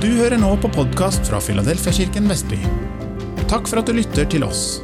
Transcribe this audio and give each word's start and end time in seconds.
Du 0.00 0.06
hører 0.16 0.40
nå 0.40 0.54
på 0.56 0.68
podkast 0.72 1.26
fra 1.28 1.36
Filadelfiakirken 1.44 2.24
Vestby. 2.30 2.56
Takk 3.50 3.66
for 3.68 3.82
at 3.82 3.90
du 3.90 3.92
lytter 3.92 4.24
til 4.32 4.46
oss. 4.46 4.78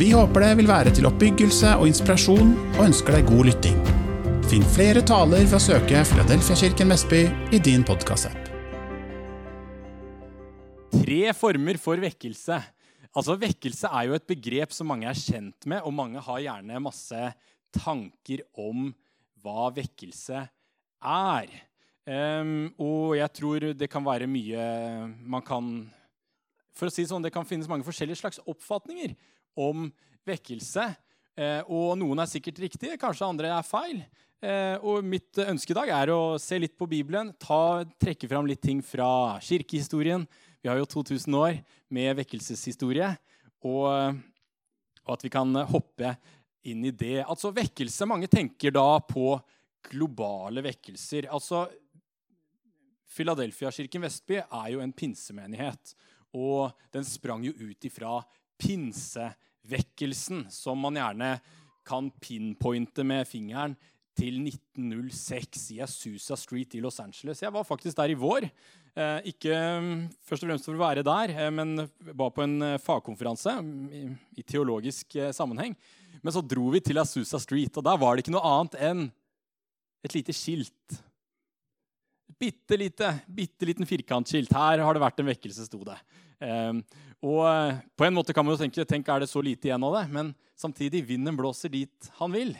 Vi 0.00 0.06
håper 0.16 0.40
det 0.40 0.54
vil 0.62 0.70
være 0.70 0.94
til 0.96 1.04
oppbyggelse 1.04 1.74
og 1.76 1.84
inspirasjon, 1.90 2.54
og 2.78 2.80
ønsker 2.86 3.18
deg 3.18 3.28
god 3.28 3.50
lytting. 3.50 3.76
Finn 4.48 4.64
flere 4.72 5.02
taler 5.04 5.44
ved 5.44 5.58
å 5.58 5.60
søke 5.60 6.00
Filadelfiakirken 6.14 6.94
Vestby 6.94 7.20
i 7.52 7.60
din 7.60 7.84
podkastapp. 7.84 8.48
Tre 10.96 11.20
former 11.36 11.84
for 11.84 12.00
vekkelse. 12.08 12.62
Altså, 13.12 13.36
Vekkelse 13.44 13.92
er 14.00 14.08
jo 14.08 14.16
et 14.16 14.28
begrep 14.32 14.72
som 14.72 14.88
mange 14.94 15.12
er 15.12 15.24
kjent 15.28 15.68
med, 15.68 15.84
og 15.84 15.92
mange 16.00 16.24
har 16.24 16.44
gjerne 16.46 16.86
masse 16.88 17.32
tanker 17.84 18.48
om 18.56 18.94
hva 19.44 19.68
vekkelse 19.76 20.46
er. 21.04 21.58
Um, 22.08 22.70
og 22.80 23.18
jeg 23.18 23.32
tror 23.36 23.64
det 23.76 23.88
kan 23.92 24.04
være 24.06 24.24
mye 24.30 24.62
man 25.28 25.42
kan 25.44 25.66
For 26.72 26.88
å 26.88 26.92
si 26.94 27.02
det 27.02 27.10
sånn, 27.10 27.24
det 27.26 27.34
kan 27.34 27.44
finnes 27.44 27.68
mange 27.68 27.84
forskjellige 27.84 28.22
slags 28.22 28.38
oppfatninger 28.48 29.12
om 29.58 29.90
vekkelse. 30.28 30.86
Uh, 31.36 31.60
og 31.66 31.98
noen 32.00 32.22
er 32.22 32.30
sikkert 32.30 32.62
riktige, 32.62 32.96
kanskje 33.00 33.28
andre 33.28 33.50
er 33.52 33.66
feil. 33.66 34.00
Uh, 34.38 34.78
og 34.86 35.04
mitt 35.04 35.40
ønske 35.42 35.74
i 35.74 35.76
dag 35.76 35.92
er 35.96 36.12
å 36.14 36.38
se 36.40 36.60
litt 36.62 36.78
på 36.78 36.88
Bibelen, 36.88 37.34
ta, 37.42 37.82
trekke 38.00 38.30
fram 38.30 38.48
litt 38.48 38.62
ting 38.64 38.80
fra 38.86 39.36
kirkehistorien. 39.44 40.24
Vi 40.62 40.70
har 40.70 40.78
jo 40.80 40.88
2000 40.88 41.36
år 41.36 41.60
med 41.92 42.16
vekkelseshistorie. 42.22 43.10
Og, 43.66 43.84
og 45.02 45.12
at 45.16 45.26
vi 45.26 45.34
kan 45.34 45.50
hoppe 45.66 46.14
inn 46.70 46.84
i 46.86 46.94
det. 46.94 47.24
Altså 47.24 47.50
vekkelse 47.54 48.06
Mange 48.06 48.30
tenker 48.30 48.74
da 48.74 49.00
på 49.02 49.34
globale 49.88 50.62
vekkelser. 50.64 51.28
Altså, 51.32 51.66
Philadelphia-kirken 53.08 54.04
Vestby 54.04 54.40
er 54.42 54.70
jo 54.74 54.82
en 54.84 54.92
pinsemenighet. 54.92 55.94
Og 56.36 56.74
den 56.94 57.06
sprang 57.08 57.46
jo 57.46 57.54
ut 57.56 57.88
ifra 57.88 58.18
pinsevekkelsen, 58.60 60.46
som 60.52 60.80
man 60.82 60.98
gjerne 61.00 61.36
kan 61.88 62.10
pinpointe 62.20 63.04
med 63.06 63.24
fingeren 63.28 63.76
til 64.18 64.40
1906 64.42 65.70
i 65.76 65.80
Asusa 65.84 66.36
Street 66.36 66.74
i 66.74 66.82
Los 66.82 66.98
Angeles. 67.00 67.42
Jeg 67.42 67.54
var 67.54 67.66
faktisk 67.66 67.96
der 67.96 68.12
i 68.12 68.18
vår. 68.18 68.48
Eh, 68.98 69.30
ikke 69.30 69.54
mm, 69.54 69.92
først 70.26 70.42
og 70.42 70.50
fremst 70.50 70.66
for 70.66 70.74
å 70.74 70.82
være 70.82 71.04
der, 71.06 71.34
eh, 71.36 71.52
men 71.54 71.86
var 72.18 72.32
på 72.34 72.42
en 72.42 72.56
eh, 72.66 72.80
fagkonferanse 72.82 73.54
i, 73.94 74.02
i 74.40 74.46
teologisk 74.46 75.20
sammenheng. 75.36 75.76
Men 76.18 76.34
så 76.34 76.42
dro 76.42 76.66
vi 76.74 76.82
til 76.82 76.98
Asusa 76.98 77.38
Street, 77.38 77.76
og 77.78 77.86
der 77.86 78.00
var 78.00 78.16
det 78.16 78.24
ikke 78.24 78.34
noe 78.34 78.54
annet 78.56 78.74
enn 78.88 79.04
et 80.02 80.16
lite 80.16 80.34
skilt. 80.34 80.98
Bitte 82.38 82.78
lite, 82.78 83.12
bitte 83.26 83.66
liten 83.66 83.86
firkantskilt. 83.88 84.52
Her 84.54 84.84
har 84.84 84.94
det 84.94 85.02
vært 85.02 85.22
en 85.22 85.30
vekkelse, 85.32 85.66
sto 85.66 85.82
det. 85.86 85.98
Um, 86.38 86.84
og 87.26 87.40
eh, 87.50 87.78
på 87.98 88.06
en 88.06 88.14
måte 88.14 88.30
kan 88.30 88.46
man 88.46 88.54
jo 88.54 88.60
tenke 88.60 88.84
tenk 88.86 89.08
er 89.10 89.24
det 89.24 89.30
så 89.30 89.40
lite 89.42 89.66
igjen 89.66 89.82
av 89.82 89.96
det, 89.96 90.04
men 90.14 90.30
samtidig 90.54 91.02
vinden 91.08 91.34
blåser 91.34 91.72
dit 91.72 92.10
han 92.20 92.30
vil. 92.30 92.52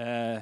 Uh, 0.00 0.40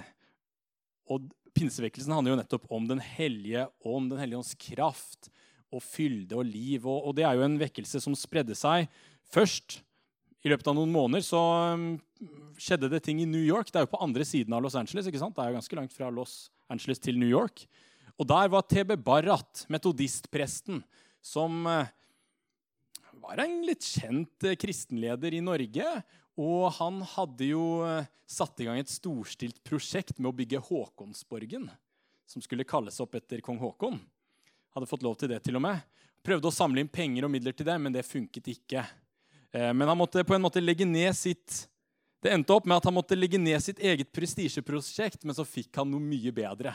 og 1.11 1.27
pinsevekkelsen 1.55 2.15
handler 2.15 2.35
jo 2.35 2.39
nettopp 2.41 2.71
om 2.75 2.87
Den 2.91 3.03
hellige 3.03 3.67
ånd, 3.87 4.13
Den 4.13 4.23
hellige 4.23 4.41
ånds 4.41 4.55
kraft 4.59 5.31
og 5.75 5.83
fylde 5.83 6.39
og 6.39 6.47
liv. 6.47 6.87
Og, 6.87 7.09
og, 7.09 7.15
det 7.19 7.27
er 7.27 7.35
jo 7.39 7.47
en 7.47 7.59
vekkelse 7.59 8.03
som 8.03 8.15
spredde 8.19 8.55
seg 8.59 8.87
først. 9.35 9.81
I 10.45 10.53
løpet 10.53 10.69
av 10.71 10.77
noen 10.77 10.93
måneder 10.93 11.25
så 11.25 11.41
um, 11.75 11.95
skjedde 12.61 12.91
det 12.93 13.03
ting 13.07 13.23
i 13.23 13.29
New 13.29 13.43
York. 13.43 13.73
Det 13.73 13.81
er 13.81 13.89
jo 13.89 13.95
på 13.97 14.03
andre 14.05 14.27
siden 14.29 14.55
av 14.55 14.63
Los 14.63 14.77
Angeles. 14.79 15.09
ikke 15.11 15.23
sant? 15.23 15.35
Det 15.35 15.43
er 15.43 15.51
jo 15.51 15.59
ganske 15.59 15.79
langt 15.81 15.97
fra 15.97 16.11
Los 16.13 16.53
Angeles 16.71 17.03
til 17.03 17.19
New 17.19 17.31
York. 17.31 17.65
Og 18.21 18.29
der 18.31 18.51
var 18.53 18.67
TB 18.71 18.97
Barrat, 19.03 19.65
metodistpresten, 19.73 20.83
som 21.25 21.65
uh, 21.67 21.87
var 23.23 23.43
en 23.43 23.57
litt 23.67 23.83
kjent 23.83 24.47
uh, 24.47 24.55
kristenleder 24.61 25.35
i 25.35 25.43
Norge. 25.43 25.87
Og 26.39 26.69
han 26.79 27.01
hadde 27.15 27.51
jo 27.51 27.65
uh, 27.83 28.07
satt 28.27 28.63
i 28.63 28.69
gang 28.69 28.79
et 28.79 28.93
storstilt 28.93 29.59
prosjekt 29.67 30.21
med 30.21 30.31
å 30.31 30.37
bygge 30.37 30.63
Håkonsborgen, 30.69 31.67
som 32.31 32.45
skulle 32.45 32.67
kalles 32.69 33.01
opp 33.03 33.19
etter 33.19 33.43
kong 33.45 33.59
Håkon. 33.63 33.99
Hadde 34.75 34.91
fått 34.91 35.07
lov 35.07 35.19
til 35.19 35.35
det 35.35 35.43
til 35.47 35.59
og 35.59 35.67
med. 35.67 35.83
Prøvde 36.25 36.51
å 36.51 36.55
samle 36.55 36.83
inn 36.83 36.91
penger 36.91 37.27
og 37.27 37.35
midler 37.35 37.55
til 37.55 37.67
det, 37.67 37.77
men 37.83 37.95
det 37.95 38.07
funket 38.07 38.47
ikke. 38.55 38.83
Men 39.53 39.87
han 39.87 39.99
måtte 39.99 40.25
på 40.27 40.35
en 40.35 40.43
måte 40.43 40.63
legge 40.63 40.87
ned 40.89 41.13
sitt 41.15 41.61
det 42.25 42.33
endte 42.33 42.55
opp 42.57 42.65
med 42.65 42.79
at 42.79 42.87
han 42.89 42.95
måtte 42.97 43.17
legge 43.19 43.37
ned 43.37 43.61
sitt 43.61 43.83
eget 43.85 44.09
prestisjeprosjekt, 44.17 45.27
men 45.29 45.37
så 45.37 45.45
fikk 45.45 45.77
han 45.77 45.91
noe 45.93 46.01
mye 46.01 46.31
bedre. 46.33 46.73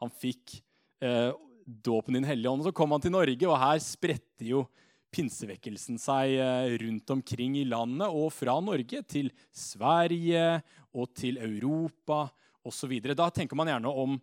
Han 0.00 0.12
fikk 0.12 0.58
eh, 1.04 1.30
dåpen 1.64 2.16
i 2.16 2.20
Den 2.20 2.28
hellige 2.28 2.52
ånd. 2.52 2.64
og 2.64 2.70
Så 2.70 2.76
kom 2.76 2.92
han 2.94 3.04
til 3.04 3.14
Norge, 3.14 3.48
og 3.48 3.60
her 3.60 3.80
spredte 3.84 4.48
jo 4.48 4.64
pinsevekkelsen 5.10 5.98
seg 6.00 6.36
eh, 6.38 6.74
rundt 6.82 7.14
omkring 7.16 7.58
i 7.60 7.66
landet. 7.68 8.08
Og 8.08 8.30
fra 8.34 8.58
Norge 8.64 9.02
til 9.08 9.32
Sverige 9.52 10.60
og 10.90 11.10
til 11.14 11.40
Europa 11.42 12.26
osv. 12.66 12.96
Da 13.14 13.30
tenker 13.34 13.58
man 13.58 13.70
gjerne 13.72 13.96
om 14.04 14.20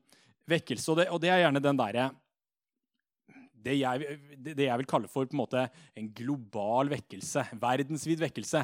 vekkelse, 0.48 0.92
og 0.94 1.02
det, 1.02 1.10
og 1.12 1.22
det 1.24 1.34
er 1.34 1.46
gjerne 1.46 1.64
den 1.64 1.80
derre 1.80 2.12
det 3.68 3.78
jeg, 3.82 4.18
det 4.40 4.68
jeg, 4.68 4.80
vil 4.80 4.90
kalle 4.90 5.10
for 5.12 5.28
en, 5.28 5.40
måte, 5.40 5.66
en 5.98 6.12
global 6.16 6.92
vekkelse. 6.94 7.44
Verdensvid 7.60 8.22
vekkelse. 8.22 8.64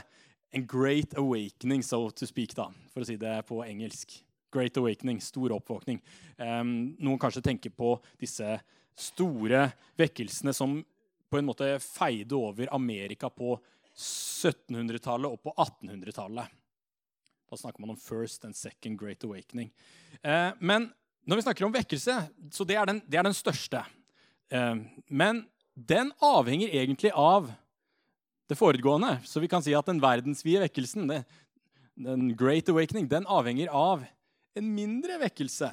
En 0.53 0.67
great 0.69 1.15
awakening, 1.17 1.81
so 1.83 2.05
to 2.13 2.29
speak, 2.29 2.53
da, 2.55 2.69
for 2.93 3.03
å 3.03 3.07
si 3.09 3.17
det 3.19 3.39
på 3.49 3.63
engelsk. 3.65 4.19
Great 4.53 4.77
awakening, 4.77 5.21
stor 5.21 5.55
oppvåkning. 5.55 5.99
Um, 6.37 6.93
noen 7.01 7.19
kanskje 7.21 7.43
tenker 7.45 7.73
på 7.73 7.95
disse 8.21 8.57
store 8.93 9.65
vekkelsene 9.97 10.53
som 10.53 10.77
på 11.33 11.39
en 11.39 11.47
måte 11.47 11.71
feide 11.81 12.37
over 12.37 12.69
Amerika 12.75 13.31
på 13.33 13.55
1700-tallet 13.97 15.33
og 15.33 15.41
på 15.41 15.53
1800-tallet. 15.57 16.59
Da 17.49 17.57
snakker 17.57 17.81
man 17.81 17.95
om 17.95 17.99
first 17.99 18.45
and 18.45 18.57
second 18.57 18.99
great 19.01 19.25
awakening. 19.25 19.71
Uh, 20.21 20.53
men 20.59 20.91
når 21.25 21.39
vi 21.39 21.45
snakker 21.47 21.65
om 21.65 21.73
vekkelse, 21.73 22.19
så 22.53 22.65
det 22.67 22.77
er 22.77 22.89
den, 22.89 23.01
det 23.07 23.19
er 23.19 23.25
den 23.25 23.37
største. 23.37 23.81
Uh, 24.53 24.85
men 25.09 25.43
den 25.73 26.13
avhenger 26.21 26.69
egentlig 26.69 27.13
av 27.17 27.49
det 28.49 28.57
foregående. 28.59 29.17
Så 29.25 29.41
vi 29.41 29.49
kan 29.49 29.63
si 29.65 29.73
at 29.73 29.87
den 29.89 30.01
verdensvide 30.03 30.67
vekkelsen, 30.67 31.07
det, 31.09 31.23
den 31.97 32.33
great 32.37 32.69
awakening, 32.69 33.07
den 33.09 33.25
avhenger 33.29 33.71
av 33.73 34.03
en 34.57 34.69
mindre 34.75 35.17
vekkelse. 35.21 35.69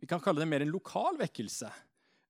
Vi 0.00 0.08
kan 0.08 0.20
kalle 0.22 0.42
det 0.42 0.50
mer 0.50 0.64
en 0.64 0.72
lokal 0.72 1.18
vekkelse. 1.20 1.70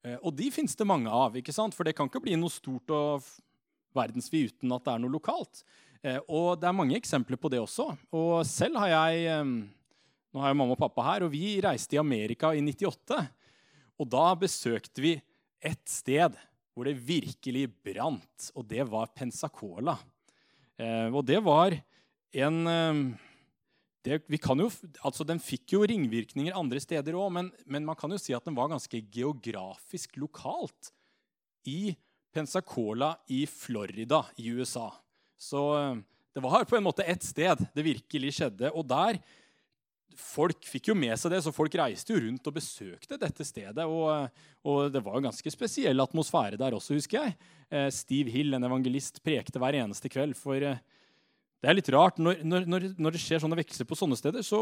Eh, 0.05 0.19
og 0.21 0.35
de 0.37 0.51
fins 0.55 0.77
det 0.77 0.87
mange 0.89 1.11
av. 1.11 1.37
ikke 1.37 1.55
sant? 1.55 1.75
For 1.77 1.87
det 1.87 1.97
kan 1.97 2.11
ikke 2.11 2.23
bli 2.25 2.37
noe 2.39 2.53
stort 2.53 2.91
og 2.95 3.27
verdensvid 3.95 4.53
uten 4.53 4.75
at 4.75 4.85
det 4.87 4.95
er 4.95 5.03
noe 5.05 5.15
lokalt. 5.15 5.65
Eh, 6.03 6.21
og 6.29 6.61
det 6.61 6.69
er 6.69 6.77
mange 6.77 6.99
eksempler 6.99 7.41
på 7.41 7.51
det 7.53 7.63
også. 7.63 7.89
Og 8.15 8.43
selv 8.49 8.81
har 8.83 8.93
jeg 8.95 9.27
eh, 9.33 9.57
Nå 10.35 10.43
har 10.43 10.51
jeg 10.51 10.59
mamma 10.59 10.75
og 10.75 10.81
pappa 10.81 11.03
her, 11.07 11.23
og 11.23 11.31
vi 11.31 11.61
reiste 11.63 11.95
i 11.95 12.01
Amerika 12.01 12.49
i 12.59 12.63
98. 12.67 13.21
Og 14.03 14.09
da 14.11 14.25
besøkte 14.35 14.99
vi 14.99 15.13
ett 15.63 15.85
sted 15.87 16.35
hvor 16.75 16.89
det 16.89 16.97
virkelig 17.07 17.69
brant, 17.87 18.49
og 18.59 18.67
det 18.67 18.83
var 18.91 19.13
Pensacola. 19.15 19.95
Og 21.15 21.21
det 21.23 21.39
var 21.39 21.77
en 22.35 22.59
det, 24.05 24.19
jo, 24.29 24.71
altså 25.01 25.25
Den 25.25 25.41
fikk 25.41 25.77
jo 25.77 25.85
ringvirkninger 25.89 26.57
andre 26.57 26.81
steder 26.83 27.17
òg, 27.17 27.31
men, 27.33 27.53
men, 27.65 27.87
man 27.89 27.97
kan 27.97 28.13
jo 28.13 28.21
si 28.21 28.35
at 28.37 28.45
den 28.45 28.57
var 28.57 28.69
ganske 28.73 29.01
geografisk 29.01 30.19
lokalt 30.21 30.93
i 31.65 31.95
Pensacola 32.35 33.15
i 33.33 33.47
Florida 33.49 34.25
i 34.37 34.51
USA. 34.53 34.91
Så 35.41 35.63
eh, 35.79 36.03
det 36.35 36.43
var 36.45 36.67
på 36.69 36.77
en 36.77 36.85
måte 36.85 37.07
ett 37.07 37.25
sted 37.25 37.65
det 37.73 37.87
virkelig 37.87 38.35
skjedde. 38.37 38.73
Og 38.75 38.85
der 38.91 39.21
folk 40.19 40.67
fikk 40.67 40.91
jo 40.91 40.97
med 40.99 41.17
seg 41.19 41.33
det, 41.33 41.41
så 41.45 41.53
folk 41.55 41.75
reiste 41.79 42.15
jo 42.15 42.23
rundt 42.23 42.49
og 42.51 42.57
besøkte 42.57 43.19
dette 43.21 43.47
stedet. 43.47 43.87
Og, 43.87 44.29
og 44.67 44.93
det 44.93 45.03
var 45.05 45.19
jo 45.19 45.27
ganske 45.29 45.55
spesiell 45.55 46.05
atmosfære 46.05 46.61
der 46.61 46.77
også, 46.77 46.99
husker 46.99 47.23
jeg. 47.23 47.39
Eh, 47.71 47.89
Steve 47.95 48.35
Hill, 48.35 48.55
en 48.55 48.69
evangelist, 48.69 49.23
prekte 49.25 49.63
hver 49.63 49.79
eneste 49.81 50.11
kveld. 50.13 50.37
For 50.39 50.61
eh, 50.61 50.83
det 51.65 51.71
er 51.71 51.79
litt 51.79 51.89
rart. 51.95 52.21
Når, 52.21 52.43
når, 52.45 52.91
når, 53.01 53.15
det 53.15 53.23
skjer 53.23 53.41
sånne 53.41 53.57
vekselser 53.57 53.89
på 53.89 53.97
sånne 53.97 54.19
steder, 54.21 54.45
så, 54.45 54.61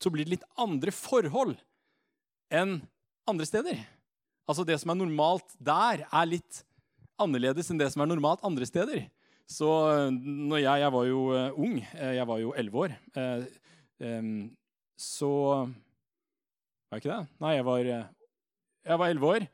så, 0.00 0.12
blir 0.12 0.24
det 0.24 0.38
litt 0.38 0.46
andre 0.56 0.94
forhold 0.94 1.58
enn 2.48 2.78
andre 3.28 3.48
steder. 3.48 3.82
Altså 4.48 4.64
Det 4.64 4.78
som 4.80 4.94
er 4.94 5.00
normalt 5.02 5.52
der, 5.60 6.06
er 6.08 6.30
litt 6.30 6.62
annerledes 7.20 7.68
enn 7.68 7.80
det 7.80 7.90
som 7.92 8.00
er 8.00 8.08
normalt 8.08 8.44
andre 8.46 8.64
steder. 8.68 9.04
Så 9.48 9.68
eh, 9.92 10.08
når 10.16 10.62
jeg, 10.62 10.84
jeg 10.84 10.94
var 10.96 11.08
jo 11.10 11.20
ung, 11.60 11.76
jeg 11.92 12.28
var 12.32 12.44
jo 12.44 12.54
elleve 12.56 12.86
år 12.86 13.00
Um, 13.98 14.52
så 14.94 15.28
Var 16.86 17.00
jeg 17.00 17.00
ikke 17.00 17.16
det? 17.16 17.24
Nei, 17.42 17.56
jeg 17.56 17.64
var 17.66 17.80
jeg 17.82 18.98
var 19.00 19.10
elleve 19.10 19.30
år. 19.32 19.46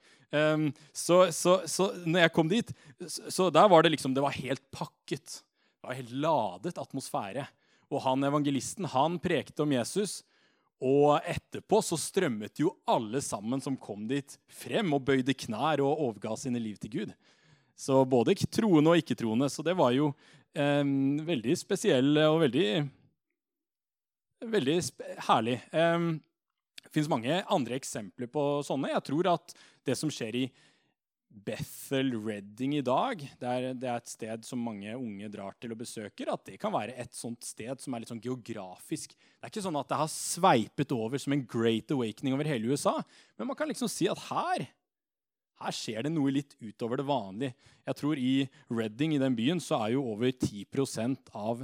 Så, 0.93 1.17
så, 1.33 1.55
så 1.65 1.87
når 2.05 2.27
jeg 2.27 2.33
kom 2.37 2.51
dit, 2.53 2.75
så, 3.09 3.49
der 3.49 3.71
var 3.73 3.87
det 3.87 3.95
liksom 3.95 4.13
Det 4.13 4.21
var 4.21 4.37
helt 4.37 4.61
pakket. 4.69 5.39
Var 5.85 5.99
helt 6.01 6.15
ladet 6.17 6.79
atmosfære. 6.81 7.45
Og 7.93 8.01
han 8.07 8.25
evangelisten 8.25 8.89
han 8.89 9.19
prekte 9.23 9.65
om 9.67 9.75
Jesus. 9.75 10.23
Og 10.85 11.21
etterpå 11.29 11.81
så 11.85 11.99
strømmet 12.01 12.59
jo 12.61 12.73
alle 12.89 13.21
sammen 13.25 13.63
som 13.63 13.77
kom 13.81 14.09
dit, 14.11 14.37
frem 14.51 14.97
og 14.97 15.05
bøyde 15.07 15.37
knær 15.45 15.83
og 15.85 16.01
overga 16.09 16.35
sine 16.41 16.61
liv 16.61 16.81
til 16.81 16.93
Gud. 16.97 17.15
Så 17.77 18.03
både 18.07 18.37
troende 18.47 18.93
og 18.93 19.01
ikke-troende. 19.01 19.49
Så 19.51 19.65
det 19.67 19.77
var 19.79 19.95
jo 19.95 20.11
eh, 20.57 20.85
veldig 21.29 21.57
spesiell 21.59 22.19
og 22.27 22.43
veldig, 22.45 22.69
veldig 24.55 24.77
herlig. 25.29 25.59
Eh, 25.73 26.09
det 26.85 26.93
fins 26.95 27.11
mange 27.11 27.41
andre 27.51 27.79
eksempler 27.79 28.31
på 28.31 28.63
sånne. 28.67 28.93
Jeg 28.93 29.07
tror 29.09 29.33
at 29.35 29.57
det 29.85 29.99
som 29.99 30.13
skjer 30.13 30.45
i 30.45 30.47
Bethel 31.35 32.13
Redding 32.15 32.77
i 32.79 32.85
dag, 32.85 33.19
det 33.41 33.49
er, 33.51 33.67
det 33.75 33.89
er, 33.91 33.99
et 33.99 34.13
sted 34.13 34.45
som 34.47 34.61
mange 34.63 34.93
unge 34.95 35.29
drar 35.33 35.57
til 35.59 35.75
og 35.75 35.81
besøker, 35.81 36.31
at 36.31 36.45
det 36.47 36.61
kan 36.63 36.73
være 36.75 36.95
et 37.01 37.17
sånt 37.17 37.43
sted 37.45 37.83
som 37.83 37.95
er 37.95 38.05
litt 38.05 38.13
sånn 38.13 38.23
geografisk. 38.23 39.17
Det 39.17 39.43
er 39.43 39.51
ikke 39.51 39.65
sånn 39.67 39.81
at 39.81 39.91
det 39.91 39.99
har 39.99 40.13
sveipet 40.13 40.95
over 40.95 41.21
som 41.21 41.35
en 41.35 41.45
great 41.51 41.91
awakening 41.95 42.37
over 42.37 42.49
hele 42.49 42.71
USA. 42.71 43.01
Men 43.35 43.51
man 43.51 43.59
kan 43.59 43.71
liksom 43.71 43.91
si 43.91 44.07
at 44.11 44.23
her 44.31 44.69
her 45.63 45.75
skjer 45.75 46.05
det 46.05 46.13
noe 46.13 46.33
litt 46.35 46.57
utover 46.59 46.99
det 46.99 47.07
vanlige. 47.09 47.55
Jeg 47.87 47.99
tror 48.01 48.21
I 48.21 48.33
Redding, 48.73 49.15
i 49.15 49.23
den 49.23 49.37
byen, 49.39 49.63
så 49.63 49.79
er 49.85 49.95
jo 49.95 50.07
over 50.15 50.33
10% 50.33 51.31
av 51.35 51.63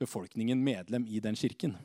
befolkningen 0.00 0.60
medlem 0.64 1.06
i 1.08 1.20
den 1.24 1.36
kirken. 1.38 1.76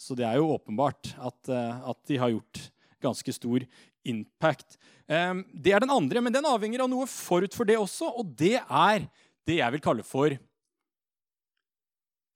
Så 0.00 0.16
det 0.18 0.26
er 0.26 0.40
jo 0.40 0.52
åpenbart 0.56 1.12
at, 1.16 1.48
eh, 1.48 1.84
at 1.90 2.00
de 2.08 2.18
har 2.20 2.32
gjort 2.32 2.70
ganske 3.04 3.36
stor 3.36 3.64
impact. 4.04 4.76
Um, 5.08 5.42
det 5.52 5.74
er 5.74 5.84
den 5.84 5.92
andre, 5.92 6.22
men 6.24 6.34
den 6.34 6.48
avhenger 6.48 6.84
av 6.84 6.90
noe 6.92 7.08
forut 7.10 7.56
for 7.56 7.68
det 7.68 7.78
også, 7.80 8.10
og 8.20 8.34
det 8.38 8.58
er 8.62 9.06
det 9.48 9.60
jeg 9.60 9.74
vil 9.74 9.84
kalle 9.84 10.04
for 10.06 10.36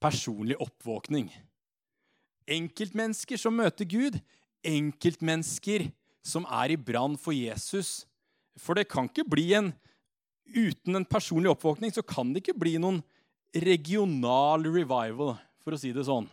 personlig 0.02 0.58
oppvåkning. 0.62 1.30
Enkeltmennesker 2.48 3.40
som 3.40 3.56
møter 3.58 3.88
Gud, 3.88 4.20
enkeltmennesker 4.64 5.88
som 6.24 6.46
er 6.60 6.74
i 6.74 6.80
brann 6.80 7.16
for 7.20 7.36
Jesus. 7.36 8.06
For 8.58 8.78
det 8.78 8.88
kan 8.90 9.10
ikke 9.10 9.28
bli 9.28 9.52
en 9.58 9.74
Uten 10.48 10.96
en 10.96 11.04
personlig 11.04 11.50
oppvåkning 11.52 11.92
så 11.92 12.00
kan 12.00 12.30
det 12.32 12.40
ikke 12.40 12.56
bli 12.56 12.78
noen 12.80 13.02
regional 13.52 14.62
revival, 14.64 15.34
for 15.60 15.76
å 15.76 15.80
si 15.80 15.90
det 15.92 16.06
sånn. 16.08 16.24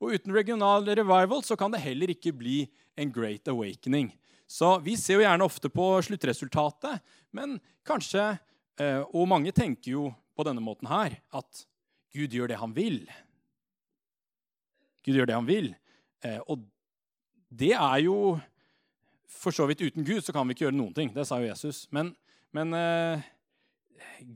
Og 0.00 0.16
uten 0.16 0.32
regional 0.32 0.86
revival 0.88 1.44
så 1.44 1.56
kan 1.60 1.72
det 1.74 1.82
heller 1.84 2.14
ikke 2.14 2.32
bli 2.32 2.62
en 2.96 3.12
great 3.12 3.48
awakening. 3.52 4.08
Så 4.52 4.74
vi 4.84 4.98
ser 5.00 5.16
jo 5.16 5.24
gjerne 5.24 5.46
ofte 5.46 5.70
på 5.72 5.86
sluttresultatet, 6.04 7.00
men 7.32 7.56
kanskje 7.88 8.34
eh, 8.80 9.00
Og 9.00 9.28
mange 9.30 9.52
tenker 9.54 9.94
jo 9.94 10.08
på 10.36 10.44
denne 10.44 10.60
måten 10.64 10.90
her 10.90 11.16
at 11.32 11.64
Gud 12.12 12.34
gjør 12.36 12.50
det 12.50 12.58
han 12.60 12.74
vil. 12.76 13.06
Gud 15.04 15.16
gjør 15.16 15.30
det 15.30 15.38
han 15.38 15.48
vil. 15.48 15.70
Eh, 16.24 16.40
og 16.44 16.66
det 17.48 17.72
er 17.72 18.02
jo 18.04 18.16
For 19.32 19.54
så 19.54 19.64
vidt 19.66 19.80
uten 19.80 20.04
Gud 20.04 20.20
så 20.20 20.34
kan 20.36 20.44
vi 20.46 20.54
ikke 20.54 20.66
gjøre 20.66 20.76
noen 20.76 20.92
ting. 20.96 21.14
Det 21.14 21.24
sa 21.26 21.40
jo 21.40 21.48
Jesus. 21.48 21.86
Men, 21.90 22.12
men 22.52 22.76
eh, 22.76 23.24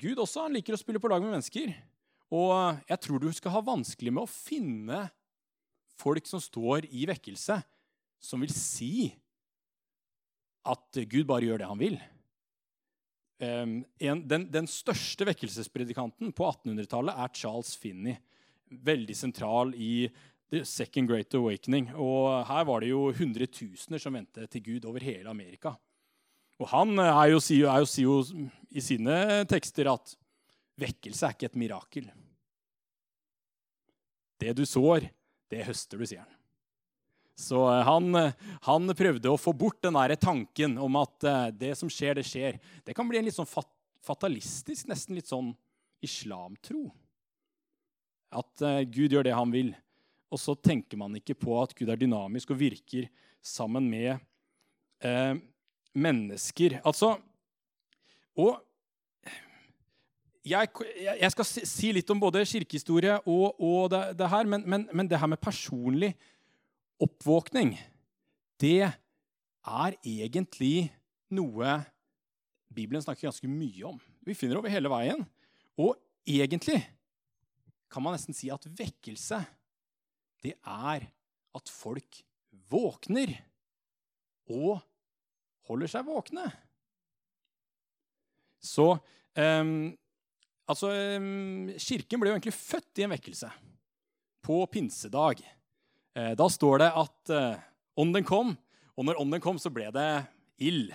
Gud 0.00 0.16
også 0.22 0.46
han 0.46 0.56
liker 0.56 0.74
å 0.74 0.80
spille 0.80 1.02
på 1.02 1.12
lag 1.12 1.20
med 1.20 1.36
mennesker. 1.36 1.74
Og 2.32 2.80
jeg 2.88 3.02
tror 3.04 3.20
du 3.20 3.28
skal 3.36 3.52
ha 3.54 3.62
vanskelig 3.68 4.14
med 4.16 4.24
å 4.24 4.32
finne 4.32 5.04
folk 6.00 6.24
som 6.28 6.40
står 6.42 6.88
i 6.88 7.04
vekkelse, 7.08 7.60
som 8.20 8.40
vil 8.42 8.52
si 8.56 9.12
at 10.72 11.00
Gud 11.10 11.26
bare 11.28 11.48
gjør 11.48 11.62
det 11.62 11.70
han 11.70 11.80
vil. 11.80 11.96
Um, 13.36 13.82
en, 14.00 14.22
den, 14.24 14.46
den, 14.48 14.68
største 14.70 15.26
vekkelsespredikanten 15.28 16.30
på 16.32 16.46
1800-tallet 16.48 17.18
er 17.20 17.34
Charles 17.36 17.74
Finney. 17.76 18.16
Veldig 18.66 19.16
sentral 19.16 19.74
i 19.76 20.08
The 20.50 20.62
Second 20.64 21.10
Great 21.10 21.34
Awakening. 21.36 21.90
Og 21.94 22.46
her 22.48 22.64
var 22.68 22.82
det 22.82 22.92
jo 22.94 23.10
hundretusener 23.16 24.00
som 24.02 24.16
vendte 24.16 24.46
til 24.50 24.64
Gud 24.64 24.88
over 24.88 25.04
hele 25.04 25.30
Amerika. 25.30 25.74
Og 26.56 26.70
han 26.72 26.96
er 27.02 27.34
jo, 27.34 27.42
er 27.42 27.82
jo, 27.82 27.90
sier 27.90 28.06
jo 28.06 28.46
i 28.72 28.80
sine 28.80 29.44
tekster 29.50 29.90
at 29.92 30.16
vekkelse 30.80 31.28
er 31.28 31.36
ikke 31.36 31.50
et 31.50 31.60
mirakel. 31.60 32.08
Det 34.40 34.56
du 34.56 34.64
sår, 34.68 35.10
det 35.52 35.66
høster 35.68 36.00
du, 36.00 36.08
sier 36.08 36.24
han. 36.24 36.35
Så 37.36 37.60
eh, 37.68 37.82
han, 37.84 38.14
eh, 38.14 38.32
han, 38.64 38.92
prøvde 38.96 39.30
å 39.30 39.40
få 39.40 39.52
bort 39.52 39.82
den 39.84 39.96
der 39.98 40.16
tanken 40.16 40.78
om 40.80 40.96
at 41.02 41.26
eh, 41.28 41.48
det 41.52 41.74
som 41.76 41.90
skjer, 41.92 42.16
det 42.16 42.26
skjer. 42.26 42.60
Det 42.84 42.96
kan 42.96 43.08
bli 43.08 43.20
en 43.20 43.28
litt 43.28 43.36
sånn 43.36 43.50
fatalistisk, 44.06 44.88
nesten 44.88 45.18
litt 45.18 45.28
sånn 45.28 45.52
islamtro. 46.04 46.88
At 48.36 48.60
Gud 48.92 49.14
gjør 49.14 49.24
det 49.24 49.36
han 49.36 49.52
vil. 49.52 49.70
Og 50.32 50.40
så 50.40 50.56
tenker 50.58 50.98
man 50.98 51.14
ikke 51.16 51.36
på 51.38 51.54
at 51.60 51.72
Gud 51.76 51.90
er 51.92 51.98
dynamisk 52.00 52.50
og 52.52 52.60
virker 52.60 53.06
sammen 53.44 53.86
med 53.88 54.16
eh, 55.04 55.36
mennesker. 55.96 56.80
Altså 56.84 57.16
Og 58.36 58.58
jeg, 60.46 60.68
jeg, 61.02 61.30
skal 61.32 61.46
si 61.48 61.90
litt 61.94 62.10
om 62.12 62.20
både 62.22 62.44
kirkehistorie 62.46 63.16
og, 63.24 63.56
og 63.58 63.88
det, 63.90 64.02
det, 64.18 64.28
her, 64.30 64.46
men, 64.46 64.62
men, 64.68 64.84
men 64.94 65.08
det 65.10 65.18
her 65.18 65.30
med 65.30 65.42
personlig 65.42 66.12
oppvåkning, 67.02 67.74
det 68.60 68.86
er 68.86 69.96
egentlig 70.00 70.88
noe 71.34 71.80
Bibelen 72.76 73.02
snakker 73.02 73.28
ganske 73.28 73.48
mye 73.48 73.88
om. 73.88 73.98
Vi 74.26 74.36
finner 74.36 74.60
over 74.60 74.72
hele 74.72 74.90
veien. 74.92 75.22
Og 75.80 75.96
egentlig 76.28 76.80
kan 77.92 78.04
man 78.04 78.16
nesten 78.16 78.36
si 78.36 78.50
at 78.52 78.66
vekkelse, 78.66 79.40
det 80.44 80.56
er 80.60 81.06
at 81.56 81.72
folk 81.72 82.20
våkner 82.70 83.32
og 84.52 84.82
holder 85.70 85.90
seg 85.90 86.06
våkne. 86.08 86.48
Så 88.62 88.96
um, 89.38 89.94
Altså, 90.66 90.88
um, 91.22 91.68
Kirken 91.78 92.18
ble 92.18 92.32
jo 92.32 92.34
egentlig 92.34 92.56
født 92.56 92.98
i 92.98 93.04
en 93.06 93.12
vekkelse 93.12 93.46
på 94.42 94.56
pinsedag. 94.66 95.44
Eh, 96.16 96.32
da 96.32 96.48
står 96.48 96.80
det 96.80 96.92
at 96.96 97.32
eh, 97.34 97.64
ånden 98.00 98.24
kom, 98.24 98.54
og 98.96 99.04
når 99.04 99.18
ånden 99.20 99.42
kom, 99.44 99.58
så 99.60 99.68
ble 99.72 99.90
det 99.92 100.08
ild. 100.64 100.94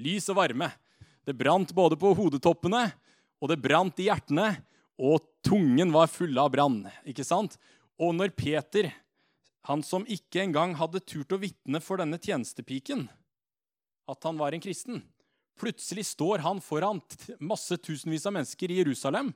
Lys 0.00 0.30
og 0.32 0.38
varme. 0.38 0.70
Det 1.28 1.36
brant 1.36 1.74
både 1.76 1.98
på 2.00 2.14
hodetoppene, 2.16 2.86
og 3.42 3.52
det 3.52 3.58
brant 3.60 4.00
i 4.00 4.06
hjertene, 4.08 4.54
og 4.98 5.20
tungen 5.44 5.92
var 5.92 6.08
full 6.08 6.40
av 6.40 6.48
brann. 6.54 6.80
ikke 7.04 7.26
sant? 7.26 7.58
Og 8.00 8.14
når 8.16 8.32
Peter, 8.38 8.88
han 9.68 9.84
som 9.84 10.06
ikke 10.08 10.40
engang 10.46 10.72
hadde 10.78 11.04
turt 11.04 11.34
å 11.36 11.40
vitne 11.42 11.82
for 11.84 12.00
denne 12.00 12.16
tjenestepiken, 12.16 13.04
at 14.08 14.24
han 14.24 14.40
var 14.40 14.56
en 14.56 14.64
kristen, 14.64 15.02
plutselig 15.60 16.06
står 16.14 16.40
han 16.40 16.62
foran 16.64 17.02
masse 17.36 17.76
tusenvis 17.84 18.24
av 18.24 18.38
mennesker 18.38 18.72
i 18.72 18.80
Jerusalem 18.80 19.34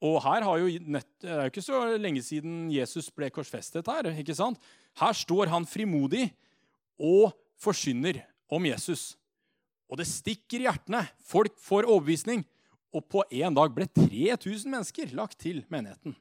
og 0.00 0.16
her 0.24 0.44
har 0.46 0.60
jo, 0.62 0.68
Det 0.80 1.28
er 1.28 1.42
jo 1.44 1.52
ikke 1.52 1.64
så 1.64 1.80
lenge 2.00 2.22
siden 2.24 2.70
Jesus 2.72 3.10
ble 3.12 3.28
korsfestet 3.30 3.86
her. 3.86 4.08
ikke 4.16 4.34
sant? 4.36 4.58
Her 4.96 5.12
står 5.12 5.52
han 5.52 5.68
frimodig 5.68 6.30
og 6.98 7.34
forsyner 7.60 8.22
om 8.50 8.64
Jesus. 8.64 9.16
Og 9.90 10.00
det 10.00 10.08
stikker 10.08 10.62
i 10.62 10.68
hjertene. 10.68 11.04
Folk 11.20 11.58
får 11.60 11.88
overbevisning. 11.88 12.46
Og 12.96 13.04
på 13.06 13.22
én 13.30 13.54
dag 13.54 13.70
ble 13.74 13.86
3000 13.86 14.70
mennesker 14.70 15.12
lagt 15.14 15.38
til 15.42 15.62
menigheten. 15.70 16.16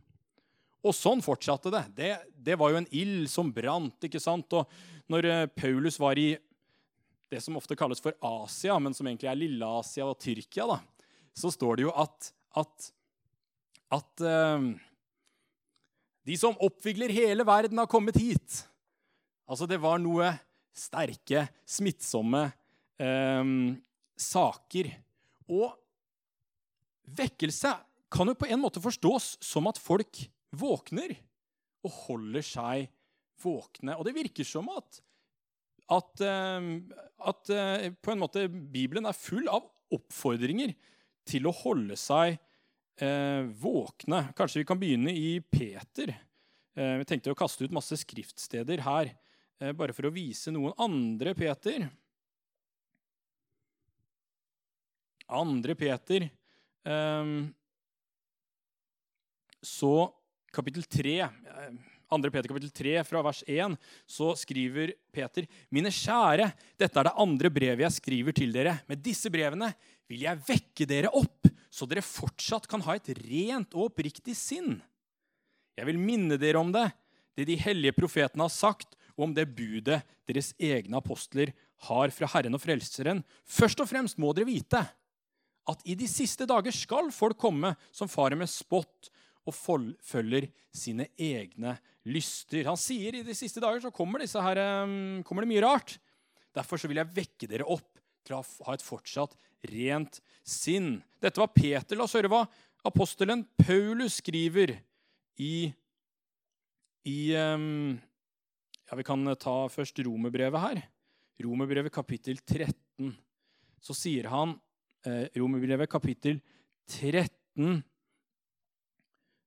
Og 0.85 0.95
sånn 0.95 1.23
fortsatte 1.23 1.71
det. 1.73 1.83
Det, 1.95 2.11
det 2.35 2.59
var 2.59 2.71
jo 2.71 2.81
en 2.81 2.91
ild 2.95 3.27
som 3.31 3.49
brant. 3.51 3.95
ikke 4.03 4.21
sant? 4.21 4.51
Og 4.53 4.67
når 5.11 5.27
eh, 5.27 5.47
Paulus 5.55 5.99
var 5.99 6.19
i 6.19 6.33
det 7.29 7.41
som 7.45 7.57
ofte 7.59 7.77
kalles 7.77 8.01
for 8.01 8.15
Asia, 8.25 8.77
men 8.81 8.95
som 8.95 9.07
egentlig 9.07 9.29
er 9.29 9.39
Lille-Asia 9.39 10.07
og 10.07 10.17
Tyrkia, 10.21 10.65
da, 10.69 10.79
så 11.37 11.51
står 11.53 11.77
det 11.77 11.85
jo 11.85 11.93
at, 11.93 12.31
at 12.57 12.89
at 13.93 14.23
uh, 14.23 14.69
de 16.29 16.37
som 16.37 16.57
oppvigler 16.61 17.13
hele 17.13 17.45
verden, 17.47 17.81
har 17.81 17.89
kommet 17.89 18.19
hit. 18.21 18.61
Altså, 19.49 19.65
det 19.69 19.79
var 19.81 20.01
noe 20.01 20.29
sterke, 20.77 21.47
smittsomme 21.65 22.45
uh, 23.01 23.53
saker. 24.19 24.91
Og 25.49 25.73
vekkelse 27.17 27.73
kan 28.13 28.29
jo 28.29 28.37
på 28.37 28.49
en 28.49 28.61
måte 28.61 28.81
forstås 28.81 29.35
som 29.45 29.69
at 29.69 29.81
folk 29.81 30.21
våkner 30.57 31.15
og 31.85 31.93
holder 32.05 32.45
seg 32.45 32.89
våkne. 33.41 33.95
Og 33.97 34.05
det 34.05 34.17
virker 34.17 34.45
som 34.45 34.69
at, 34.73 35.01
at, 35.97 36.21
uh, 36.21 36.61
at 37.31 37.53
på 38.01 38.13
en 38.13 38.21
måte 38.21 38.45
Bibelen 38.49 39.09
er 39.09 39.17
full 39.17 39.49
av 39.49 39.65
oppfordringer 39.89 40.75
til 41.29 41.49
å 41.49 41.55
holde 41.63 41.97
seg 41.97 42.37
eh, 43.01 43.43
våkne. 43.59 44.27
Kanskje 44.37 44.61
vi 44.61 44.67
kan 44.67 44.79
begynne 44.79 45.13
i 45.15 45.39
Peter. 45.41 46.13
Eh, 46.75 46.95
vi 47.01 47.07
tenkte 47.07 47.33
å 47.33 47.37
kaste 47.37 47.65
ut 47.65 47.75
masse 47.75 47.97
skriftsteder 47.99 48.83
her, 48.85 49.13
eh, 49.59 49.71
bare 49.71 49.95
for 49.95 50.07
å 50.07 50.13
vise 50.13 50.51
noen 50.51 50.73
andre 50.77 51.33
Peter. 51.35 51.89
Andre 55.29 55.75
Peter. 55.75 56.29
Ehm, 56.85 57.53
så 59.61 60.13
kapittel 60.51 60.83
3. 60.83 61.29
Andre 62.09 62.31
2. 62.31 62.33
Peter 62.33 62.47
kapittel 62.49 62.71
3 62.71 63.03
fra 63.05 63.21
vers 63.21 63.43
1 63.45 63.77
så 64.07 64.31
skriver 64.35 64.95
Peter.: 65.13 65.45
Mine 65.69 65.91
kjære, 65.93 66.51
dette 66.79 66.97
er 66.97 67.03
det 67.03 67.13
andre 67.21 67.51
brevet 67.53 67.85
jeg 67.85 67.97
skriver 67.99 68.33
til 68.33 68.51
dere. 68.51 68.79
Med 68.87 69.03
disse 69.03 69.29
brevene 69.29 69.75
vil 70.09 70.25
jeg 70.25 70.41
vekke 70.47 70.87
dere 70.89 71.11
opp, 71.13 71.45
så 71.79 71.87
dere 71.87 72.03
fortsatt 72.03 72.67
kan 72.69 72.83
ha 72.83 72.97
et 72.97 73.11
rent 73.23 73.75
og 73.77 73.89
oppriktig 73.89 74.35
sinn. 74.37 74.77
Jeg 75.79 75.87
vil 75.87 75.99
minne 76.01 76.39
dere 76.39 76.59
om 76.59 76.73
det, 76.75 76.89
det 77.39 77.47
de 77.47 77.57
hellige 77.59 77.95
profetene 77.95 78.43
har 78.43 78.53
sagt, 78.53 78.97
og 79.15 79.29
om 79.29 79.35
det 79.35 79.49
budet 79.51 80.01
deres 80.27 80.53
egne 80.59 80.99
apostler 80.99 81.51
har 81.87 82.11
fra 82.15 82.27
Herren 82.33 82.55
og 82.55 82.63
Frelseren. 82.63 83.23
Først 83.47 83.79
og 83.83 83.89
fremst 83.89 84.19
må 84.19 84.31
dere 84.35 84.47
vite 84.47 84.83
at 85.69 85.83
i 85.87 85.95
de 85.97 86.07
siste 86.09 86.47
dager 86.49 86.73
skal 86.75 87.11
folk 87.13 87.37
komme 87.39 87.73
som 87.95 88.11
farer 88.11 88.39
med 88.39 88.49
spott 88.51 89.11
og 89.47 89.55
følger 89.55 90.47
sine 90.75 91.09
egne 91.19 91.75
lyster. 92.09 92.67
Han 92.67 92.79
sier 92.79 93.19
i 93.19 93.25
de 93.25 93.35
siste 93.37 93.61
dager 93.63 93.83
så 93.83 93.93
kommer, 93.93 94.23
her, 94.23 94.61
um, 94.83 95.21
kommer 95.25 95.45
det 95.45 95.51
mye 95.51 95.65
rart. 95.65 95.97
Derfor 96.55 96.81
så 96.81 96.89
vil 96.89 96.99
jeg 97.01 97.15
vekke 97.15 97.49
dere 97.49 97.67
opp 97.69 97.98
til 98.29 98.37
å 98.37 98.43
ha 98.67 98.75
et 98.77 98.85
fortsatt 98.85 99.35
rent 99.73 100.19
sinn. 100.45 100.99
Dette 101.21 101.41
var 101.41 101.51
Peter. 101.55 101.97
La 101.97 102.05
oss 102.05 102.15
høre 102.17 102.31
hva 102.31 102.45
apostelen 102.87 103.43
Paulus 103.59 104.19
skriver 104.21 104.75
i, 105.41 105.69
i 107.09 107.19
um, 107.35 107.97
ja, 108.85 108.97
Vi 108.99 109.05
kan 109.07 109.35
ta 109.39 109.55
først 109.71 109.99
romerbrevet 110.05 110.65
her. 110.65 110.81
Romerbrevet 111.43 111.93
kapittel 111.93 112.39
13. 112.43 113.13
Så 113.79 113.95
sier 113.95 114.27
han 114.27 114.57
eh, 115.07 115.29
Romerbrevet 115.39 115.87
kapittel 115.87 116.41
13 116.91 117.79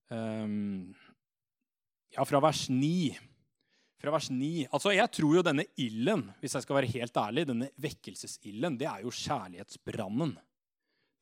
um, 0.08 0.94
Ja, 2.14 2.24
fra 2.24 2.40
vers 2.44 2.64
9. 2.72 3.12
Fra 4.02 4.10
vers 4.10 4.30
9. 4.30 4.66
Altså, 4.74 4.90
Jeg 4.96 5.10
tror 5.14 5.36
jo 5.36 5.44
denne 5.46 5.64
ilden, 5.78 6.24
hvis 6.42 6.56
jeg 6.56 6.64
skal 6.64 6.76
være 6.80 6.90
helt 6.90 7.18
ærlig, 7.22 7.44
denne 7.46 7.68
vekkelsesilden, 7.78 8.74
det 8.80 8.88
er 8.90 9.04
jo 9.04 9.14
kjærlighetsbrannen. 9.14 10.32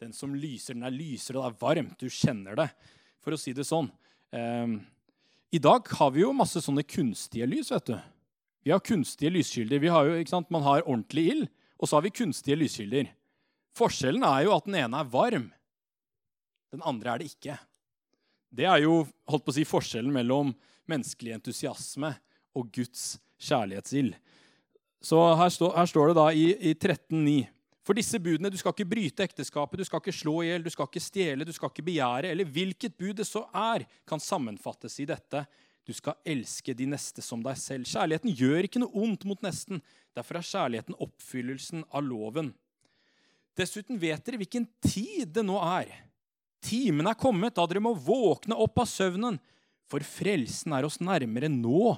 Den 0.01 0.15
som 0.17 0.33
lyser, 0.33 0.79
den 0.79 0.87
er 0.89 0.95
lysere, 0.95 1.37
det 1.37 1.51
er 1.51 1.59
varmt. 1.61 2.01
Du 2.01 2.09
kjenner 2.09 2.57
det, 2.57 2.71
for 3.21 3.37
å 3.37 3.41
si 3.41 3.53
det 3.53 3.67
sånn. 3.69 3.91
Um, 4.33 4.79
I 5.53 5.61
dag 5.61 5.91
har 5.99 6.15
vi 6.15 6.23
jo 6.23 6.33
masse 6.33 6.63
sånne 6.65 6.87
kunstige 6.89 7.51
lys, 7.51 7.69
vet 7.75 7.91
du. 7.93 7.99
Vi 8.65 8.73
har 8.73 8.81
kunstige 8.81 9.35
lyskilder. 9.35 9.83
Vi 9.83 9.93
har 9.93 10.09
jo, 10.09 10.17
ikke 10.17 10.33
sant? 10.33 10.49
Man 10.49 10.65
har 10.65 10.87
ordentlig 10.87 11.27
ild, 11.35 11.53
og 11.77 11.85
så 11.85 11.99
har 11.99 12.09
vi 12.09 12.15
kunstige 12.17 12.57
lyskilder. 12.63 13.13
Forskjellen 13.77 14.25
er 14.25 14.47
jo 14.47 14.57
at 14.57 14.65
den 14.65 14.81
ene 14.81 15.05
er 15.05 15.13
varm, 15.13 15.51
den 16.73 16.83
andre 16.87 17.13
er 17.13 17.21
det 17.21 17.29
ikke. 17.35 17.61
Det 18.57 18.65
er 18.73 18.81
jo 18.87 19.03
holdt 19.29 19.45
på 19.45 19.53
å 19.53 19.59
si, 19.59 19.69
forskjellen 19.69 20.13
mellom 20.15 20.55
menneskelig 20.91 21.37
entusiasme 21.37 22.15
og 22.57 22.69
Guds 22.75 23.15
kjærlighetsild. 23.41 24.15
Så 25.01 25.17
her, 25.39 25.49
stå, 25.49 25.71
her, 25.77 25.89
står 25.89 26.11
det 26.11 26.19
da 26.19 26.27
i, 26.37 26.47
i 26.71 26.75
13,9.: 26.75 27.47
For 27.87 27.97
disse 27.97 28.21
budene, 28.21 28.51
du 28.53 28.59
skal 28.61 28.75
ikke 28.75 28.91
bryte 28.91 29.25
ekteskapet, 29.25 29.81
du 29.81 29.89
skal 29.89 30.03
ikke 30.03 30.15
slå 30.15 30.43
i 30.43 30.51
hjel, 30.51 30.67
du 30.67 30.71
skal 30.71 30.91
ikke 30.91 31.03
stjele, 31.03 31.47
du 31.49 31.53
skal 31.57 31.73
ikke 31.73 31.87
begjære, 31.87 32.35
eller 32.35 32.45
hvilket 32.45 32.99
bud 33.01 33.17
det 33.23 33.27
så 33.27 33.47
er, 33.57 33.87
kan 34.07 34.21
sammenfattes 34.21 34.99
i 35.01 35.09
dette. 35.09 35.47
Du 35.89 35.95
skal 35.97 36.19
elske 36.29 36.75
de 36.77 36.87
neste 36.87 37.25
som 37.25 37.41
deg 37.43 37.57
selv. 37.59 37.89
Kjærligheten 37.89 38.37
gjør 38.37 38.69
ikke 38.69 38.83
noe 38.83 38.93
ondt 39.07 39.25
mot 39.27 39.41
nesten. 39.43 39.81
Derfor 40.15 40.39
er 40.39 40.47
kjærligheten 40.47 40.99
oppfyllelsen 41.01 41.87
av 41.89 42.05
loven. 42.05 42.53
Dessuten 43.59 43.99
vet 44.01 44.23
dere 44.27 44.39
hvilken 44.41 44.69
tid 44.85 45.33
det 45.35 45.45
nå 45.49 45.57
er. 45.65 45.91
Timen 46.61 47.09
er 47.09 47.19
kommet 47.19 47.57
da 47.57 47.65
dere 47.67 47.83
må 47.83 47.95
våkne 47.97 48.59
opp 48.61 48.83
av 48.83 48.89
søvnen, 48.89 49.41
for 49.91 50.05
frelsen 50.07 50.77
er 50.77 50.87
oss 50.87 51.01
nærmere 51.03 51.49
nå 51.51 51.95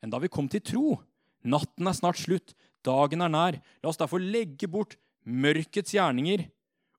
enn 0.00 0.12
da 0.12 0.20
vi 0.22 0.32
kom 0.32 0.48
til 0.50 0.64
tro. 0.64 0.96
Natten 1.44 1.88
er 1.88 1.96
snart 1.96 2.20
slutt, 2.20 2.54
dagen 2.84 3.24
er 3.24 3.32
nær. 3.32 3.60
La 3.80 3.92
oss 3.92 4.00
derfor 4.00 4.22
legge 4.22 4.68
bort 4.70 4.96
mørkets 5.24 5.94
gjerninger 5.96 6.46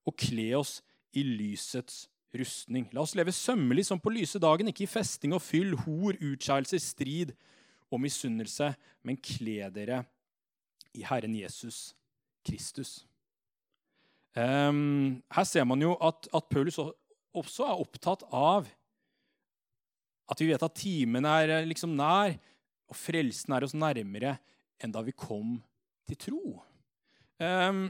og 0.07 0.17
kle 0.17 0.51
oss 0.59 0.79
i 1.17 1.23
lysets 1.25 2.05
rustning. 2.37 2.87
La 2.95 3.03
oss 3.03 3.15
leve 3.17 3.33
sømmelig 3.35 3.87
som 3.89 3.99
på 4.01 4.13
lyse 4.13 4.39
dagen, 4.41 4.71
ikke 4.71 4.85
i 4.85 4.89
festing 4.91 5.35
og 5.35 5.43
fyll, 5.43 5.75
hor, 5.83 6.15
utskeielser, 6.15 6.81
strid 6.81 7.33
og 7.91 8.01
misunnelse, 8.01 8.71
men 9.03 9.19
kle 9.19 9.67
dere 9.73 10.03
i 10.95 11.03
Herren 11.07 11.35
Jesus 11.35 11.91
Kristus. 12.47 13.01
Um, 14.35 15.19
her 15.35 15.43
ser 15.43 15.65
man 15.67 15.81
jo 15.83 15.97
at, 15.99 16.29
at, 16.31 16.45
Paulus 16.47 16.77
også 17.35 17.65
er 17.67 17.81
opptatt 17.83 18.23
av 18.31 18.69
at 20.31 20.39
vi 20.39 20.47
vet 20.47 20.63
at 20.63 20.77
timen 20.79 21.27
er 21.27 21.51
eh, 21.51 21.65
liksom 21.67 21.97
nær, 21.97 22.37
og 22.91 22.97
frelsen 22.99 23.55
er 23.55 23.63
oss 23.65 23.75
nærmere 23.77 24.35
enn 24.81 24.91
da 24.91 25.01
vi 25.05 25.13
kom 25.15 25.55
til 26.09 26.17
tro. 26.19 26.59
Um, 27.39 27.85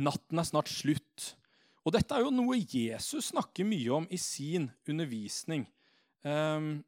natten 0.00 0.40
er 0.40 0.48
snart 0.48 0.70
slutt. 0.72 1.34
Og 1.84 1.92
dette 1.94 2.16
er 2.16 2.24
jo 2.24 2.32
noe 2.32 2.56
Jesus 2.58 3.28
snakker 3.32 3.68
mye 3.68 3.90
om 3.92 4.06
i 4.08 4.18
sin 4.20 4.70
undervisning. 4.88 5.66
Um, 6.24 6.80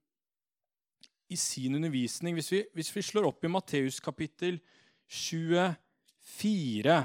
I 1.28 1.36
sin 1.36 1.76
undervisning, 1.76 2.34
hvis 2.38 2.52
vi, 2.54 2.62
hvis 2.72 2.94
vi 2.94 3.02
slår 3.04 3.28
opp 3.28 3.44
i 3.44 3.52
Matteus 3.52 4.00
kapittel 4.00 4.60
24 5.10 6.96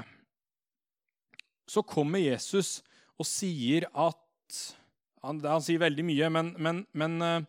så 1.72 1.82
kommer 1.86 2.22
Jesus 2.22 2.80
og 3.20 3.26
sier 3.28 3.86
at 3.92 4.18
Han, 5.22 5.38
han 5.46 5.62
sier 5.62 5.78
veldig 5.78 6.02
mye, 6.02 6.28
men, 6.34 6.48
men, 6.58 6.80
men 6.98 7.12
uh, 7.22 7.44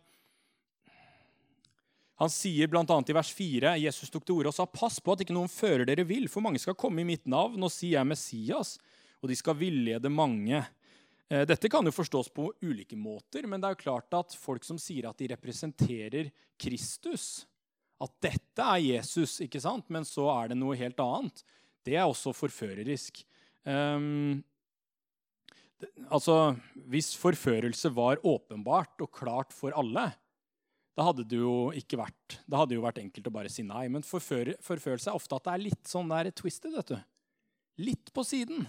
han 2.20 2.30
sier 2.30 2.70
bl.a. 2.70 2.84
i 2.84 3.16
vers 3.16 3.32
4 3.34 3.74
Jesus 3.82 4.12
tok 4.12 4.26
til 4.26 4.38
orde 4.38 4.52
og 4.52 4.56
sa 4.56 4.66
pass 4.70 5.00
på 5.02 5.14
at 5.14 5.24
ikke 5.24 5.34
noen 5.34 5.50
fører 5.50 5.86
dere 5.88 6.06
vil, 6.06 6.28
for 6.30 6.44
mange 6.44 6.62
skal 6.62 6.76
komme 6.78 7.02
i 7.02 7.08
mitt 7.08 7.26
navn 7.26 7.58
og 7.58 7.72
si 7.74 7.90
jeg 7.92 8.02
er 8.04 8.08
Messias, 8.08 8.76
og 9.18 9.30
de 9.32 9.38
skal 9.38 9.58
villede 9.58 10.12
mange. 10.12 10.60
Eh, 11.26 11.42
dette 11.48 11.70
kan 11.72 11.86
jo 11.86 11.94
forstås 11.94 12.30
på 12.34 12.50
ulike 12.62 12.98
måter, 12.98 13.48
men 13.50 13.60
det 13.60 13.70
er 13.70 13.76
jo 13.76 13.82
klart 13.82 14.14
at 14.14 14.36
folk 14.38 14.66
som 14.66 14.78
sier 14.78 15.08
at 15.10 15.18
de 15.18 15.32
representerer 15.32 16.30
Kristus, 16.60 17.48
at 18.02 18.14
dette 18.22 18.62
er 18.62 18.82
Jesus, 18.84 19.40
ikke 19.42 19.62
sant? 19.62 19.88
men 19.90 20.06
så 20.06 20.28
er 20.36 20.52
det 20.52 20.58
noe 20.60 20.78
helt 20.78 21.00
annet, 21.02 21.42
det 21.84 21.96
er 21.98 22.06
også 22.06 22.32
forførerisk. 22.36 23.24
Um, 23.64 24.42
altså, 26.08 26.56
Hvis 26.88 27.14
forførelse 27.16 27.90
var 27.96 28.22
åpenbart 28.24 29.02
og 29.04 29.12
klart 29.12 29.52
for 29.56 29.74
alle, 29.76 30.12
da 30.94 31.08
hadde 31.08 31.24
det 31.26 31.40
jo 31.40 31.72
ikke 31.74 31.98
vært 31.98 32.38
da 32.46 32.60
hadde 32.60 32.76
jo 32.76 32.84
vært 32.84 33.00
enkelt 33.02 33.26
å 33.26 33.34
bare 33.34 33.50
si 33.50 33.64
nei. 33.66 33.86
Men 33.90 34.06
forfør, 34.06 34.52
forførelse 34.62 35.10
er 35.10 35.18
ofte 35.18 35.36
at 35.36 35.46
det 35.46 35.54
er 35.54 35.64
litt 35.64 35.90
sånn 35.90 36.10
der 36.12 36.30
twisted. 36.36 36.74
vet 36.76 36.92
du. 36.94 36.98
Litt 37.82 38.12
på 38.14 38.22
siden. 38.26 38.66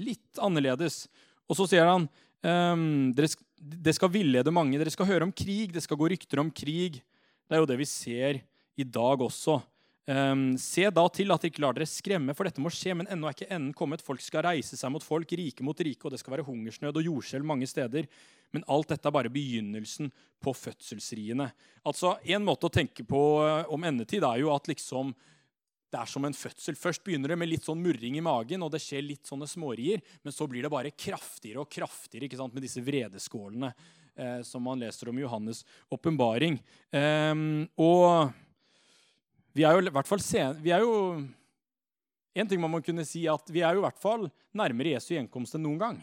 Litt 0.00 0.40
annerledes. 0.42 1.04
Og 1.46 1.58
så 1.58 1.68
sier 1.70 1.86
han 1.86 2.08
um, 2.42 3.12
dere, 3.14 3.30
det 3.58 3.94
skal 3.94 4.10
villede 4.10 4.54
mange. 4.54 4.80
Dere 4.80 4.92
skal 4.92 5.08
høre 5.12 5.28
om 5.28 5.34
krig. 5.34 5.70
Det 5.74 5.84
skal 5.84 6.00
gå 6.00 6.10
rykter 6.10 6.42
om 6.42 6.50
krig. 6.50 6.98
Det 7.44 7.54
er 7.54 7.62
jo 7.62 7.70
det 7.70 7.78
vi 7.78 7.88
ser 7.88 8.42
i 8.74 8.86
dag 8.88 9.22
også. 9.22 9.60
Um, 10.04 10.58
se 10.60 10.84
da 10.92 11.02
til 11.08 11.32
at 11.32 11.40
dere 11.40 11.48
ikke 11.48 11.62
lar 11.64 11.76
dere 11.76 11.88
skremme, 11.88 12.34
for 12.36 12.44
dette 12.44 12.60
må 12.60 12.68
skje, 12.72 12.92
men 12.98 13.08
ennå 13.08 13.28
er 13.28 13.36
ikke 13.36 13.48
enden 13.48 13.72
kommet. 13.76 14.04
Folk 14.04 14.20
skal 14.20 14.44
reise 14.44 14.76
seg 14.76 14.92
mot 14.92 15.04
folk, 15.04 15.30
rike 15.32 15.64
mot 15.64 15.78
rike, 15.80 16.04
og 16.04 16.12
det 16.12 16.20
skal 16.20 16.36
være 16.36 16.44
hungersnød 16.48 17.00
og 17.00 17.08
jordskjelv 17.08 17.48
mange 17.48 17.68
steder. 17.70 18.10
Men 18.52 18.66
alt 18.68 18.92
dette 18.92 19.08
er 19.08 19.14
bare 19.16 19.32
begynnelsen 19.32 20.12
på 20.44 20.52
fødselsriene. 20.52 21.48
Altså, 21.88 22.18
En 22.24 22.44
måte 22.44 22.68
å 22.68 22.74
tenke 22.74 23.06
på 23.08 23.22
uh, 23.40 23.64
om 23.72 23.88
endetid 23.88 24.26
er 24.28 24.44
jo 24.44 24.52
at 24.52 24.68
liksom 24.68 25.14
det 25.94 26.00
er 26.02 26.10
som 26.10 26.24
en 26.26 26.34
fødsel. 26.34 26.74
Først 26.74 27.04
begynner 27.06 27.30
det 27.30 27.38
med 27.38 27.48
litt 27.48 27.66
sånn 27.66 27.78
murring 27.78 28.16
i 28.18 28.24
magen, 28.24 28.64
og 28.66 28.72
det 28.74 28.82
skjer 28.82 29.04
litt 29.06 29.28
sånne 29.30 29.46
smårier, 29.46 30.02
men 30.26 30.34
så 30.34 30.48
blir 30.50 30.66
det 30.66 30.72
bare 30.72 30.90
kraftigere 30.90 31.62
og 31.62 31.70
kraftigere 31.70 32.26
ikke 32.26 32.40
sant, 32.40 32.56
med 32.56 32.66
disse 32.66 32.82
vredeskålene 32.82 33.70
eh, 33.70 34.40
som 34.42 34.64
man 34.66 34.82
leser 34.82 35.12
om 35.12 35.20
i 35.20 35.22
Johannes' 35.22 35.62
åpenbaring. 35.94 36.58
Um, 36.90 37.68
og 37.78 38.34
vi 39.54 39.64
er 39.64 39.76
jo 39.76 39.84
i 39.84 39.94
hvert 39.94 40.08
fall 40.10 40.22
sen, 40.22 40.58
vi 40.62 40.74
er 40.74 40.84
jo, 40.84 41.24
En 42.34 42.48
ting 42.50 42.58
man 42.58 42.72
må 42.72 42.80
kunne 42.82 43.04
si 43.06 43.20
at 43.30 43.50
vi 43.54 43.60
er 43.62 43.76
jo 43.76 43.78
i 43.78 43.84
hvert 43.84 44.00
fall 44.02 44.24
nærmere 44.58 44.96
Jesu 44.96 45.12
gjenkomst 45.12 45.54
enn 45.54 45.62
noen 45.62 45.78
gang. 45.78 46.00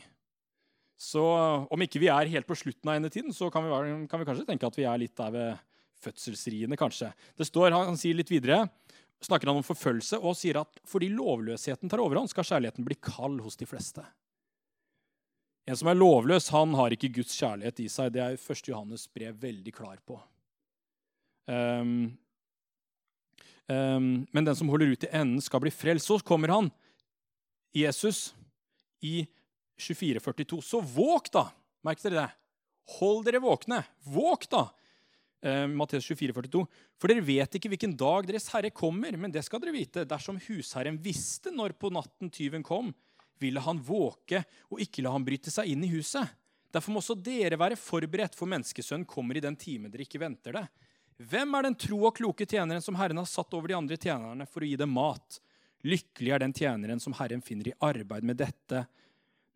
Så 0.95 1.19
om 1.67 1.83
ikke 1.83 1.99
vi 1.99 2.07
er 2.07 2.29
helt 2.31 2.47
på 2.47 2.55
slutten 2.55 2.87
av 2.87 2.95
endetiden, 2.95 3.33
så 3.35 3.49
kan 3.51 3.65
vi, 3.65 3.71
kan 4.07 4.21
vi 4.21 4.27
kanskje 4.29 4.45
tenke 4.47 4.69
at 4.69 4.77
vi 4.79 4.85
er 4.87 5.01
litt 5.01 5.17
der 5.19 5.33
ved 5.35 5.59
fødselsriene, 6.01 6.77
kanskje. 6.79 7.11
Det 7.35 7.49
står, 7.49 7.75
Han 7.75 7.99
sier 7.99 8.15
litt 8.15 8.31
videre, 8.31 8.63
snakker 9.19 9.51
han 9.51 9.59
om 9.59 9.65
forfølgelse 9.65 10.21
og 10.21 10.37
sier 10.39 10.61
at 10.61 10.79
fordi 10.87 11.11
lovløsheten 11.11 11.91
tar 11.91 11.99
overhånd, 11.99 12.31
skal 12.31 12.47
kjærligheten 12.47 12.87
bli 12.87 12.97
kald 13.03 13.41
hos 13.43 13.59
de 13.59 13.67
fleste. 13.67 14.05
En 15.69 15.77
som 15.77 15.91
er 15.91 15.99
lovløs, 15.99 16.49
han 16.55 16.73
har 16.79 16.93
ikke 16.93 17.11
Guds 17.19 17.35
kjærlighet 17.37 17.83
i 17.83 17.89
seg. 17.91 18.15
Det 18.15 18.23
er 18.23 18.39
1. 18.39 18.63
Johannes 18.71 19.05
brev 19.13 19.37
veldig 19.43 19.73
klar 19.75 19.99
på. 20.07 20.17
Um, 21.51 22.13
men 23.69 24.45
den 24.45 24.57
som 24.57 24.69
holder 24.71 24.93
ut 24.93 25.03
til 25.03 25.13
enden, 25.15 25.41
skal 25.43 25.61
bli 25.63 25.71
frelst. 25.73 26.09
Så 26.09 26.19
kommer 26.25 26.51
han, 26.51 26.71
Jesus, 27.75 28.33
i 28.99 29.25
2442. 29.79 30.61
Så 30.65 30.81
våg, 30.81 31.29
da! 31.33 31.47
Merk 31.85 32.01
dere 32.03 32.17
det. 32.19 32.29
Hold 32.97 33.25
dere 33.25 33.41
våkne. 33.43 33.83
Våk, 34.11 34.49
da! 34.51 34.67
Mattes 35.41 35.73
Matteus 35.73 36.05
24, 36.05 36.33
42. 36.37 36.65
For 37.01 37.09
dere 37.09 37.25
vet 37.25 37.55
ikke 37.57 37.71
hvilken 37.71 37.95
dag 37.97 38.27
deres 38.29 38.45
herre 38.53 38.69
kommer, 38.69 39.15
men 39.17 39.33
det 39.33 39.41
skal 39.45 39.61
dere 39.63 39.73
vite. 39.73 40.03
Dersom 40.05 40.37
husherren 40.45 40.99
visste 41.01 41.53
når 41.53 41.73
på 41.81 41.89
natten 41.93 42.29
tyven 42.29 42.61
kom, 42.65 42.91
ville 43.41 43.63
han 43.65 43.81
våke 43.81 44.43
og 44.69 44.83
ikke 44.83 45.01
la 45.01 45.15
han 45.15 45.25
bryte 45.25 45.49
seg 45.49 45.71
inn 45.71 45.87
i 45.87 45.89
huset. 45.95 46.29
Derfor 46.71 46.93
må 46.93 47.01
også 47.01 47.17
dere 47.17 47.57
være 47.59 47.79
forberedt, 47.79 48.37
for 48.37 48.49
menneskesønnen 48.51 49.07
kommer 49.09 49.35
i 49.35 49.43
den 49.43 49.57
time 49.59 49.89
dere 49.89 50.05
ikke 50.05 50.21
venter 50.21 50.55
det. 50.59 50.67
Hvem 51.29 51.53
er 51.57 51.67
den 51.67 51.77
tro 51.77 51.99
og 52.07 52.15
kloke 52.17 52.47
tjeneren 52.49 52.81
som 52.81 52.97
Herren 52.97 53.19
har 53.21 53.29
satt 53.29 53.53
over 53.53 53.69
de 53.69 53.77
andre 53.77 53.97
tjenerne 53.99 54.47
for 54.49 54.63
å 54.63 54.69
gi 54.69 54.77
dem 54.79 54.93
mat? 54.95 55.37
Lykkelig 55.85 56.33
er 56.33 56.43
den 56.43 56.55
tjeneren 56.55 57.01
som 57.01 57.13
Herren 57.17 57.43
finner 57.45 57.69
i 57.69 57.77
arbeid 57.83 58.25
med 58.25 58.39
dette 58.41 58.85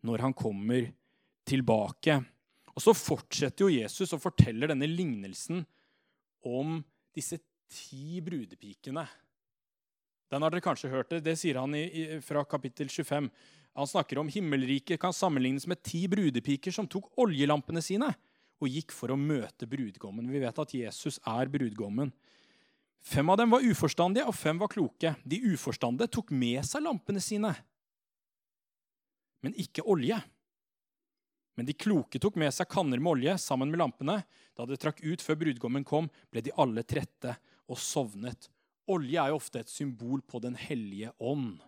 når 0.06 0.26
han 0.26 0.34
kommer 0.36 0.90
tilbake. 1.46 2.20
Og 2.74 2.84
så 2.84 2.94
fortsetter 2.94 3.66
jo 3.66 3.72
Jesus 3.72 4.14
og 4.14 4.22
forteller 4.22 4.70
denne 4.70 4.88
lignelsen 4.90 5.64
om 6.46 6.78
disse 7.16 7.40
ti 7.72 8.20
brudepikene. 8.22 9.06
Den 10.30 10.42
har 10.42 10.52
dere 10.52 10.62
kanskje 10.62 10.90
hørt 10.92 11.10
det. 11.10 11.22
Det 11.26 11.36
sier 11.38 11.58
han 11.58 11.74
i, 11.78 11.86
i, 11.86 12.06
fra 12.22 12.44
kapittel 12.46 12.90
25. 12.90 13.30
Han 13.78 13.90
snakker 13.90 14.20
om 14.20 14.30
himmelriket 14.30 15.00
kan 15.02 15.14
sammenlignes 15.14 15.66
med 15.70 15.82
ti 15.86 16.04
brudepiker 16.10 16.74
som 16.74 16.88
tok 16.90 17.10
oljelampene 17.22 17.82
sine 17.82 18.12
og 18.62 18.72
gikk 18.72 18.94
for 18.94 19.12
å 19.12 19.18
møte 19.20 19.68
brudgommen. 19.68 20.28
Vi 20.32 20.40
vet 20.42 20.62
at 20.62 20.74
Jesus 20.74 21.18
er 21.26 21.50
brudgommen. 21.52 22.12
Fem 23.06 23.28
av 23.30 23.38
dem 23.38 23.52
var 23.52 23.62
uforstandige, 23.62 24.26
og 24.26 24.34
fem 24.34 24.58
var 24.58 24.70
kloke. 24.72 25.12
De 25.22 25.38
uforstandige 25.52 26.10
tok 26.16 26.32
med 26.34 26.64
seg 26.66 26.82
lampene 26.82 27.22
sine, 27.22 27.52
men 29.44 29.54
ikke 29.62 29.84
olje. 29.86 30.16
Men 31.56 31.68
de 31.68 31.76
kloke 31.78 32.18
tok 32.20 32.34
med 32.40 32.52
seg 32.52 32.68
kanner 32.68 33.00
med 33.00 33.12
olje 33.14 33.36
sammen 33.40 33.70
med 33.70 33.80
lampene. 33.80 34.18
Da 34.58 34.66
det 34.68 34.80
trakk 34.82 34.98
ut 35.04 35.22
før 35.24 35.38
brudgommen 35.44 35.86
kom, 35.88 36.10
ble 36.32 36.42
de 36.44 36.52
alle 36.58 36.84
trette 36.84 37.36
og 37.70 37.78
sovnet. 37.80 38.50
Olje 38.92 39.22
er 39.22 39.32
jo 39.32 39.38
ofte 39.40 39.62
et 39.62 39.72
symbol 39.72 40.20
på 40.26 40.40
Den 40.42 40.58
hellige 40.58 41.14
ånd. 41.18 41.62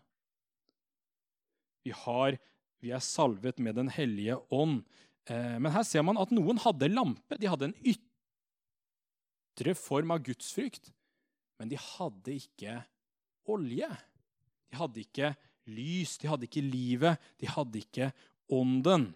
Vi, 1.87 1.95
har, 2.05 2.37
vi 2.83 2.93
er 2.93 3.03
salvet 3.03 3.63
med 3.63 3.79
Den 3.81 3.89
hellige 3.95 4.37
ånd. 4.55 4.83
Eh, 5.29 5.57
men 5.61 5.73
her 5.75 5.85
ser 5.87 6.05
man 6.07 6.19
at 6.21 6.33
noen 6.35 6.61
hadde 6.63 6.89
lampe. 6.93 7.39
De 7.41 7.51
hadde 7.51 7.69
en 7.71 7.79
ytre 7.93 9.75
form 9.79 10.11
av 10.15 10.25
gudsfrykt. 10.27 10.93
Men 11.61 11.71
de 11.73 11.79
hadde 11.81 12.37
ikke 12.39 12.79
olje. 13.49 13.91
De 14.69 14.79
hadde 14.79 15.03
ikke 15.03 15.33
lys, 15.69 16.17
de 16.21 16.29
hadde 16.31 16.47
ikke 16.49 16.65
livet, 16.65 17.21
de 17.41 17.49
hadde 17.51 17.81
ikke 17.83 18.11
ånden. 18.53 19.09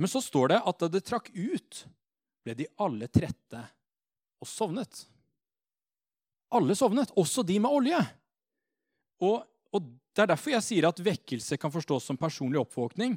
Men 0.00 0.08
så 0.08 0.22
står 0.24 0.54
det 0.54 0.60
at 0.64 0.80
da 0.80 0.88
det 0.88 1.02
trakk 1.04 1.28
ut, 1.34 1.82
ble 2.40 2.54
de 2.56 2.68
alle 2.80 3.08
trette 3.12 3.60
og 4.40 4.48
sovnet. 4.48 5.02
Alle 6.56 6.76
sovnet, 6.78 7.12
også 7.20 7.44
de 7.46 7.58
med 7.60 7.70
olje. 7.80 8.00
Og, 9.20 9.42
og 9.76 9.90
Det 10.10 10.24
er 10.24 10.32
derfor 10.32 10.54
jeg 10.56 10.66
sier 10.66 10.88
at 10.88 11.02
vekkelse 11.04 11.58
kan 11.60 11.72
forstås 11.72 12.08
som 12.08 12.18
personlig 12.18 12.58
oppvåkning. 12.62 13.14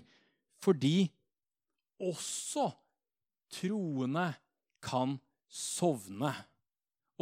Fordi 0.64 1.10
også 2.04 2.70
troende 3.54 4.30
kan 4.84 5.18
sovne. 5.52 6.34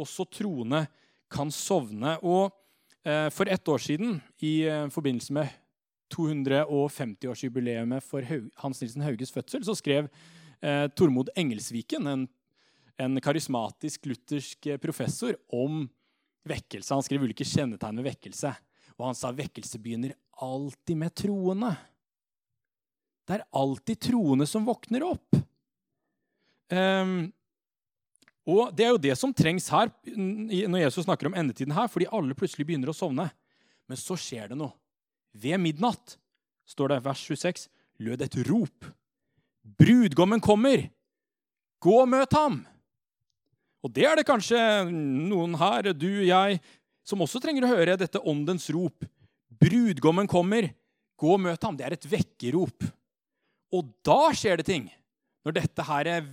Også 0.00 0.26
troende 0.30 0.86
kan 1.32 1.52
sovne. 1.54 2.16
Og 2.22 2.52
eh, 3.04 3.28
for 3.34 3.50
ett 3.50 3.68
år 3.68 3.82
siden, 3.82 4.20
i 4.42 4.62
eh, 4.68 4.88
forbindelse 4.92 5.34
med 5.36 5.52
250-årsjubileet 6.12 8.04
for 8.04 8.26
Hans 8.60 8.82
Nilsen 8.82 9.04
Hauges 9.04 9.32
fødsel, 9.32 9.64
så 9.64 9.76
skrev 9.78 10.08
eh, 10.60 10.86
Tormod 10.96 11.32
Engelsviken, 11.36 12.08
en, 12.08 12.26
en, 13.00 13.20
karismatisk 13.24 14.06
luthersk 14.10 14.74
professor, 14.82 15.38
om 15.48 15.86
vekkelse. 16.48 16.92
Han 16.94 17.06
skrev 17.06 17.24
ulike 17.24 17.46
kjennetegn 17.46 18.02
ved 18.02 18.10
vekkelse. 18.12 18.52
Og 18.98 19.08
han 19.08 19.16
sa 19.16 19.32
vekkelse 19.34 19.80
begynner 19.80 20.12
alltid 20.42 20.98
med 20.98 21.14
troende. 21.16 21.72
Det 23.28 23.38
er 23.38 23.46
alltid 23.54 24.00
troende 24.08 24.46
som 24.50 24.66
våkner 24.66 25.04
opp. 25.06 25.38
Um, 26.72 27.30
og 28.48 28.72
Det 28.74 28.84
er 28.84 28.90
jo 28.90 29.02
det 29.02 29.14
som 29.18 29.34
trengs 29.34 29.68
her 29.70 29.92
når 30.16 30.86
Jesus 30.86 31.04
snakker 31.06 31.28
om 31.28 31.36
endetiden 31.38 31.74
her, 31.76 31.86
fordi 31.90 32.10
alle 32.10 32.34
plutselig 32.34 32.66
begynner 32.66 32.90
å 32.90 32.96
sovne. 32.96 33.28
Men 33.86 34.00
så 34.00 34.16
skjer 34.18 34.50
det 34.50 34.58
noe. 34.58 34.74
Ved 35.32 35.60
midnatt, 35.62 36.16
står 36.68 36.92
det 36.92 36.98
i 37.00 37.04
vers 37.06 37.22
26, 37.28 37.68
lød 38.02 38.24
et 38.26 38.36
rop. 38.48 38.90
Brudgommen 39.62 40.42
kommer! 40.42 40.88
Gå 41.82 41.94
og 42.02 42.10
møt 42.10 42.34
ham! 42.36 42.60
Og 43.82 43.90
det 43.94 44.04
er 44.06 44.18
det 44.18 44.26
kanskje 44.26 44.58
noen 44.90 45.56
her, 45.58 45.90
du, 45.94 46.10
jeg, 46.26 46.60
som 47.06 47.22
også 47.24 47.40
trenger 47.42 47.66
å 47.66 47.72
høre 47.72 47.98
dette 47.98 48.22
åndens 48.22 48.68
rop. 48.74 49.06
Brudgommen 49.62 50.30
kommer! 50.30 50.70
Gå 51.18 51.34
og 51.36 51.42
møt 51.46 51.62
ham! 51.66 51.78
Det 51.78 51.86
er 51.86 51.96
et 51.96 52.10
vekkerrop. 52.10 52.90
Og 53.72 53.88
da 54.04 54.32
skjer 54.36 54.60
det 54.60 54.68
ting. 54.68 54.90
Når 55.42 55.56
dette 55.56 55.86
her 55.86 56.08
er, 56.10 56.26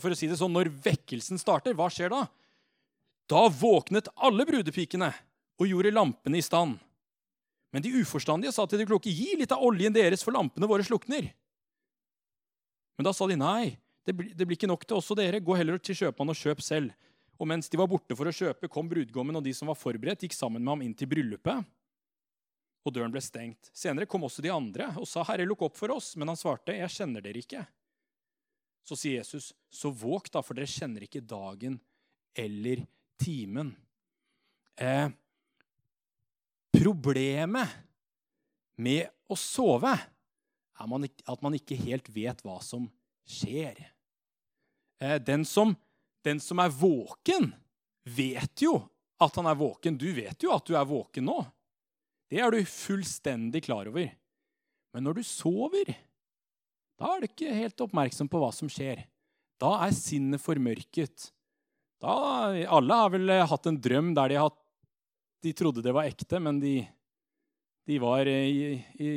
For 0.00 0.10
å 0.10 0.16
si 0.18 0.26
det 0.30 0.38
sånn, 0.40 0.54
når 0.54 0.72
vekkelsen 0.82 1.38
starter, 1.38 1.76
hva 1.78 1.90
skjer 1.92 2.10
da? 2.10 2.24
Da 3.30 3.46
våknet 3.48 4.10
alle 4.16 4.46
brudepikene 4.48 5.12
og 5.60 5.70
gjorde 5.70 5.94
lampene 5.94 6.40
i 6.40 6.44
stand. 6.44 6.80
Men 7.74 7.82
de 7.84 7.94
uforstandige 8.02 8.52
sa 8.54 8.66
til 8.70 8.80
de 8.82 8.86
kloke, 8.88 9.10
gi 9.10 9.34
litt 9.38 9.52
av 9.54 9.62
oljen 9.64 9.94
deres, 9.94 10.22
for 10.22 10.34
lampene 10.34 10.68
våre 10.70 10.84
slukner. 10.86 11.30
Men 12.94 13.08
da 13.08 13.14
sa 13.14 13.26
de 13.26 13.38
nei, 13.38 13.74
det 14.06 14.14
blir, 14.14 14.34
det 14.36 14.46
blir 14.46 14.58
ikke 14.58 14.70
nok 14.70 14.84
til 14.86 14.98
oss 14.98 15.10
og 15.10 15.18
dere. 15.18 15.42
Gå 15.42 15.56
heller 15.58 15.80
til 15.82 15.96
kjøpmannen 15.98 16.34
og 16.34 16.38
kjøp 16.38 16.62
selv. 16.62 16.92
Og 17.40 17.48
mens 17.50 17.70
de 17.70 17.78
var 17.80 17.88
borte 17.90 18.14
for 18.14 18.30
å 18.30 18.34
kjøpe, 18.34 18.70
kom 18.70 18.90
brudgommen, 18.90 19.34
og 19.38 19.42
de 19.46 19.54
som 19.56 19.70
var 19.70 19.78
forberedt, 19.78 20.22
gikk 20.26 20.36
sammen 20.36 20.62
med 20.62 20.70
ham 20.70 20.84
inn 20.86 20.94
til 20.98 21.10
bryllupet. 21.10 21.66
Og 22.84 22.92
døren 22.92 23.12
ble 23.12 23.22
stengt. 23.24 23.70
Senere 23.72 24.08
kom 24.10 24.26
også 24.26 24.44
de 24.44 24.52
andre 24.52 24.90
og 25.00 25.08
sa, 25.08 25.24
Herre, 25.24 25.46
lukk 25.48 25.64
opp 25.68 25.78
for 25.78 25.94
oss. 25.94 26.12
Men 26.20 26.32
han 26.32 26.38
svarte, 26.40 26.76
Jeg 26.76 26.92
kjenner 26.92 27.24
dere 27.24 27.40
ikke. 27.40 27.64
Så 28.84 28.98
sier 29.00 29.22
Jesus, 29.22 29.52
Så 29.72 29.90
våg, 29.90 30.28
da, 30.30 30.42
for 30.44 30.56
dere 30.56 30.68
kjenner 30.68 31.06
ikke 31.06 31.24
dagen 31.24 31.78
eller 32.36 32.84
timen. 33.20 33.72
Eh, 34.76 35.08
Problemet 36.74 37.70
med 38.82 39.06
å 39.30 39.36
sove 39.38 39.92
er 39.94 40.08
at 41.30 41.42
man 41.44 41.54
ikke 41.54 41.78
helt 41.78 42.08
vet 42.10 42.40
hva 42.42 42.58
som 42.62 42.88
skjer. 43.30 43.78
Eh, 44.98 45.20
den 45.22 45.44
som, 45.46 45.76
den 46.26 46.40
som 46.42 46.58
er 46.58 46.74
våken, 46.74 47.52
vet 48.04 48.64
jo 48.66 48.74
at 49.22 49.38
han 49.38 49.46
er 49.46 49.56
våken. 49.56 49.96
Du 49.96 50.10
vet 50.16 50.42
jo 50.42 50.50
at 50.52 50.66
du 50.66 50.74
er 50.76 50.88
våken 50.88 51.30
nå. 51.30 51.38
Det 52.32 52.40
er 52.40 52.50
du 52.54 52.60
fullstendig 52.68 53.64
klar 53.66 53.90
over. 53.90 54.10
Men 54.94 55.06
når 55.06 55.18
du 55.18 55.24
sover, 55.26 55.94
da 56.98 57.10
er 57.10 57.22
du 57.22 57.28
ikke 57.28 57.54
helt 57.54 57.82
oppmerksom 57.84 58.30
på 58.30 58.40
hva 58.42 58.50
som 58.54 58.70
skjer. 58.70 59.04
Da 59.60 59.76
er 59.86 59.94
sinnet 59.96 60.42
formørket. 60.42 61.30
Da, 62.02 62.14
alle 62.74 63.00
har 63.00 63.12
vel 63.14 63.32
hatt 63.48 63.70
en 63.70 63.80
drøm 63.80 64.12
der 64.16 64.34
de 64.34 64.42
hatt 64.42 64.60
de 65.44 65.52
trodde 65.52 65.84
det 65.84 65.92
var 65.92 66.08
ekte, 66.08 66.40
men 66.40 66.58
de, 66.60 66.78
de 67.88 68.00
var 68.00 68.28
i, 68.28 68.72
i, 68.96 69.08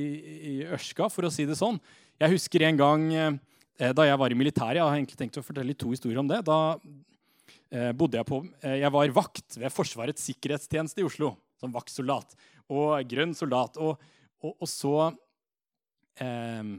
i, 0.51 0.55
ørska, 0.75 1.07
for 1.13 1.27
å 1.27 1.31
si 1.31 1.47
det 1.47 1.55
sånn. 1.59 1.79
Jeg 2.19 2.33
husker 2.33 2.65
en 2.67 2.79
gang 2.79 3.05
eh, 3.15 3.91
da 3.95 4.07
jeg 4.09 4.19
var 4.19 4.33
i 4.33 4.39
militæret. 4.39 4.81
Jeg 4.81 4.85
har 4.85 4.97
egentlig 4.97 5.19
tenkt 5.21 5.39
å 5.39 5.45
fortelle 5.45 5.77
to 5.77 5.93
historier 5.93 6.19
om 6.19 6.27
det. 6.27 6.41
Da 6.47 6.59
eh, 6.75 7.93
bodde 7.95 8.19
jeg 8.19 8.27
på 8.27 8.41
eh, 8.59 8.79
Jeg 8.81 8.93
var 8.97 9.15
vakt 9.15 9.59
ved 9.61 9.73
Forsvarets 9.73 10.27
sikkerhetstjeneste 10.27 11.03
i 11.03 11.07
Oslo. 11.07 11.35
Som 11.57 11.71
vaktsoldat. 11.73 12.35
Og 12.73 13.07
grønn 13.07 13.33
soldat. 13.37 13.79
Og, 13.79 14.01
og, 14.43 14.53
og 14.53 14.69
så 14.69 14.93
eh, 16.19 16.75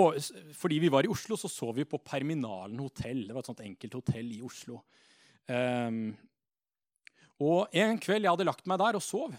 og 0.00 0.16
fordi 0.54 0.78
vi 0.84 0.90
var 0.92 1.04
i 1.04 1.10
Oslo, 1.10 1.34
så 1.36 1.50
så 1.50 1.72
vi 1.74 1.84
på 1.88 1.98
Perminalen 1.98 2.78
hotell. 2.78 3.24
Det 3.26 3.34
var 3.34 3.42
et 3.42 3.50
sånt 3.50 3.62
enkelt 3.66 3.96
hotell 3.98 4.32
i 4.36 4.42
Oslo. 4.46 4.80
Eh, 5.50 5.90
og 7.40 7.72
en 7.72 8.00
kveld 8.00 8.26
jeg 8.26 8.34
hadde 8.34 8.46
lagt 8.46 8.68
meg 8.68 8.80
der 8.82 8.98
og 8.98 9.04
sov, 9.04 9.34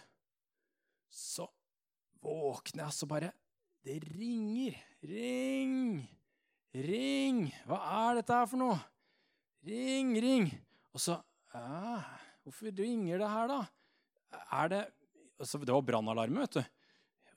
så 1.12 1.46
våkner 2.22 2.88
jeg 2.88 2.98
så 2.98 3.08
bare 3.10 3.32
Det 3.82 3.98
ringer. 4.14 4.76
Ring! 5.02 6.04
Ring! 6.72 7.48
Hva 7.66 7.80
er 8.06 8.20
dette 8.20 8.36
her 8.38 8.50
for 8.50 8.62
noe? 8.62 8.78
Ring, 9.66 10.14
ring! 10.22 10.52
Og 10.94 11.02
så 11.02 11.18
Hvorfor 11.52 12.72
ringer 12.78 13.20
det 13.20 13.30
her, 13.30 13.50
da? 13.50 13.58
Er 14.56 14.70
det 14.72 14.82
altså, 15.42 15.60
Det 15.66 15.74
var 15.74 15.84
brannalarme, 15.88 16.46
vet 16.46 16.60
du. 16.60 16.78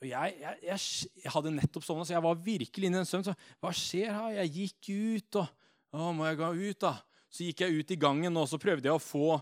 Og 0.02 0.06
jeg, 0.10 0.36
jeg, 0.42 0.60
jeg, 0.68 0.78
jeg, 1.22 1.32
hadde 1.32 1.54
nettopp 1.54 1.86
sovna, 1.86 2.04
så 2.04 2.16
jeg 2.16 2.24
var 2.24 2.40
virkelig 2.44 2.88
inne 2.90 3.00
i 3.00 3.04
en 3.04 3.08
søvn. 3.08 3.26
Så 3.26 3.34
hva 3.62 3.72
skjer 3.74 4.12
her? 4.12 4.38
Jeg 4.42 4.54
gikk 4.60 4.94
ut, 4.94 5.42
og 5.42 5.60
Å, 5.94 6.08
må 6.10 6.24
jeg 6.26 6.40
gå 6.40 6.46
ut, 6.58 6.78
da? 6.82 6.96
Så 7.30 7.44
gikk 7.46 7.60
jeg 7.62 7.78
ut 7.78 7.92
i 7.94 7.98
gangen, 8.02 8.34
og 8.40 8.48
så 8.50 8.58
prøvde 8.58 8.88
jeg 8.88 8.96
å 8.98 9.02
få 9.02 9.38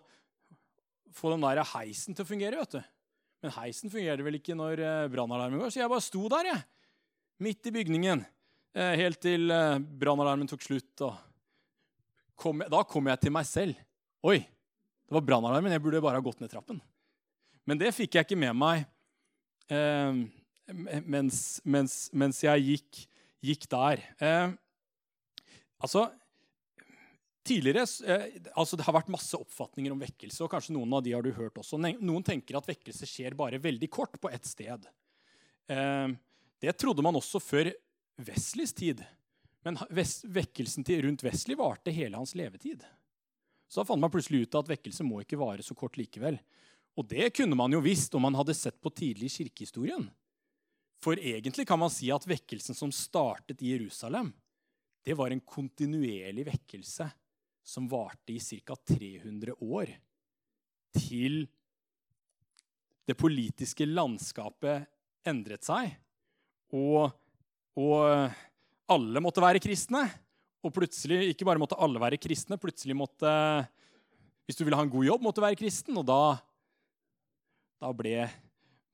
få 1.12 1.32
den 1.32 1.44
der 1.44 1.62
heisen 1.74 2.16
til 2.16 2.24
å 2.24 2.28
fungere. 2.28 2.60
vet 2.62 2.76
du. 2.76 2.82
Men 3.42 3.54
heisen 3.58 3.92
fungerer 3.92 4.22
vel 4.24 4.38
ikke 4.38 4.56
når 4.56 4.82
eh, 4.82 5.08
brannalarmen 5.12 5.60
går, 5.60 5.72
så 5.72 5.82
jeg 5.82 5.92
bare 5.92 6.04
sto 6.04 6.22
der, 6.30 6.52
jeg. 6.52 6.62
Midt 7.42 7.68
i 7.68 7.74
bygningen. 7.74 8.24
eh, 8.74 8.94
helt 9.00 9.20
til 9.20 9.50
eh, 9.50 9.78
brannalarmen 9.78 10.48
tok 10.50 10.62
slutt. 10.62 11.04
Kom, 12.38 12.62
da 12.64 12.82
kom 12.88 13.10
jeg 13.10 13.20
til 13.20 13.34
meg 13.34 13.46
selv. 13.48 13.78
Oi, 14.22 14.38
det 14.38 15.16
var 15.16 15.26
brannalarmen. 15.26 15.74
Jeg 15.74 15.82
burde 15.82 16.02
bare 16.04 16.20
ha 16.20 16.24
gått 16.24 16.40
ned 16.40 16.52
trappen. 16.52 16.80
Men 17.68 17.80
det 17.80 17.92
fikk 17.94 18.16
jeg 18.16 18.26
ikke 18.26 18.40
med 18.42 18.56
meg 18.58 18.84
eh, 19.70 20.22
mens, 21.06 21.60
mens, 21.64 21.96
mens, 22.12 22.42
jeg 22.42 22.66
gikk, 22.66 23.04
gikk 23.44 23.68
der. 23.70 24.02
Eh, 24.22 24.50
altså, 25.82 26.08
Tidligere, 27.42 27.82
eh, 28.06 28.26
altså 28.54 28.76
Det 28.78 28.84
har 28.86 28.94
vært 28.94 29.10
masse 29.10 29.34
oppfatninger 29.34 29.90
om 29.90 29.98
vekkelse, 29.98 30.44
og 30.44 30.50
kanskje 30.52 30.76
noen 30.76 30.92
av 30.94 31.02
de 31.02 31.14
har 31.14 31.24
du 31.26 31.32
hørt 31.34 31.58
også. 31.58 31.80
Noen 31.80 32.22
tenker 32.22 32.54
at 32.54 32.68
vekkelse 32.70 33.08
skjer 33.08 33.34
bare 33.34 33.58
veldig 33.58 33.88
kort 33.90 34.14
på 34.22 34.30
ett 34.30 34.46
sted. 34.46 34.86
Eh, 35.66 36.12
det 36.62 36.76
trodde 36.78 37.02
man 37.02 37.18
også 37.18 37.42
før 37.42 37.72
Wesleys 38.22 38.74
tid. 38.78 39.02
Men 39.66 39.78
vekkelsen 39.90 40.86
til 40.86 41.02
rundt 41.06 41.24
Wesley 41.26 41.58
varte 41.58 41.94
hele 41.94 42.18
hans 42.18 42.36
levetid. 42.38 42.86
Så 43.66 43.80
da 43.80 43.88
fant 43.88 44.02
man 44.02 44.12
plutselig 44.12 44.44
ut 44.46 44.58
at 44.58 44.70
vekkelse 44.70 45.06
må 45.06 45.22
ikke 45.22 45.40
vare 45.40 45.66
så 45.66 45.74
kort 45.78 45.98
likevel. 45.98 46.38
Og 46.98 47.06
det 47.08 47.30
kunne 47.36 47.56
man 47.56 47.72
jo 47.72 47.80
visst 47.84 48.12
om 48.14 48.24
man 48.26 48.36
hadde 48.36 48.56
sett 48.56 48.78
på 48.82 48.92
tidlig 48.92 49.30
kirkehistorien. 49.32 50.06
For 51.02 51.18
egentlig 51.18 51.66
kan 51.66 51.80
man 51.80 51.90
si 51.90 52.12
at 52.14 52.26
vekkelsen 52.28 52.76
som 52.78 52.92
startet 52.94 53.62
i 53.64 53.72
Jerusalem, 53.72 54.30
det 55.02 55.16
var 55.18 55.32
en 55.32 55.40
kontinuerlig 55.42 56.44
vekkelse 56.46 57.08
som 57.64 57.88
varte 57.90 58.36
i 58.36 58.38
ca. 58.38 58.76
300 58.76 59.56
år. 59.58 59.90
Til 60.92 61.46
det 63.08 63.16
politiske 63.18 63.86
landskapet 63.88 64.86
endret 65.26 65.64
seg, 65.66 65.96
og, 66.72 67.10
og 67.78 68.30
alle 68.92 69.22
måtte 69.24 69.42
være 69.42 69.62
kristne. 69.62 70.04
Og 70.62 70.70
plutselig, 70.74 71.32
ikke 71.32 71.46
bare 71.48 71.58
måtte 71.58 71.78
alle 71.82 71.98
være 71.98 72.20
kristne, 72.22 72.60
plutselig 72.60 72.94
måtte 72.94 73.30
Hvis 74.46 74.58
du 74.58 74.62
ville 74.62 74.78
ha 74.78 74.84
en 74.84 74.92
god 74.92 75.06
jobb, 75.06 75.22
måtte 75.24 75.40
du 75.40 75.46
være 75.46 75.58
kristen. 75.58 75.96
Og 75.98 76.06
da 76.06 76.36
da 77.82 77.90
ble 77.96 78.26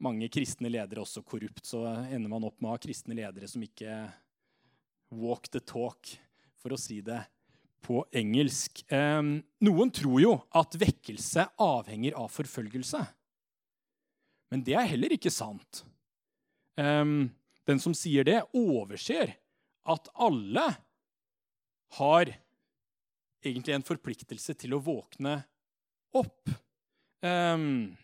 mange 0.02 0.28
kristne 0.32 0.70
ledere 0.72 1.02
også 1.02 1.24
korrupt. 1.26 1.66
Så 1.66 1.82
ender 2.08 2.30
man 2.30 2.46
opp 2.48 2.60
med 2.60 2.70
å 2.70 2.76
ha 2.76 2.80
kristne 2.82 3.16
ledere 3.18 3.48
som 3.50 3.64
ikke 3.64 4.06
walk 5.18 5.50
the 5.52 5.60
talk, 5.64 6.14
for 6.58 6.74
å 6.74 6.80
si 6.80 7.00
det 7.04 7.20
på 7.84 8.02
engelsk. 8.16 8.82
Eh, 8.92 9.20
noen 9.64 9.92
tror 9.94 10.22
jo 10.22 10.32
at 10.56 10.76
vekkelse 10.80 11.46
avhenger 11.62 12.16
av 12.18 12.32
forfølgelse. 12.34 13.04
Men 14.48 14.64
det 14.64 14.74
er 14.80 14.90
heller 14.94 15.14
ikke 15.14 15.32
sant. 15.32 15.84
Eh, 16.80 17.04
den 17.68 17.82
som 17.84 17.96
sier 17.96 18.26
det, 18.26 18.40
overser 18.56 19.36
at 19.88 20.10
alle 20.16 20.66
har 21.96 22.34
egentlig 23.44 23.76
en 23.76 23.86
forpliktelse 23.86 24.56
til 24.58 24.74
å 24.76 24.82
våkne 24.82 25.38
opp. 26.18 26.50
Um, 27.24 27.96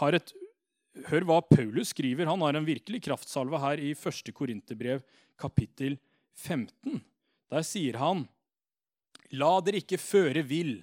har 0.00 0.18
et 0.18 0.34
Hør 1.10 1.26
hva 1.28 1.42
Paulus 1.44 1.90
skriver. 1.92 2.24
Han 2.24 2.40
har 2.40 2.56
en 2.56 2.64
virkelig 2.64 3.02
kraftsalve 3.04 3.58
her 3.60 3.82
i 3.84 3.90
1. 3.92 4.30
Korinterbrev, 4.32 5.02
kapittel 5.36 5.98
15. 6.40 7.02
Der 7.52 7.66
sier 7.68 7.98
han 8.00 8.24
La 9.36 9.58
dere 9.60 9.82
ikke 9.82 9.98
føre 10.00 10.40
vill. 10.46 10.78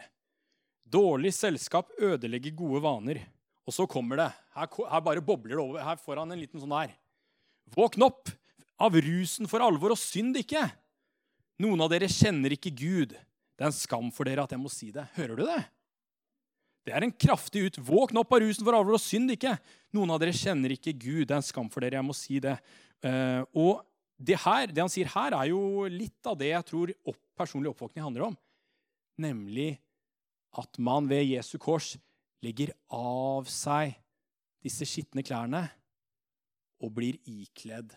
Dårlig 0.85 1.31
selskap 1.33 1.89
ødelegger 1.97 2.53
gode 2.53 2.83
vaner. 2.83 3.23
Og 3.65 3.73
så 3.73 3.87
kommer 3.89 4.19
det. 4.19 4.29
Her, 4.53 4.67
her 4.69 5.01
bare 5.01 5.23
bobler 5.25 5.55
det 5.55 5.63
over. 5.63 5.81
Her 5.81 5.97
får 5.97 6.21
han 6.21 6.35
en 6.35 6.41
liten 6.41 6.61
sånn 6.61 6.75
her. 6.75 6.93
Våkn 7.73 8.05
opp 8.05 8.29
av 8.83 8.97
rusen 8.99 9.47
for 9.49 9.63
alvor, 9.63 9.95
og 9.95 10.01
synd 10.01 10.37
ikke. 10.41 10.65
Noen 11.63 11.85
av 11.85 11.93
dere 11.93 12.09
kjenner 12.11 12.53
ikke 12.53 12.73
Gud. 12.75 13.15
Det 13.15 13.63
er 13.63 13.69
en 13.69 13.75
skam 13.75 14.11
for 14.13 14.27
dere 14.27 14.43
at 14.43 14.53
jeg 14.53 14.61
må 14.61 14.71
si 14.73 14.91
det. 14.93 15.05
Hører 15.15 15.39
du 15.39 15.45
det? 15.47 15.61
Det 16.83 16.91
er 16.91 17.05
en 17.05 17.15
kraftig 17.15 17.67
ut. 17.67 17.79
Våkn 17.87 18.19
opp 18.19 18.33
av 18.35 18.43
rusen 18.43 18.65
for 18.65 18.75
avhold 18.75 18.97
og 18.97 19.03
synd 19.03 19.31
ikke. 19.35 19.55
Noen 19.95 20.11
av 20.11 20.19
dere 20.21 20.35
kjenner 20.35 20.75
ikke 20.75 20.95
Gud. 20.95 21.27
Det 21.29 21.35
er 21.35 21.39
en 21.39 21.47
skam 21.47 21.69
for 21.71 21.83
dere. 21.83 21.99
Jeg 22.01 22.07
må 22.07 22.15
si 22.17 22.41
det. 22.43 22.57
Uh, 23.03 23.43
og 23.55 23.83
det, 24.19 24.37
her, 24.43 24.67
det 24.71 24.83
han 24.83 24.91
sier 24.91 25.11
her, 25.13 25.35
er 25.37 25.51
jo 25.53 25.87
litt 25.91 26.29
av 26.29 26.37
det 26.39 26.51
jeg 26.51 26.67
tror 26.67 26.93
opp, 27.07 27.19
personlig 27.39 27.71
oppvåkning 27.71 28.03
handler 28.03 28.27
om. 28.29 28.37
Nemlig 29.23 29.77
at 30.59 30.79
man 30.81 31.07
ved 31.09 31.25
Jesu 31.25 31.55
kors 31.61 31.93
legger 32.43 32.73
av 32.93 33.47
seg 33.51 33.95
disse 34.63 34.85
skitne 34.87 35.23
klærne 35.25 35.65
og 36.83 36.91
blir 36.95 37.17
ikledd 37.29 37.93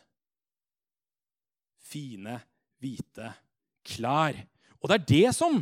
fine, 1.87 2.39
hvite 2.83 3.31
klær. 3.87 4.39
Og 4.81 4.91
det 4.91 4.97
er 4.97 5.09
det 5.11 5.35
som 5.37 5.61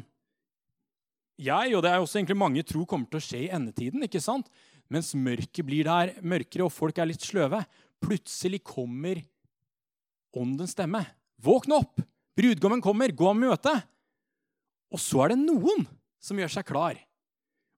jeg, 1.40 1.74
og 1.74 1.82
det 1.82 1.90
er 1.90 2.02
også 2.02 2.20
egentlig 2.20 2.38
mange 2.38 2.62
tror 2.66 2.86
kommer 2.88 3.10
til 3.10 3.18
å 3.18 3.24
skje 3.24 3.40
i 3.46 3.52
endetiden. 3.54 4.04
ikke 4.06 4.22
sant? 4.22 4.50
Mens 4.92 5.14
mørket 5.16 5.64
blir 5.66 5.88
der 5.88 6.14
mørkere, 6.22 6.66
og 6.66 6.74
folk 6.74 6.98
er 6.98 7.08
litt 7.10 7.24
sløve. 7.24 7.62
Plutselig 8.04 8.62
kommer 8.66 9.22
åndens 10.36 10.74
stemme. 10.76 11.02
Våkne 11.42 11.80
opp! 11.82 12.02
Brudgommen 12.34 12.82
kommer! 12.84 13.14
Gå 13.14 13.30
og 13.30 13.38
møte! 13.38 13.72
Og 14.94 15.00
så 15.02 15.24
er 15.24 15.34
det 15.34 15.42
noen 15.42 15.86
som 16.22 16.38
gjør 16.38 16.52
seg 16.54 16.68
klar. 16.68 16.98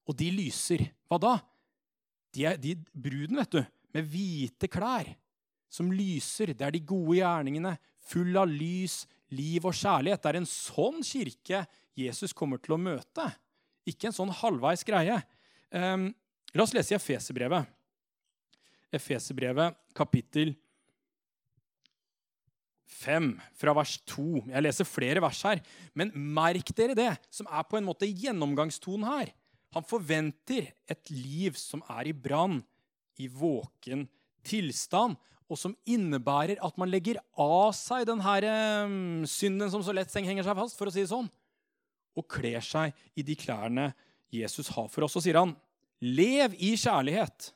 Og 0.06 0.16
de 0.18 0.28
lyser. 0.34 0.84
Hva 1.08 1.18
da? 1.22 1.36
De 2.36 2.44
er, 2.44 2.58
de, 2.60 2.74
bruden, 2.92 3.38
vet 3.40 3.56
du, 3.56 3.62
med 3.96 4.08
hvite 4.12 4.68
klær, 4.68 5.08
som 5.72 5.88
lyser. 5.94 6.52
Det 6.52 6.66
er 6.66 6.74
de 6.74 6.84
gode 6.84 7.16
gjerningene, 7.22 7.72
full 8.06 8.36
av 8.36 8.50
lys, 8.50 9.04
liv 9.32 9.64
og 9.64 9.74
kjærlighet. 9.74 10.20
Det 10.22 10.32
er 10.32 10.40
en 10.42 10.50
sånn 10.50 11.00
kirke 11.06 11.64
Jesus 11.96 12.36
kommer 12.36 12.60
til 12.60 12.76
å 12.76 12.80
møte. 12.80 13.30
Ikke 13.86 14.10
en 14.10 14.16
sånn 14.16 14.34
halvveis 14.34 14.82
greie. 14.86 15.20
Um, 15.70 16.10
la 16.54 16.64
oss 16.64 16.74
lese 16.74 16.94
i 16.94 16.98
Efeserbrevet. 16.98 17.68
Efeserbrevet, 18.96 19.76
kapittel 19.96 20.54
5, 22.96 23.32
fra 23.58 23.74
vers 23.76 23.96
2. 24.08 24.46
Jeg 24.52 24.64
leser 24.64 24.88
flere 24.88 25.22
vers 25.22 25.42
her, 25.46 25.62
men 25.98 26.12
merk 26.14 26.70
dere 26.76 26.96
det, 26.98 27.12
som 27.30 27.48
er 27.50 27.66
på 27.68 27.78
en 27.78 27.86
måte 27.86 28.08
gjennomgangstonen 28.08 29.06
her. 29.08 29.32
Han 29.76 29.84
forventer 29.84 30.70
et 30.88 31.10
liv 31.12 31.58
som 31.60 31.82
er 31.92 32.08
i 32.08 32.14
brann, 32.16 32.62
i 33.20 33.28
våken 33.28 34.06
tilstand, 34.46 35.16
og 35.46 35.58
som 35.60 35.76
innebærer 35.86 36.58
at 36.64 36.78
man 36.80 36.90
legger 36.90 37.20
av 37.38 37.70
seg 37.76 38.06
den 38.08 38.22
her, 38.24 38.46
um, 38.86 39.26
synden 39.30 39.70
som 39.70 39.84
så 39.84 39.94
lett 39.94 40.14
henger 40.14 40.46
seg 40.46 40.58
fast, 40.58 40.78
for 40.78 40.90
å 40.90 40.94
si 40.94 41.04
det 41.04 41.12
sånn 41.12 41.28
og 42.16 42.26
kler 42.32 42.64
seg 42.64 42.96
i 43.14 43.24
de 43.26 43.36
klærne 43.38 43.90
Jesus 44.32 44.70
har 44.74 44.88
for 44.92 45.06
oss. 45.06 45.16
Og 45.18 45.24
sier 45.24 45.38
han, 45.38 45.54
lev 46.00 46.56
i 46.58 46.74
kjærlighet, 46.78 47.52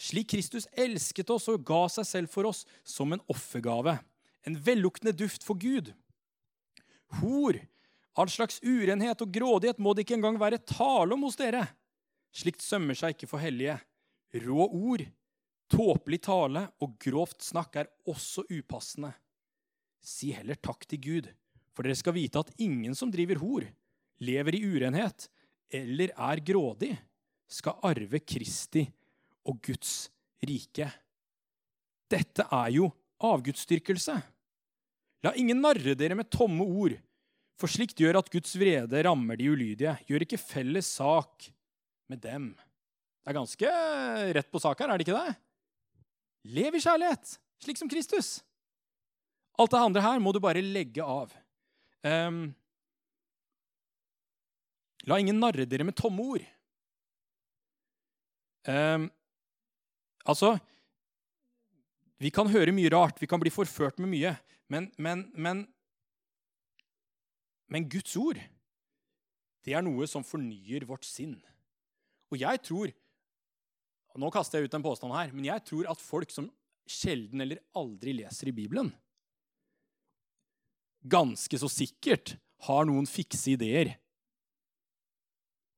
slik 0.00 0.32
Kristus 0.32 0.68
elsket 0.78 1.30
oss 1.32 1.48
og 1.52 1.64
ga 1.66 1.84
seg 1.92 2.08
selv 2.08 2.32
for 2.32 2.48
oss 2.50 2.64
som 2.84 3.12
en 3.14 3.22
offergave, 3.32 3.98
en 4.46 4.58
velluktende 4.58 5.14
duft 5.16 5.44
for 5.46 5.58
Gud. 5.60 5.92
Hor, 7.20 7.58
all 8.18 8.30
slags 8.32 8.60
urenhet 8.64 9.22
og 9.24 9.32
grådighet 9.32 9.80
må 9.82 9.94
det 9.94 10.06
ikke 10.06 10.18
engang 10.18 10.40
være 10.40 10.62
tale 10.66 11.14
om 11.14 11.26
hos 11.26 11.38
dere. 11.40 11.66
Slikt 12.32 12.64
sømmer 12.64 12.96
seg 12.96 13.14
ikke 13.14 13.28
for 13.28 13.42
hellige. 13.42 13.76
Rå 14.42 14.64
ord, 14.64 15.04
tåpelig 15.72 16.22
tale 16.24 16.64
og 16.84 16.96
grovt 17.00 17.44
snakk 17.44 17.76
er 17.82 17.92
også 18.08 18.46
upassende. 18.48 19.12
Si 20.02 20.32
heller 20.34 20.58
takk 20.58 20.86
til 20.88 21.00
Gud, 21.04 21.28
for 21.72 21.86
dere 21.86 21.96
skal 21.96 22.16
vite 22.16 22.40
at 22.40 22.52
ingen 22.60 22.96
som 22.98 23.12
driver 23.12 23.38
hor, 23.44 23.66
lever 24.22 24.56
i 24.58 24.64
urenhet 24.64 25.28
eller 25.72 26.12
er 26.12 26.42
grådig, 26.44 26.92
skal 27.48 27.80
arve 27.84 28.20
Kristi 28.24 28.84
og 29.48 29.58
Guds 29.64 30.06
rike. 30.44 30.88
Dette 32.12 32.46
er 32.52 32.72
jo 32.74 32.90
avgudsdyrkelse. 33.22 34.16
La 35.22 35.32
ingen 35.38 35.60
narre 35.62 35.94
dere 35.98 36.16
med 36.18 36.30
tomme 36.32 36.64
ord, 36.66 36.96
for 37.60 37.70
slikt 37.70 38.00
gjør 38.02 38.20
at 38.20 38.30
Guds 38.32 38.54
vrede 38.58 39.04
rammer 39.06 39.38
de 39.38 39.50
ulydige. 39.52 39.94
Gjør 40.08 40.26
ikke 40.26 40.40
felles 40.40 40.88
sak 40.98 41.48
med 42.10 42.22
dem. 42.24 42.52
Det 43.22 43.30
er 43.30 43.38
ganske 43.38 43.74
rett 44.36 44.50
på 44.50 44.60
sak 44.62 44.80
her, 44.82 44.90
er 44.90 44.98
det 44.98 45.06
ikke 45.06 45.20
det? 45.20 45.36
Lev 46.56 46.74
i 46.74 46.82
kjærlighet, 46.82 47.36
slik 47.62 47.78
som 47.78 47.90
Kristus. 47.90 48.40
Alt 49.60 49.70
det 49.70 49.82
andre 49.84 50.02
her 50.02 50.18
må 50.22 50.32
du 50.34 50.40
bare 50.42 50.64
legge 50.64 51.04
av. 51.04 51.30
Um, 52.02 52.50
La 55.10 55.18
ingen 55.18 55.40
narre 55.42 55.66
dere 55.66 55.86
med 55.86 55.96
tomme 55.98 56.24
ord. 56.34 56.44
Um, 58.62 59.08
altså 60.22 60.54
Vi 62.22 62.30
kan 62.30 62.46
høre 62.46 62.70
mye 62.70 62.92
rart, 62.94 63.18
vi 63.18 63.26
kan 63.26 63.40
bli 63.42 63.50
forført 63.50 63.98
med 63.98 64.12
mye, 64.12 64.36
men, 64.70 64.86
men, 64.94 65.24
men, 65.34 65.64
men 67.66 67.88
Guds 67.90 68.14
ord, 68.16 68.38
det 69.66 69.74
er 69.74 69.82
noe 69.82 70.06
som 70.06 70.22
fornyer 70.22 70.86
vårt 70.86 71.02
sinn. 71.08 71.34
Og 72.30 72.38
jeg 72.38 72.62
tror 72.62 72.94
og 74.12 74.20
Nå 74.20 74.28
kaster 74.28 74.60
jeg 74.60 74.68
ut 74.68 74.74
en 74.76 74.84
påstand 74.84 75.14
her, 75.16 75.30
men 75.32 75.46
jeg 75.46 75.64
tror 75.64 75.86
at 75.88 76.02
folk 76.04 76.32
som 76.32 76.50
sjelden 76.84 77.40
eller 77.40 77.62
aldri 77.78 78.12
leser 78.18 78.50
i 78.50 78.52
Bibelen, 78.52 78.90
ganske 81.02 81.58
så 81.58 81.70
sikkert 81.72 82.34
har 82.66 82.84
noen 82.86 83.08
fikse 83.08 83.54
ideer 83.54 83.94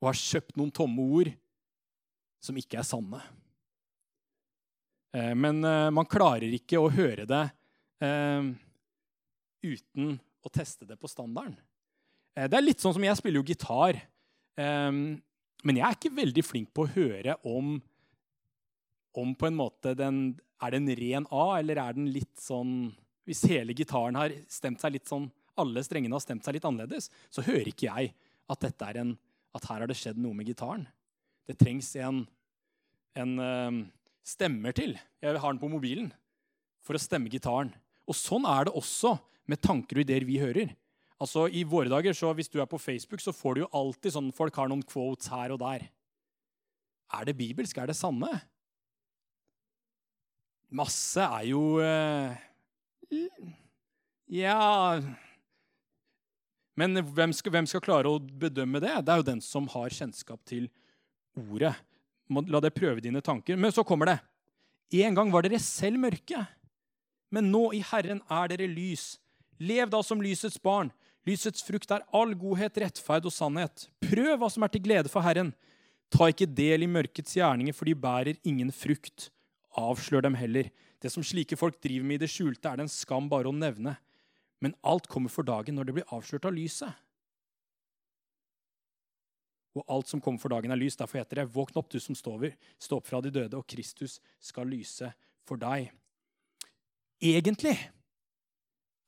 og 0.05 0.11
har 0.11 0.21
kjøpt 0.21 0.59
noen 0.61 0.73
tomme 0.75 1.05
ord 1.17 1.31
som 2.45 2.57
ikke 2.61 2.77
er 2.77 2.85
sanne. 2.85 3.23
Eh, 5.17 5.33
men 5.33 5.65
eh, 5.65 5.89
man 5.97 6.09
klarer 6.11 6.53
ikke 6.53 6.81
å 6.83 6.91
høre 6.93 7.25
det 7.29 7.45
eh, 8.05 8.51
uten 9.65 10.19
å 10.45 10.53
teste 10.53 10.85
det 10.85 10.99
på 11.01 11.09
standarden. 11.09 11.57
Det 12.35 12.59
er 12.59 12.65
litt 12.65 12.83
sånn 12.83 12.93
som 12.97 13.05
Jeg 13.07 13.17
spiller 13.17 13.39
jo 13.39 13.47
gitar, 13.47 13.95
men 14.59 15.77
jeg 15.79 15.85
er 15.87 15.95
ikke 15.95 16.11
veldig 16.17 16.43
flink 16.43 16.73
på 16.75 16.83
å 16.83 16.91
høre 16.91 17.37
om, 17.47 17.77
om 19.15 19.31
på 19.39 19.47
en 19.47 19.55
måte 19.55 19.93
den, 19.95 20.19
Er 20.59 20.75
det 20.75 20.81
en 20.81 20.97
ren 20.99 21.29
A, 21.31 21.45
eller 21.61 21.79
er 21.79 21.95
den 21.95 22.09
litt 22.11 22.35
sånn 22.43 22.91
Hvis 23.23 23.45
hele 23.47 23.71
gitaren 23.79 24.19
har 24.19 24.35
stemt 24.51 24.83
seg 24.83 24.97
litt 24.97 25.07
sånn 25.07 25.29
alle 25.63 25.85
strengene 25.87 26.19
har 26.19 26.25
stemt 26.27 26.43
seg 26.43 26.57
litt 26.57 26.67
annerledes, 26.67 27.07
så 27.31 27.47
hører 27.47 27.71
ikke 27.71 27.87
jeg 27.87 28.11
at, 28.51 28.61
dette 28.67 28.91
er 28.91 29.01
en, 29.05 29.15
at 29.55 29.67
her 29.71 29.85
har 29.85 29.91
det 29.91 29.97
skjedd 29.99 30.19
noe 30.21 30.37
med 30.37 30.49
gitaren. 30.51 30.87
Det 31.47 31.57
trengs 31.61 31.93
en, 32.01 32.25
en 33.15 33.35
stemmer 34.25 34.75
til. 34.77 34.97
Jeg 35.23 35.41
har 35.41 35.53
den 35.53 35.61
på 35.61 35.71
mobilen 35.71 36.09
for 36.85 36.97
å 36.97 37.01
stemme 37.01 37.33
gitaren. 37.33 37.73
Og 38.09 38.17
sånn 38.17 38.47
er 38.49 38.69
det 38.69 38.77
også 38.77 39.15
med 39.51 39.61
tanker 39.65 40.01
og 40.01 40.05
ideer 40.05 40.27
vi 40.27 40.41
hører. 40.41 40.73
Altså, 41.21 41.47
I 41.49 41.63
våre 41.65 41.89
dager, 41.93 42.13
så 42.13 42.33
Hvis 42.35 42.51
du 42.51 42.61
er 42.61 42.67
på 42.69 42.79
Facebook, 42.79 43.21
så 43.21 43.33
får 43.33 43.55
du 43.55 43.61
jo 43.65 43.73
alltid 43.73 44.13
sånn 44.17 44.33
folk 44.35 44.57
har 44.57 44.69
noen 44.69 44.83
quotes 44.83 45.31
her 45.33 45.55
og 45.55 45.61
der. 45.63 45.87
Er 47.15 47.25
det 47.25 47.37
bibelsk? 47.39 47.79
Er 47.79 47.87
det 47.87 47.97
sanne? 47.97 48.33
Masse 50.75 51.23
er 51.23 51.45
jo 51.47 51.79
uh, 51.79 52.35
Ja 54.27 54.99
Men 56.79 56.99
hvem 57.15 57.33
skal, 57.37 57.55
hvem 57.55 57.69
skal 57.71 57.83
klare 57.85 58.11
å 58.11 58.19
bedømme 58.19 58.81
det? 58.83 58.93
Det 59.07 59.13
er 59.13 59.21
jo 59.21 59.31
den 59.31 59.43
som 59.45 59.69
har 59.71 59.95
kjennskap 59.95 60.43
til 60.49 60.69
ordet 61.39 61.75
la 62.29 62.61
det 62.61 62.75
prøve 62.75 63.03
dine 63.05 63.21
tanker. 63.21 63.57
Men 63.57 63.73
så 63.73 63.85
kommer 63.85 64.07
det. 64.07 64.19
En 65.05 65.15
gang 65.15 65.31
var 65.33 65.45
dere 65.45 65.59
selv 65.61 65.99
mørke, 65.99 66.45
men 67.33 67.51
nå 67.51 67.73
i 67.75 67.83
Herren 67.83 68.21
er 68.31 68.51
dere 68.53 68.69
lys. 68.71 69.19
Lev 69.59 69.91
da 69.91 70.03
som 70.03 70.23
lysets 70.23 70.61
barn. 70.63 70.93
Lysets 71.27 71.65
frukt 71.65 71.91
er 71.95 72.05
all 72.13 72.35
godhet, 72.37 72.77
rettferd 72.79 73.27
og 73.27 73.33
sannhet. 73.33 73.89
Prøv 74.05 74.37
hva 74.39 74.51
som 74.53 74.63
er 74.63 74.73
til 74.75 74.85
glede 74.85 75.11
for 75.11 75.25
Herren. 75.25 75.55
Ta 76.13 76.29
ikke 76.31 76.47
del 76.47 76.85
i 76.85 76.91
mørkets 76.91 77.35
gjerninger, 77.39 77.75
for 77.75 77.89
de 77.89 77.97
bærer 77.97 78.39
ingen 78.45 78.71
frukt. 78.75 79.31
Avslør 79.75 80.27
dem 80.27 80.37
heller. 80.39 80.69
Det 81.03 81.11
som 81.11 81.25
slike 81.27 81.57
folk 81.59 81.81
driver 81.83 82.07
med 82.07 82.21
i 82.21 82.25
det 82.27 82.31
skjulte, 82.31 82.69
er 82.69 82.79
det 82.79 82.87
en 82.87 82.93
skam 82.93 83.27
bare 83.31 83.51
å 83.51 83.57
nevne. 83.57 83.97
Men 84.65 84.77
alt 84.83 85.11
kommer 85.13 85.33
for 85.33 85.47
dagen 85.47 85.77
når 85.77 85.89
det 85.89 85.99
blir 85.99 86.15
avslørt 86.15 86.49
av 86.49 86.57
lyset 86.57 87.05
og 89.75 89.91
alt 89.91 90.11
som 90.11 90.23
kommer 90.23 90.39
for 90.39 90.55
dagen, 90.55 90.71
er 90.71 90.79
lys. 90.79 90.97
Derfor 90.99 91.21
heter 91.21 91.41
det, 91.41 91.51
våkn 91.55 91.81
opp, 91.81 91.91
du 91.91 91.99
som 92.03 92.15
stover. 92.19 92.55
Stå 92.79 93.01
opp 93.01 93.09
fra 93.09 93.21
de 93.25 93.33
døde, 93.35 93.59
og 93.59 93.67
Kristus 93.67 94.21
skal 94.43 94.71
lyse 94.71 95.11
for 95.47 95.61
deg. 95.61 95.91
Egentlig 97.25 97.75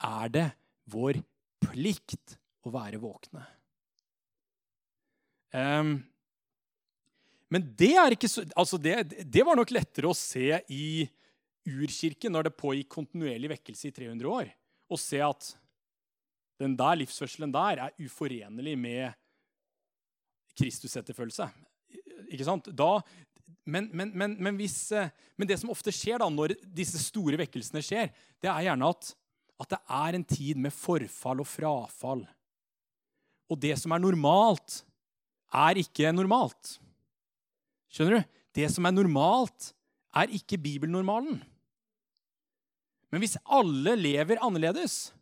er 0.07 0.35
det 0.35 0.49
vår 0.91 1.21
plikt 1.63 2.37
å 2.67 2.73
være 2.75 3.01
våkne. 3.03 3.45
Um, 5.55 6.01
men 7.49 7.71
det 7.79 7.95
så 8.29 8.43
altså 8.59 8.77
det, 8.83 9.23
det, 9.23 9.45
var 9.47 9.57
nok 9.57 9.71
lettere 9.71 10.11
å 10.11 10.19
se 10.19 10.59
i 10.75 11.07
urkirken 11.67 12.35
når 12.35 12.49
det 12.49 12.59
pågikk 12.59 12.91
kontinuerlig 12.93 13.55
vekkelse 13.55 13.89
i 13.89 13.95
300 13.95 14.33
år. 14.35 14.51
Å 14.87 14.99
se 15.01 15.21
at 15.25 15.53
den 16.61 16.77
der 16.79 16.99
livsførselen 17.03 17.53
der 17.53 17.83
er 17.87 17.97
uforenlig 18.01 18.77
med 18.81 19.17
Kristusetterfølgelse. 20.57 21.51
Ikke 22.33 22.47
sant? 22.47 22.71
Da, 22.73 23.03
men, 23.69 23.91
men, 23.93 24.15
men, 24.15 24.57
hvis, 24.57 24.79
eh, 24.95 25.11
men, 25.37 25.49
det 25.49 25.59
som 25.61 25.73
ofte 25.75 25.93
skjer 25.95 26.23
da, 26.23 26.31
når 26.33 26.57
disse 26.65 27.01
store 27.03 27.39
vekkelsene 27.43 27.83
skjer, 27.85 28.13
det 28.43 28.51
er 28.51 28.69
gjerne 28.69 28.89
at, 28.95 29.11
at 29.63 29.75
det 29.75 29.81
er 29.99 30.19
en 30.19 30.27
tid 30.27 30.61
med 30.63 30.75
forfall 30.75 31.43
og 31.45 31.51
frafall. 31.51 32.25
Og 33.51 33.61
det 33.63 33.75
som 33.79 33.93
er 33.95 34.03
normalt, 34.03 34.81
er 35.55 35.83
ikke 35.83 36.15
normalt. 36.15 36.77
Skjønner 37.93 38.19
du? 38.19 38.33
Det 38.57 38.71
som 38.73 38.89
er 38.89 38.95
normalt, 38.97 39.71
er 40.17 40.33
ikke 40.33 40.59
bibelnormalen. 40.63 41.43
Men 43.17 43.23
hvis 43.25 43.39
alle 43.49 43.95
lever 43.97 44.43
annerledes, 44.45 45.15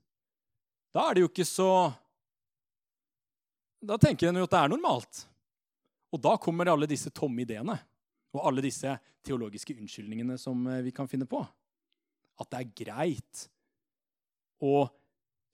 da 0.90 1.04
er 1.06 1.14
det 1.14 1.22
jo 1.22 1.28
ikke 1.30 1.46
så 1.46 1.68
da 3.84 3.94
tenker 4.00 4.32
en 4.32 4.40
jo 4.40 4.46
at 4.48 4.54
det 4.54 4.60
er 4.64 4.72
normalt. 4.72 5.18
Og 6.10 6.18
da 6.26 6.32
kommer 6.42 6.70
alle 6.72 6.88
disse 6.90 7.12
tomme 7.14 7.44
ideene 7.44 7.76
og 8.34 8.48
alle 8.48 8.64
disse 8.64 8.96
teologiske 9.22 9.76
unnskyldningene 9.76 10.38
som 10.40 10.64
eh, 10.66 10.82
vi 10.82 10.90
kan 10.94 11.06
finne 11.06 11.28
på. 11.30 11.38
At 12.40 12.50
det 12.50 12.62
er 12.64 12.72
greit 12.82 13.44
å 14.58 14.88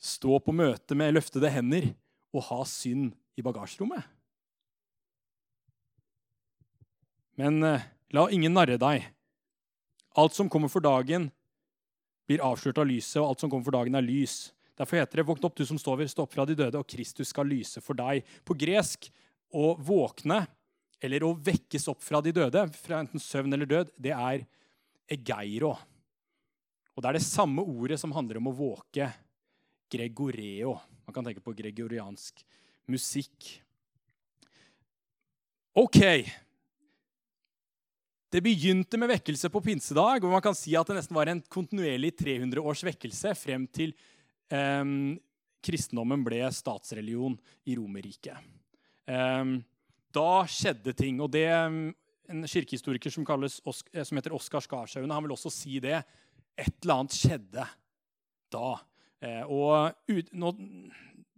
stå 0.00 0.38
på 0.40 0.55
møte 0.57 0.96
med 0.96 1.12
løftede 1.12 1.50
hender 1.53 1.90
og 2.33 2.46
ha 2.46 2.62
synd 2.64 3.12
i 3.37 3.44
bagasjerommet. 3.44 4.07
Men 7.37 7.61
eh, 7.66 7.85
la 8.16 8.24
ingen 8.33 8.57
narre 8.57 8.81
deg. 8.81 9.11
Alt 10.16 10.40
som 10.40 10.48
kommer 10.48 10.72
for 10.72 10.85
dagen, 10.85 11.29
blir 12.31 12.45
avslørt 12.47 12.79
av 12.79 12.87
lyset, 12.87 13.19
og 13.19 13.33
alt 13.33 13.43
som 13.43 13.51
kommer 13.51 13.66
for 13.66 13.75
dagen, 13.75 13.99
er 13.99 14.07
lys. 14.07 14.53
Derfor 14.79 14.97
heter 14.97 15.21
det 15.21 15.27
'Våkn 15.27 15.45
opp, 15.45 15.57
du 15.57 15.66
som 15.66 15.79
står 15.79 16.07
stå 16.09 16.23
opp 16.23 16.33
fra 16.33 16.47
de 16.47 16.55
døde, 16.55 16.79
og 16.79 16.87
Kristus 16.87 17.29
skal 17.29 17.47
lyse 17.47 17.81
for 17.83 17.95
deg'. 17.95 18.25
På 18.45 18.55
gresk 18.55 19.11
å 19.53 19.77
våkne, 19.77 20.47
eller 21.03 21.21
å 21.21 21.35
vekkes 21.35 21.88
opp 21.88 22.03
fra 22.03 22.21
de 22.21 22.33
døde, 22.33 22.73
fra 22.73 23.01
enten 23.01 23.21
søvn 23.21 23.53
eller 23.53 23.66
død, 23.66 23.90
det 23.99 24.12
er 24.12 24.47
egeiro. 25.11 25.77
Og 26.97 27.03
det 27.03 27.09
er 27.09 27.19
det 27.19 27.27
samme 27.27 27.62
ordet 27.62 27.99
som 27.99 28.12
handler 28.12 28.37
om 28.38 28.49
å 28.49 28.57
våke. 28.57 29.12
Gregoreo. 29.90 30.79
Man 31.07 31.14
kan 31.14 31.25
tenke 31.25 31.43
på 31.43 31.57
gregoriansk 31.57 32.45
musikk. 32.87 33.62
OK. 35.75 35.99
Det 38.31 38.43
begynte 38.45 38.99
med 39.01 39.11
vekkelse 39.11 39.51
på 39.51 39.62
pinsedag, 39.64 40.23
og 40.23 40.31
man 40.31 40.43
kan 40.45 40.55
si 40.55 40.77
at 40.79 40.87
det 40.87 41.01
nesten 41.01 41.16
var 41.16 41.33
en 41.33 41.43
kontinuerlig 41.51 42.12
300 42.19 42.62
års 42.62 42.85
vekkelse 42.87 43.35
frem 43.38 43.66
til 43.75 43.95
Um, 44.51 45.14
kristendommen 45.62 46.25
ble 46.27 46.43
statsreligion 46.55 47.37
i 47.71 47.77
Romerriket. 47.79 48.38
Um, 49.07 49.61
da 50.14 50.43
skjedde 50.51 50.95
ting. 50.97 51.21
Og 51.23 51.31
det 51.31 51.47
en 51.51 52.47
kirkehistoriker 52.47 53.12
som, 53.14 53.27
kalles, 53.27 53.61
eh, 53.93 54.05
som 54.07 54.19
heter 54.19 54.35
Oskar 54.35 54.62
Skarshaugen, 54.64 55.11
han 55.11 55.25
vil 55.27 55.35
også 55.37 55.53
si 55.55 55.79
det. 55.83 56.01
Et 56.59 56.75
eller 56.83 56.97
annet 56.97 57.14
skjedde 57.14 57.66
da. 58.51 58.71
Eh, 59.23 59.43
og 59.47 59.95
ut, 60.11 60.33
nå, 60.35 60.53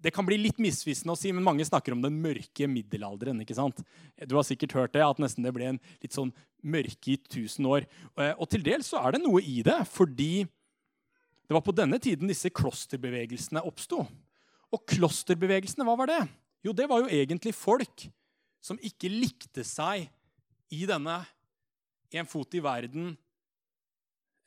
det 0.02 0.10
kan 0.14 0.26
bli 0.26 0.38
litt 0.40 0.58
misvisende 0.62 1.14
å 1.14 1.18
si, 1.18 1.30
men 1.34 1.44
mange 1.46 1.64
snakker 1.66 1.94
om 1.94 2.00
den 2.02 2.16
mørke 2.22 2.66
middelalderen. 2.66 3.40
ikke 3.42 3.54
sant? 3.54 3.84
Du 4.26 4.34
har 4.34 4.46
sikkert 4.46 4.74
hørt 4.74 4.94
det, 4.96 5.04
at 5.06 5.20
nesten 5.22 5.46
det 5.46 5.52
ble 5.54 5.68
en 5.70 5.78
litt 6.02 6.16
sånn 6.16 6.32
mørke 6.62 7.14
i 7.14 7.20
tusen 7.30 7.68
år. 7.70 7.86
Eh, 8.18 8.32
og 8.34 8.48
til 8.50 8.64
dels 8.66 8.90
så 8.90 9.02
er 9.02 9.14
det 9.14 9.22
noe 9.22 9.42
i 9.46 9.60
det, 9.66 9.78
fordi 9.90 10.42
det 10.42 11.54
var 11.54 11.62
på 11.62 11.74
denne 11.76 12.00
tiden 12.02 12.30
disse 12.30 12.50
klosterbevegelsene 12.50 13.62
oppsto. 13.68 14.02
Og 14.72 14.82
klosterbevegelsene, 14.90 15.86
hva 15.86 15.94
var 16.00 16.10
det? 16.10 16.22
Jo, 16.66 16.74
det 16.74 16.88
var 16.90 17.04
jo 17.04 17.12
egentlig 17.12 17.54
folk 17.54 18.08
som 18.62 18.78
ikke 18.82 19.10
likte 19.10 19.62
seg 19.66 20.08
i 20.72 20.82
denne 20.88 21.20
en 22.12 22.28
fot 22.28 22.58
i 22.58 22.62
verden 22.62 23.14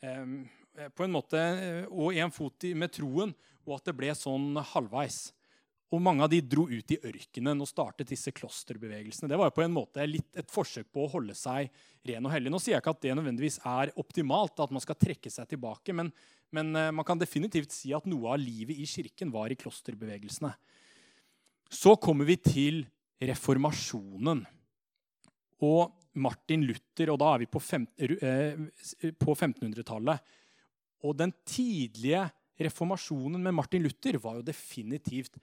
eh, 0.04 0.28
på 0.92 1.06
en 1.06 1.16
måte, 1.16 1.40
og 1.88 2.18
en 2.20 2.34
fot 2.36 2.68
med 2.76 2.92
troen, 2.92 3.32
og 3.66 3.78
at 3.78 3.88
det 3.88 3.96
ble 3.98 4.12
sånn 4.18 4.60
halvveis. 4.74 5.30
Og 5.94 6.02
mange 6.02 6.24
av 6.26 6.32
de 6.32 6.40
dro 6.42 6.64
ut 6.66 6.92
i 6.92 6.98
ørkenen 6.98 7.62
og 7.62 7.68
startet 7.70 8.10
disse 8.10 8.32
klosterbevegelsene. 8.34 9.30
Det 9.30 9.38
var 9.38 9.52
jo 9.52 9.58
på 9.60 9.66
en 9.66 9.76
måte 9.76 10.02
et 10.02 10.52
forsøk 10.52 10.88
på 10.94 11.04
å 11.06 11.12
holde 11.14 11.36
seg 11.38 11.70
ren 12.10 12.26
og 12.26 12.34
hellig. 12.34 12.52
Nå 12.52 12.60
sier 12.62 12.76
jeg 12.76 12.82
ikke 12.82 12.96
at 12.96 13.04
det 13.06 13.18
nødvendigvis 13.20 13.60
er 13.70 13.94
optimalt, 14.02 14.60
at 14.60 14.74
man 14.74 14.84
skal 14.84 14.98
trekke 14.98 15.30
seg 15.32 15.48
tilbake, 15.52 15.94
men, 15.94 16.12
men 16.56 16.68
uh, 16.74 16.96
man 16.96 17.08
kan 17.08 17.20
definitivt 17.22 17.72
si 17.76 17.94
at 17.96 18.10
noe 18.10 18.34
av 18.34 18.42
livet 18.42 18.78
i 18.82 18.86
kirken 18.90 19.32
var 19.34 19.48
i 19.54 19.60
klosterbevegelsene. 19.62 20.52
Så 21.70 21.96
kommer 22.02 22.26
vi 22.28 22.36
til 22.42 22.86
reformasjonen. 23.22 24.46
Og 25.66 25.82
Martin 26.16 26.64
Luther, 26.66 27.10
og 27.14 27.20
da 27.22 27.34
er 27.34 27.40
vi 27.44 27.48
på 27.52 27.60
1500-tallet. 27.62 30.18
Og 31.06 31.12
den 31.20 31.34
tidlige 31.46 32.32
reformasjonen 32.66 33.42
med 33.44 33.54
Martin 33.54 33.84
Luther 33.84 34.18
var 34.22 34.36
jo 34.40 34.48
definitivt 34.48 35.36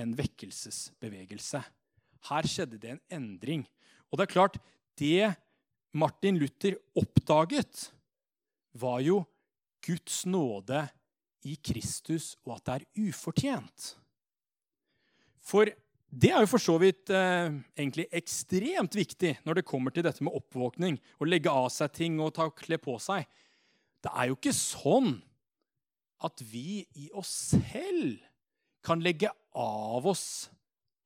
en 0.00 0.16
vekkelsesbevegelse. 0.18 1.60
Her 2.30 2.48
skjedde 2.48 2.80
det 2.80 2.94
en 2.94 3.04
endring. 3.20 3.64
Og 4.10 4.18
det 4.18 4.26
er 4.26 4.34
klart, 4.34 4.58
det 4.98 5.34
Martin 5.92 6.38
Luther 6.38 6.76
oppdaget, 6.98 7.90
var 8.72 9.00
jo 9.02 9.24
Guds 9.82 10.22
nåde 10.26 10.84
i 11.48 11.56
Kristus, 11.58 12.36
og 12.44 12.58
at 12.58 12.66
det 12.66 12.74
er 12.76 13.08
ufortjent. 13.08 13.86
For 15.42 15.66
det 16.10 16.30
er 16.30 16.44
jo 16.44 16.50
for 16.50 16.62
så 16.62 16.76
vidt 16.82 17.10
eh, 17.14 17.50
egentlig 17.78 18.06
ekstremt 18.14 18.94
viktig 18.98 19.36
når 19.46 19.60
det 19.60 19.66
kommer 19.66 19.94
til 19.94 20.04
dette 20.06 20.22
med 20.26 20.34
oppvåkning, 20.36 20.98
å 21.18 21.26
legge 21.26 21.50
av 21.50 21.70
seg 21.74 21.92
ting 21.96 22.20
og 22.22 22.34
ta 22.36 22.48
kle 22.54 22.78
på 22.82 22.96
seg. 23.02 23.26
Det 24.02 24.12
er 24.14 24.30
jo 24.30 24.38
ikke 24.38 24.54
sånn 24.56 25.14
at 26.26 26.42
vi 26.44 26.82
i 27.00 27.08
oss 27.16 27.32
selv 27.54 28.18
kan 28.84 29.02
legge 29.04 29.30
av 29.56 30.06
oss 30.06 30.50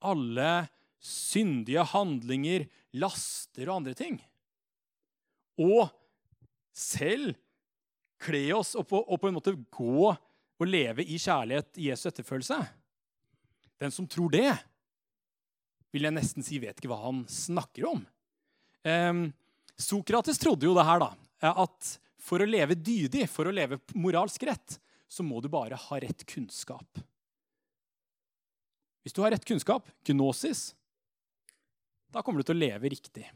alle 0.05 0.67
syndige 1.05 1.85
handlinger, 1.93 2.67
laster 3.01 3.69
og 3.69 3.81
andre 3.81 3.95
ting. 3.99 4.19
Og 5.61 5.89
selv 6.75 7.35
kle 8.25 8.47
oss 8.57 8.75
og 8.79 8.87
på, 8.89 9.01
og 9.01 9.21
på 9.21 9.29
en 9.29 9.37
måte 9.37 9.57
gå 9.75 10.11
og 10.11 10.69
leve 10.69 11.05
i 11.05 11.19
kjærlighet 11.21 11.81
i 11.81 11.91
Jesu 11.91 12.07
etterfølgelse. 12.09 12.61
Den 13.83 13.93
som 13.93 14.07
tror 14.09 14.33
det, 14.33 14.53
vil 15.95 16.07
jeg 16.09 16.17
nesten 16.17 16.47
si 16.47 16.59
vet 16.63 16.79
ikke 16.79 16.91
hva 16.91 17.03
han 17.05 17.23
snakker 17.31 17.87
om. 17.91 18.01
Um, 18.85 19.27
Sokrates 19.79 20.41
trodde 20.43 20.67
jo 20.67 20.75
det 20.77 20.87
her, 20.87 21.03
da. 21.03 21.11
At 21.65 21.97
for 22.25 22.41
å 22.41 22.49
leve 22.49 22.77
dydig, 22.79 23.27
for 23.31 23.47
å 23.47 23.55
leve 23.55 23.81
moralsk 23.99 24.47
rett, 24.49 24.79
så 25.11 25.27
må 25.27 25.43
du 25.43 25.51
bare 25.53 25.79
ha 25.79 26.01
rett 26.03 26.25
kunnskap. 26.27 27.03
Hvis 29.05 29.13
du 29.13 29.21
har 29.21 29.35
rett 29.35 29.45
kunnskap, 29.45 29.87
gnosis, 30.09 30.73
da 32.15 32.23
kommer 32.25 32.41
du 32.41 32.49
til 32.49 32.57
å 32.57 32.63
leve 32.63 32.89
riktig. 32.89 33.27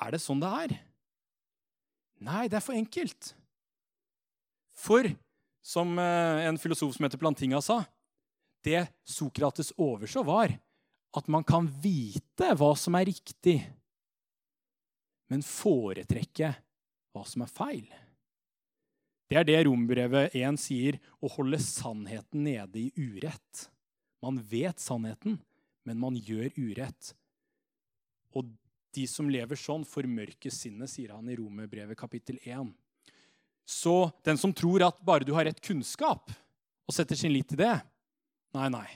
Er 0.00 0.12
det 0.12 0.20
sånn 0.22 0.40
det 0.40 0.52
er? 0.64 0.76
Nei, 2.24 2.46
det 2.48 2.56
er 2.58 2.64
for 2.64 2.76
enkelt. 2.76 3.34
For, 4.76 5.08
som 5.64 5.92
eh, 6.00 6.46
en 6.48 6.60
filosof 6.60 6.94
som 6.96 7.04
heter 7.04 7.20
Plantinga 7.20 7.60
sa, 7.64 7.82
det 8.64 8.86
Sokrates 9.04 9.74
overså, 9.76 10.24
var 10.24 10.56
at 11.16 11.28
man 11.32 11.44
kan 11.48 11.68
vite 11.82 12.52
hva 12.56 12.72
som 12.78 12.96
er 12.98 13.08
riktig, 13.08 13.58
men 15.32 15.44
foretrekke 15.44 16.52
hva 17.12 17.24
som 17.28 17.44
er 17.44 17.52
feil. 17.52 17.86
Det 19.26 19.38
er 19.40 19.46
det 19.46 19.58
Rombrevet 19.66 20.34
1 20.38 20.58
sier, 20.60 20.98
å 21.18 21.30
holde 21.34 21.58
sannheten 21.62 22.44
nede 22.46 22.78
i 22.78 22.90
urett. 22.94 23.66
Man 24.22 24.38
vet 24.38 24.78
sannheten, 24.82 25.40
men 25.86 25.98
man 25.98 26.14
gjør 26.14 26.52
urett. 26.54 27.10
Og 28.38 28.52
de 28.94 29.06
som 29.10 29.28
lever 29.30 29.58
sånn, 29.58 29.84
formørker 29.86 30.54
sinnet, 30.54 30.90
sier 30.92 31.12
han 31.16 31.26
i 31.28 31.36
Romerbrevet 31.38 31.98
kapittel 31.98 32.38
1. 32.44 32.70
Så 33.66 33.96
den 34.24 34.38
som 34.38 34.54
tror 34.54 34.86
at 34.86 35.02
bare 35.04 35.26
du 35.26 35.34
har 35.34 35.48
rett 35.48 35.60
kunnskap, 35.64 36.30
og 36.86 36.94
setter 36.94 37.18
sin 37.18 37.34
lit 37.34 37.48
til 37.50 37.64
det 37.64 37.74
Nei, 38.54 38.68
nei. 38.72 38.86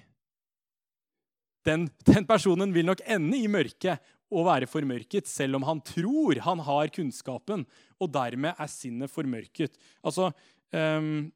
Den, 1.66 1.88
den 2.06 2.24
personen 2.24 2.70
vil 2.72 2.86
nok 2.88 3.02
ende 3.04 3.36
i 3.36 3.48
mørket 3.50 4.00
og 4.30 4.46
være 4.46 4.68
formørket, 4.70 5.28
selv 5.28 5.58
om 5.58 5.66
han 5.66 5.82
tror 5.84 6.40
han 6.44 6.62
har 6.66 6.92
kunnskapen, 6.94 7.66
og 8.00 8.12
dermed 8.14 8.54
er 8.54 8.70
sinnet 8.70 9.12
formørket. 9.12 9.78
Altså, 10.06 10.30
um, 10.72 11.30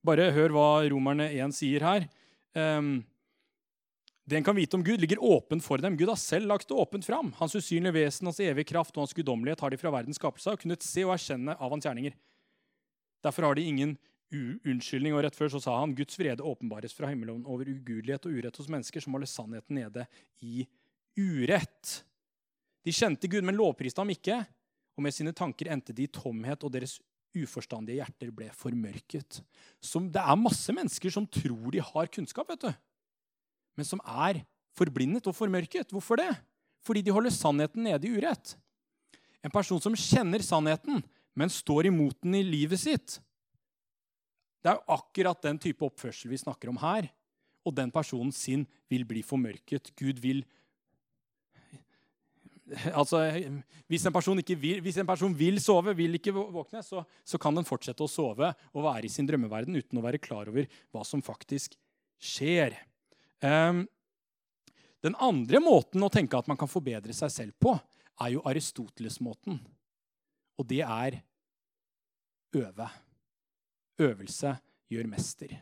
Bare 0.00 0.30
hør 0.32 0.54
hva 0.54 0.68
Romerne 0.88 1.26
1 1.28 1.52
sier 1.52 1.84
her. 1.84 2.06
Um, 2.56 3.02
det 4.24 4.38
en 4.38 4.46
kan 4.46 4.56
vite 4.56 4.78
om 4.78 4.84
Gud, 4.84 5.00
ligger 5.02 5.20
åpent 5.20 5.64
for 5.64 5.82
dem. 5.82 5.96
Gud 5.98 6.08
har 6.08 6.16
selv 6.20 6.48
lagt 6.48 6.70
det 6.70 6.78
åpent 6.78 7.04
fram. 7.04 7.34
Hans 7.36 7.56
usynlige 7.58 7.96
vesen, 7.98 8.28
hans 8.30 8.40
evige 8.40 8.70
kraft 8.70 8.94
og 8.96 9.04
hans 9.04 9.16
guddommelighet 9.16 9.60
har 9.60 9.72
de 9.72 9.80
fra 9.80 9.92
verdens 9.92 10.20
skapelse 10.20 10.54
og 10.54 10.62
kunnet 10.62 10.86
se 10.86 11.04
og 11.04 11.12
erkjenne 11.16 11.56
av 11.56 11.74
hans 11.74 11.84
gjerninger. 11.84 12.14
Derfor 13.26 13.48
har 13.48 13.58
de 13.58 13.66
ingen 13.68 13.96
unnskyldning. 14.30 15.14
Og 15.16 15.24
rett 15.26 15.36
før 15.36 15.50
så 15.52 15.60
sa 15.62 15.76
han 15.80 15.96
Guds 15.98 16.18
vrede 16.20 16.46
åpenbares 16.46 16.94
fra 16.96 17.10
himmelen 17.10 17.42
over 17.44 17.68
ugudelighet 17.68 18.28
og 18.28 18.38
urett 18.38 18.60
hos 18.60 18.70
mennesker 18.70 19.04
som 19.04 19.16
holder 19.16 19.30
sannheten 19.30 19.80
nede 19.80 20.06
i 20.46 20.64
urett. 21.18 22.00
De 22.86 22.94
kjente 22.94 23.28
Gud, 23.30 23.44
men 23.44 23.58
lovpriste 23.58 24.00
ham 24.02 24.12
ikke. 24.12 24.38
Og 24.96 25.04
med 25.04 25.14
sine 25.14 25.32
tanker 25.36 25.70
endte 25.72 25.94
de 25.96 26.06
i 26.06 26.12
tomhet, 26.12 26.64
og 26.64 26.72
deres 26.72 26.98
uforstandige 27.36 28.00
hjerter 28.00 28.30
ble 28.34 28.48
formørket. 28.56 29.42
Så 29.78 30.00
det 30.02 30.22
er 30.22 30.38
masse 30.40 30.72
mennesker 30.74 31.12
som 31.14 31.28
tror 31.30 31.70
de 31.74 31.82
har 31.84 32.10
kunnskap. 32.10 32.48
vet 32.50 32.64
du 32.66 32.72
men 33.80 33.88
som 33.88 34.02
er 34.04 34.42
forblindet 34.76 35.24
og 35.30 35.36
formørket. 35.36 35.92
Hvorfor 35.94 36.20
det? 36.20 36.30
Fordi 36.84 37.02
de 37.04 37.14
holder 37.14 37.32
sannheten 37.32 37.86
nede 37.86 38.08
i 38.08 38.12
urett. 38.12 38.54
En 39.44 39.52
person 39.52 39.80
som 39.80 39.96
kjenner 39.96 40.44
sannheten, 40.44 41.00
men 41.36 41.52
står 41.52 41.88
imot 41.88 42.18
den 42.20 42.36
i 42.36 42.44
livet 42.44 42.82
sitt. 42.82 43.16
Det 44.60 44.68
er 44.68 44.76
jo 44.76 44.96
akkurat 44.98 45.40
den 45.46 45.60
type 45.60 45.86
oppførsel 45.86 46.32
vi 46.32 46.40
snakker 46.42 46.72
om 46.72 46.80
her. 46.82 47.08
Og 47.64 47.72
den 47.76 47.92
personen 47.92 48.32
sin 48.32 48.66
vil 48.92 49.06
bli 49.08 49.22
formørket. 49.24 49.92
Gud 49.96 50.20
vil 50.20 50.44
Altså, 53.00 53.24
hvis 53.90 54.04
en, 54.06 54.14
vil, 54.60 54.80
hvis 54.84 54.98
en 55.02 55.06
person 55.08 55.32
vil, 55.34 55.58
sove, 55.62 55.94
vil 55.98 56.14
ikke 56.14 56.34
våkne, 56.34 56.82
så, 56.86 57.02
så, 57.26 57.38
kan 57.42 57.56
den 57.56 57.66
fortsette 57.66 58.04
å 58.04 58.10
sove 58.10 58.52
og 58.70 58.84
være 58.84 59.08
i 59.08 59.12
sin 59.12 59.26
drømmeverden 59.26 59.74
uten 59.74 59.98
å 59.98 60.04
være 60.04 60.20
klar 60.22 60.50
over 60.52 60.68
hva 60.94 61.02
som 61.06 61.22
faktisk 61.24 61.74
skjer. 62.20 62.76
Um, 63.42 63.82
den 65.02 65.16
andre 65.18 65.62
måten 65.64 66.04
å 66.04 66.12
tenke 66.12 66.38
at 66.38 66.50
man 66.50 66.58
kan 66.60 66.70
forbedre 66.70 67.14
seg 67.16 67.32
selv 67.32 67.56
på, 67.58 67.74
er 68.20 68.34
jo 68.34 68.44
Aristoteles-måten. 68.46 69.56
Og 70.60 70.68
det 70.68 70.82
er 70.84 71.18
øve. 72.60 72.88
Øvelse 74.00 74.54
gjør 74.92 75.08
mester. 75.08 75.56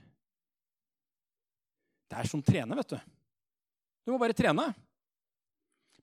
Det 2.09 2.19
er 2.19 2.29
som 2.29 2.43
trene, 2.43 2.77
vet 2.79 2.97
du. 2.97 2.99
Du 4.05 4.13
må 4.15 4.21
bare 4.21 4.37
trene. 4.37 4.71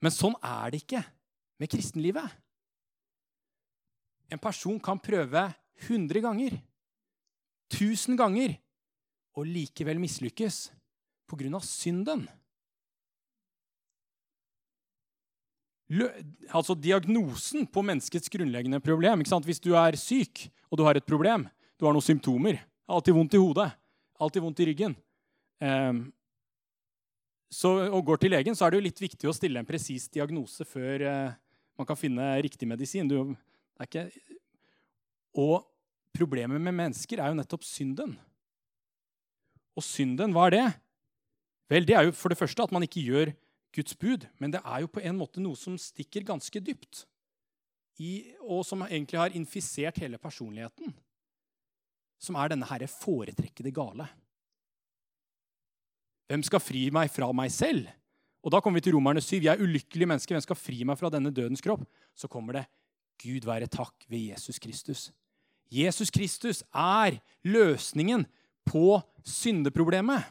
Men 0.06 0.14
sånn 0.14 0.36
er 0.38 0.70
det 0.70 0.84
ikke 0.84 1.00
med 1.58 1.70
kristenlivet. 1.72 2.30
En 4.30 4.38
person 4.38 4.78
kan 4.78 5.00
prøve 5.02 5.48
100 5.82 6.22
ganger, 6.22 6.54
1000 7.74 8.14
ganger, 8.18 8.54
og 9.34 9.50
likevel 9.50 9.98
mislykkes 9.98 10.60
på 11.26 11.38
grunn 11.40 11.58
av 11.58 11.64
synden. 11.66 12.22
Lø 15.90 16.06
altså 16.54 16.78
Diagnosen 16.78 17.66
på 17.70 17.82
menneskets 17.86 18.30
grunnleggende 18.32 18.80
problem 18.82 19.20
Hvis 19.22 19.60
du 19.62 19.68
er 19.78 19.94
syk 19.94 20.48
og 20.66 20.80
du 20.80 20.82
har 20.82 20.98
et 20.98 21.06
problem, 21.06 21.44
du 21.78 21.86
har 21.86 21.94
noen 21.94 22.02
symptomer, 22.02 22.58
alltid 22.90 23.14
vondt 23.14 23.36
i 23.38 23.42
hodet, 23.42 23.68
alltid 24.18 24.42
vondt 24.42 24.62
i 24.62 24.66
ryggen 24.70 24.96
um, 25.62 26.00
så, 27.52 27.70
og 27.86 28.04
går 28.08 28.20
til 28.22 28.32
legen, 28.34 28.56
så 28.58 28.66
er 28.66 28.74
det 28.74 28.80
jo 28.80 28.86
litt 28.88 29.00
viktig 29.00 29.28
å 29.30 29.34
stille 29.36 29.60
en 29.62 29.68
presis 29.68 30.08
diagnose 30.12 30.66
før 30.66 31.04
eh, 31.06 31.36
man 31.78 31.88
kan 31.88 31.98
finne 31.98 32.32
riktig 32.42 32.66
medisin. 32.68 33.08
Du, 33.08 33.36
ikke, 33.82 34.08
og 35.36 35.66
problemet 36.16 36.60
med 36.62 36.74
mennesker 36.74 37.20
er 37.20 37.30
jo 37.30 37.38
nettopp 37.38 37.66
synden. 37.66 38.16
Og 39.76 39.84
synden, 39.84 40.32
hva 40.32 40.48
er 40.48 40.56
det? 40.56 40.66
Vel, 41.70 41.86
det 41.86 41.96
er 41.98 42.06
jo 42.08 42.14
for 42.16 42.32
det 42.32 42.38
første 42.40 42.64
at 42.64 42.72
man 42.74 42.86
ikke 42.86 43.04
gjør 43.04 43.34
Guds 43.76 43.96
bud, 44.00 44.24
men 44.40 44.54
det 44.54 44.62
er 44.64 44.82
jo 44.82 44.92
på 44.92 45.02
en 45.04 45.18
måte 45.18 45.42
noe 45.42 45.58
som 45.58 45.76
stikker 45.80 46.24
ganske 46.26 46.62
dypt. 46.64 47.04
I, 48.00 48.32
og 48.44 48.62
som 48.68 48.84
egentlig 48.84 49.20
har 49.20 49.36
infisert 49.36 50.00
hele 50.02 50.20
personligheten. 50.20 50.92
Som 52.20 52.36
er 52.40 52.52
denne 52.52 52.68
herre 52.68 52.88
foretrekkede 52.88 53.72
gale. 53.76 54.08
Hvem 56.26 56.42
skal 56.46 56.62
fri 56.62 56.88
meg 56.94 57.10
fra 57.12 57.28
meg 57.36 57.52
selv? 57.54 57.86
Og 58.46 58.52
da 58.54 58.60
kommer 58.62 58.78
vi 58.78 58.86
til 58.86 58.94
Romerne 58.94 59.22
7. 59.22 59.40
Jeg 59.42 59.52
er 59.52 59.62
ulykkelig 59.62 60.08
menneske. 60.08 60.34
Hvem 60.34 60.42
skal 60.44 60.58
fri 60.58 60.84
meg 60.86 60.98
fra 60.98 61.10
denne 61.10 61.32
dødens 61.34 61.62
kropp? 61.62 61.86
Så 62.14 62.30
kommer 62.30 62.60
det 62.60 62.66
Gud 63.22 63.46
være 63.46 63.66
takk 63.70 64.06
ved 64.10 64.32
Jesus 64.32 64.58
Kristus. 64.62 65.10
Jesus 65.72 66.10
Kristus 66.14 66.62
er 66.74 67.18
løsningen 67.42 68.26
på 68.66 69.00
syndeproblemet 69.26 70.26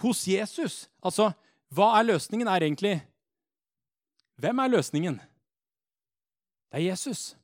hos 0.00 0.26
Jesus. 0.28 0.88
Altså, 1.04 1.30
hva 1.72 1.92
er 1.98 2.08
løsningen, 2.08 2.48
er 2.48 2.66
egentlig 2.66 3.00
Hvem 4.40 4.58
er 4.58 4.72
løsningen? 4.72 5.18
Det 6.72 6.78
er 6.78 6.86
Jesus. 6.88 7.36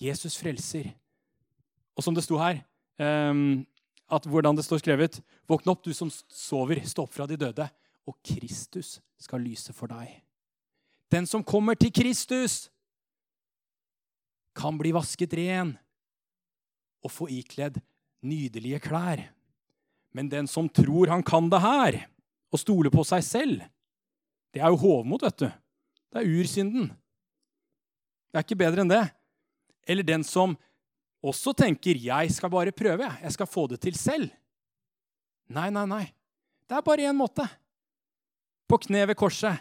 Jesus 0.00 0.38
frelser. 0.40 0.94
Og 1.92 2.02
som 2.02 2.14
det 2.14 2.24
sto 2.24 2.38
her, 2.40 2.62
um, 2.96 3.66
at 4.08 4.24
hvordan 4.24 4.56
det 4.56 4.64
står 4.64 4.80
skrevet 4.80 5.20
Våkn 5.52 5.68
opp, 5.68 5.84
du 5.84 5.92
som 5.92 6.08
sover, 6.32 6.80
stå 6.88 7.04
opp 7.04 7.12
fra 7.12 7.26
de 7.28 7.36
døde, 7.36 7.66
og 8.08 8.16
Kristus 8.24 8.96
skal 9.20 9.42
lyse 9.44 9.74
for 9.76 9.90
deg. 9.92 10.14
Den 11.12 11.28
som 11.28 11.44
kommer 11.44 11.76
til 11.76 11.92
Kristus, 11.92 12.70
kan 14.56 14.76
bli 14.76 14.90
vasket 14.92 15.32
ren 15.38 15.70
og 17.00 17.12
få 17.12 17.28
ikledd 17.32 17.78
nydelige 18.24 18.82
klær. 18.84 19.22
Men 20.12 20.28
den 20.28 20.48
som 20.48 20.68
tror 20.68 21.08
han 21.08 21.24
kan 21.24 21.48
det 21.52 21.60
her, 21.62 21.98
og 22.52 22.60
stoler 22.60 22.92
på 22.92 23.04
seg 23.08 23.24
selv, 23.24 23.62
det 24.52 24.60
er 24.60 24.72
jo 24.72 24.82
hovmot, 24.82 25.24
vet 25.24 25.40
du. 25.40 25.48
Det 26.12 26.20
er 26.20 26.34
ursynden. 26.36 26.90
Det 28.28 28.40
er 28.40 28.44
ikke 28.44 28.60
bedre 28.60 28.84
enn 28.84 28.92
det. 28.92 29.06
Eller 29.88 30.04
den 30.04 30.24
som 30.24 30.52
også 31.24 31.54
tenker 31.56 31.96
'jeg 31.96 32.32
skal 32.32 32.50
bare 32.50 32.72
prøve, 32.72 33.08
jeg 33.22 33.32
skal 33.32 33.46
få 33.46 33.66
det 33.66 33.80
til 33.80 33.94
selv'. 33.94 34.30
Nei, 35.52 35.68
nei, 35.74 35.84
nei. 35.88 36.04
Det 36.68 36.78
er 36.78 36.84
bare 36.86 37.08
én 37.10 37.16
måte. 37.16 37.44
På 38.70 38.78
kne 38.80 39.04
ved 39.10 39.18
korset. 39.18 39.60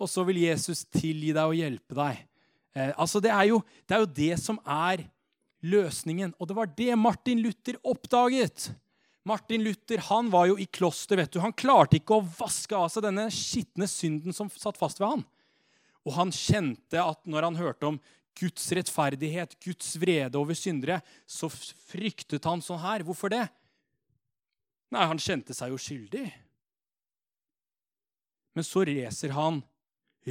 Og 0.00 0.08
så 0.10 0.24
vil 0.26 0.42
Jesus 0.42 0.84
tilgi 0.88 1.34
deg 1.34 1.44
og 1.44 1.58
hjelpe 1.58 1.96
deg. 1.96 2.22
Eh, 2.74 2.92
altså 2.96 3.20
det, 3.22 3.30
er 3.30 3.50
jo, 3.52 3.60
det 3.86 3.96
er 3.96 4.02
jo 4.02 4.14
det 4.16 4.38
som 4.42 4.58
er 4.64 5.04
løsningen. 5.64 6.34
Og 6.38 6.48
det 6.48 6.56
var 6.56 6.72
det 6.76 6.96
Martin 6.98 7.42
Luther 7.44 7.78
oppdaget. 7.84 8.70
Martin 9.24 9.64
Luther 9.64 10.02
han 10.10 10.28
var 10.32 10.50
jo 10.50 10.58
i 10.60 10.66
kloster. 10.66 11.20
vet 11.20 11.32
du. 11.32 11.40
Han 11.40 11.54
klarte 11.56 12.00
ikke 12.00 12.18
å 12.18 12.26
vaske 12.38 12.76
av 12.76 12.90
seg 12.92 13.06
denne 13.06 13.28
skitne 13.32 13.88
synden 13.88 14.36
som 14.36 14.50
satt 14.52 14.80
fast 14.80 15.00
ved 15.00 15.10
han. 15.12 15.24
Og 16.04 16.16
han 16.18 16.32
kjente 16.34 17.00
at 17.00 17.22
når 17.28 17.48
han 17.48 17.60
hørte 17.60 17.88
om 17.88 18.00
Guds 18.34 18.66
rettferdighet, 18.74 19.54
Guds 19.62 19.94
vrede 20.02 20.40
over 20.40 20.56
syndere, 20.58 20.98
så 21.24 21.48
fryktet 21.48 22.44
han 22.48 22.64
sånn 22.64 22.82
her. 22.82 23.04
Hvorfor 23.06 23.32
det? 23.32 23.46
Nei, 24.94 25.06
han 25.10 25.18
kjente 25.18 25.54
seg 25.56 25.72
jo 25.72 25.78
skyldig. 25.80 26.26
Men 28.54 28.66
så 28.66 28.84
reser 28.86 29.32
han 29.34 29.62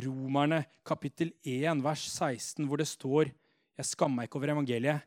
Romerne 0.03 0.64
kapittel 0.88 1.34
1, 1.43 1.84
vers 1.84 2.05
16, 2.07 2.64
hvor 2.66 2.80
det 2.80 2.88
står 2.89 3.34
Jeg 3.78 3.89
skammer 3.89 4.22
meg 4.22 4.30
ikke 4.30 4.39
over 4.39 4.53
evangeliet. 4.53 5.03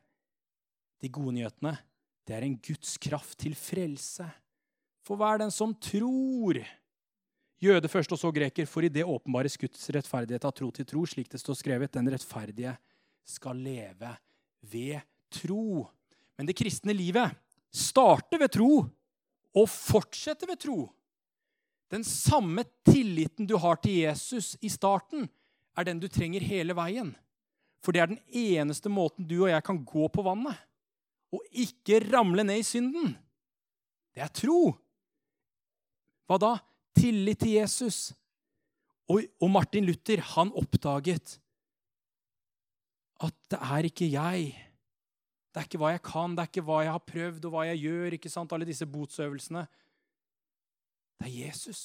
De 1.00 1.08
gode 1.12 1.34
nyhetene, 1.38 1.72
det 2.26 2.36
er 2.36 2.44
en 2.46 2.58
Guds 2.68 2.96
kraft 3.00 3.38
til 3.40 3.56
frelse. 3.58 4.26
For 5.06 5.18
hver 5.18 5.40
den 5.40 5.54
som 5.54 5.74
tror 5.74 6.60
Jøde 7.62 7.88
først 7.88 8.12
og 8.12 8.20
så 8.20 8.28
greker, 8.36 8.66
for 8.68 8.84
i 8.84 8.90
det 8.92 9.06
åpenbares 9.08 9.56
Guds 9.56 9.88
rettferdighet 9.96 10.44
av 10.44 10.52
tro 10.52 10.68
til 10.76 10.84
tro, 10.84 11.06
slik 11.08 11.30
det 11.32 11.40
står 11.40 11.56
skrevet, 11.56 11.94
den 11.94 12.10
rettferdige 12.12 12.74
skal 13.24 13.56
leve 13.56 14.10
ved 14.60 15.00
tro. 15.32 15.86
Men 16.36 16.50
det 16.50 16.56
kristne 16.58 16.92
livet 16.92 17.32
starter 17.72 18.42
ved 18.42 18.52
tro 18.52 18.70
og 19.56 19.68
fortsette 19.72 20.48
ved 20.48 20.60
tro. 20.60 20.78
Den 21.92 22.04
samme 22.04 22.64
tilliten 22.86 23.46
du 23.46 23.56
har 23.62 23.78
til 23.80 24.02
Jesus 24.02 24.54
i 24.60 24.70
starten, 24.72 25.28
er 25.76 25.86
den 25.86 26.00
du 26.02 26.08
trenger 26.08 26.44
hele 26.44 26.74
veien. 26.76 27.12
For 27.84 27.94
det 27.94 28.02
er 28.02 28.10
den 28.10 28.22
eneste 28.32 28.90
måten 28.90 29.28
du 29.28 29.38
og 29.44 29.52
jeg 29.52 29.64
kan 29.66 29.78
gå 29.86 30.08
på 30.12 30.24
vannet 30.26 30.58
og 31.34 31.42
ikke 31.52 32.00
ramle 32.08 32.44
ned 32.46 32.62
i 32.62 32.66
synden. 32.66 33.14
Det 34.14 34.24
er 34.24 34.32
tro. 34.32 34.72
Hva 36.26 36.38
da? 36.40 36.52
Tillit 36.96 37.42
til 37.44 37.58
Jesus. 37.58 37.98
Og, 39.12 39.26
og 39.38 39.50
Martin 39.52 39.86
Luther 39.86 40.22
han 40.34 40.50
oppdaget 40.56 41.36
at 43.22 43.36
det 43.52 43.60
er 43.62 43.88
ikke 43.88 44.08
jeg. 44.10 44.48
Det 45.56 45.62
er 45.62 45.68
ikke 45.70 45.78
hva 45.80 45.90
jeg 45.94 46.02
kan, 46.04 46.34
det 46.36 46.42
er 46.42 46.48
ikke 46.50 46.62
hva 46.68 46.82
jeg 46.84 46.92
har 46.92 47.04
prøvd, 47.08 47.44
og 47.48 47.54
hva 47.54 47.62
jeg 47.64 47.78
gjør. 47.86 48.14
ikke 48.18 48.28
sant? 48.28 48.50
Alle 48.52 48.66
disse 48.68 48.84
botsøvelsene. 48.92 49.62
Det 51.16 51.30
er 51.30 51.32
Jesus. 51.32 51.80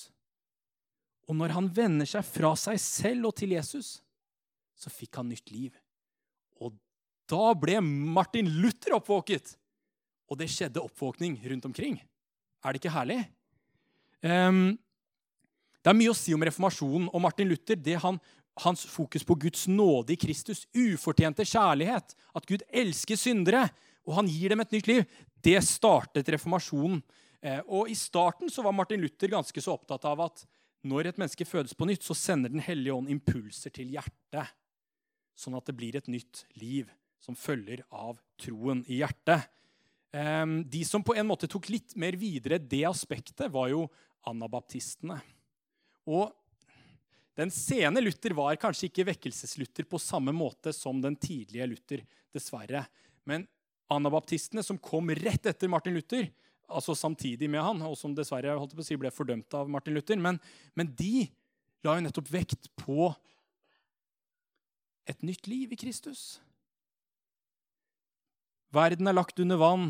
Og 1.31 1.37
når 1.39 1.53
han 1.55 1.69
vender 1.71 2.09
seg 2.11 2.25
fra 2.27 2.49
seg 2.59 2.75
selv 2.83 3.29
og 3.29 3.37
til 3.39 3.53
Jesus, 3.55 4.01
så 4.75 4.91
fikk 4.91 5.21
han 5.21 5.31
nytt 5.31 5.53
liv. 5.55 5.71
Og 6.59 6.75
da 7.31 7.53
ble 7.55 7.77
Martin 7.79 8.51
Luther 8.59 8.97
oppvåket. 8.97 9.53
Og 10.27 10.41
det 10.43 10.49
skjedde 10.51 10.83
oppvåkning 10.83 11.39
rundt 11.53 11.71
omkring. 11.71 11.95
Er 12.59 12.75
det 12.75 12.83
ikke 12.83 12.97
herlig? 12.97 13.21
Um, 14.19 14.75
det 15.79 15.93
er 15.93 15.97
mye 15.97 16.11
å 16.11 16.17
si 16.19 16.35
om 16.35 16.43
reformasjonen 16.43 17.07
og 17.07 17.23
Martin 17.23 17.47
Luther. 17.47 17.79
det 17.79 17.95
han, 18.03 18.19
Hans 18.61 18.85
fokus 18.85 19.25
på 19.25 19.35
Guds 19.41 19.67
nåde 19.67 20.13
i 20.13 20.19
Kristus, 20.19 20.67
ufortjente 20.75 21.45
kjærlighet, 21.47 22.15
at 22.37 22.47
Gud 22.49 22.63
elsker 22.69 23.17
syndere, 23.19 23.67
og 24.05 24.17
han 24.19 24.29
gir 24.29 24.53
dem 24.53 24.61
et 24.63 24.73
nytt 24.75 24.89
liv, 24.89 25.03
det 25.41 25.57
startet 25.65 26.29
reformasjonen. 26.33 27.01
Eh, 27.41 27.61
og 27.65 27.89
I 27.89 27.97
starten 27.97 28.51
så 28.53 28.63
var 28.65 28.75
Martin 28.77 29.01
Luther 29.01 29.31
ganske 29.33 29.63
så 29.63 29.73
opptatt 29.73 30.05
av 30.05 30.21
at 30.27 30.43
når 30.85 31.11
et 31.11 31.21
menneske 31.21 31.45
fødes 31.45 31.73
på 31.77 31.85
nytt, 31.89 32.05
så 32.05 32.17
sender 32.17 32.49
Den 32.49 32.63
hellige 32.63 32.93
ånd 32.93 33.09
impulser 33.09 33.73
til 33.73 33.93
hjertet, 33.93 34.49
sånn 35.37 35.57
at 35.57 35.65
det 35.69 35.77
blir 35.77 35.97
et 35.97 36.09
nytt 36.09 36.45
liv 36.57 36.89
som 37.21 37.37
følger 37.37 37.83
av 37.93 38.17
troen 38.41 38.81
i 38.89 39.01
hjertet. 39.01 39.45
Ehm, 40.11 40.61
de 40.69 40.81
som 40.85 41.03
på 41.05 41.15
en 41.15 41.27
måte 41.29 41.49
tok 41.49 41.69
litt 41.69 41.95
mer 41.95 42.17
videre 42.19 42.57
det 42.59 42.83
aspektet, 42.89 43.47
var 43.53 43.69
jo 43.71 43.85
anabaptistene. 44.27 45.19
Og 46.09 46.33
den 47.39 47.51
sene 47.53 48.01
Luther 48.03 48.35
var 48.35 48.57
kanskje 48.59 48.89
ikke 48.89 49.07
vekkelseslutter 49.07 49.87
på 49.87 49.99
samme 50.01 50.33
måte 50.35 50.73
som 50.75 50.99
den 51.01 51.15
tidlige 51.15 51.67
Luther, 51.69 52.03
dessverre. 52.35 52.83
Men 53.27 53.45
anabaptistene, 53.91 54.63
som 54.63 54.79
kom 54.79 55.13
rett 55.15 55.47
etter 55.47 55.71
Martin 55.71 55.95
Luther, 55.95 56.27
altså 56.71 56.95
samtidig 56.95 57.49
med 57.51 57.63
han, 57.63 57.81
og 57.87 57.95
som 57.99 58.15
dessverre 58.15 58.57
holdt 58.59 58.75
på 58.75 58.83
å 58.83 58.87
si, 58.87 58.99
ble 58.99 59.11
fordømt 59.13 59.55
av 59.57 59.71
Martin 59.71 59.95
Luther, 59.95 60.19
men, 60.19 60.39
men 60.75 60.91
de 60.99 61.27
la 61.85 61.97
jo 61.97 62.05
nettopp 62.05 62.29
vekt 62.31 62.69
på 62.79 63.09
et 65.09 65.25
nytt 65.25 65.47
liv 65.49 65.71
i 65.73 65.79
Kristus. 65.79 66.39
Verden 68.71 69.09
er 69.09 69.17
lagt 69.17 69.39
under 69.43 69.59
vann, 69.59 69.89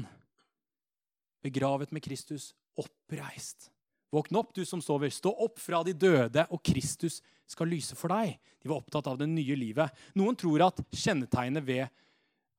begravet 1.45 1.91
med 1.93 2.05
Kristus, 2.05 2.51
oppreist. 2.79 3.69
Våkn 4.11 4.35
opp, 4.35 4.51
du 4.55 4.65
som 4.67 4.81
sover. 4.83 5.11
Stå 5.13 5.31
opp 5.45 5.59
fra 5.59 5.81
de 5.87 5.93
døde, 5.95 6.43
og 6.51 6.59
Kristus 6.67 7.21
skal 7.47 7.71
lyse 7.71 7.95
for 7.95 8.11
deg. 8.11 8.35
De 8.59 8.71
var 8.71 8.81
opptatt 8.81 9.07
av 9.07 9.19
det 9.19 9.29
nye 9.31 9.55
livet. 9.55 10.03
Noen 10.19 10.35
tror 10.39 10.67
at 10.67 10.83
kjennetegnet 10.91 11.63
ved 11.67 11.87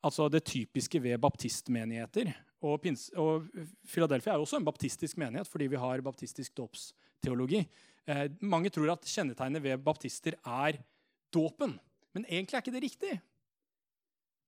altså 0.02 0.26
det 0.32 0.42
typiske 0.48 0.98
ved 1.02 1.20
baptistmenigheter 1.22 2.32
og, 2.62 2.78
Pins, 2.82 3.08
og 3.18 3.48
Philadelphia 3.90 4.32
er 4.32 4.40
jo 4.40 4.46
også 4.46 4.60
en 4.60 4.66
baptistisk 4.66 5.18
menighet 5.18 5.50
fordi 5.50 5.66
vi 5.72 5.80
har 5.82 6.02
baptistisk 6.04 6.54
dåpsteologi. 6.58 7.62
Eh, 8.06 8.24
mange 8.40 8.70
tror 8.70 8.94
at 8.94 9.06
kjennetegnet 9.08 9.62
ved 9.64 9.82
baptister 9.82 10.38
er 10.38 10.78
dåpen. 11.34 11.74
Men 12.14 12.26
egentlig 12.28 12.58
er 12.58 12.64
ikke 12.64 12.74
det 12.74 12.84
riktig. 12.84 13.14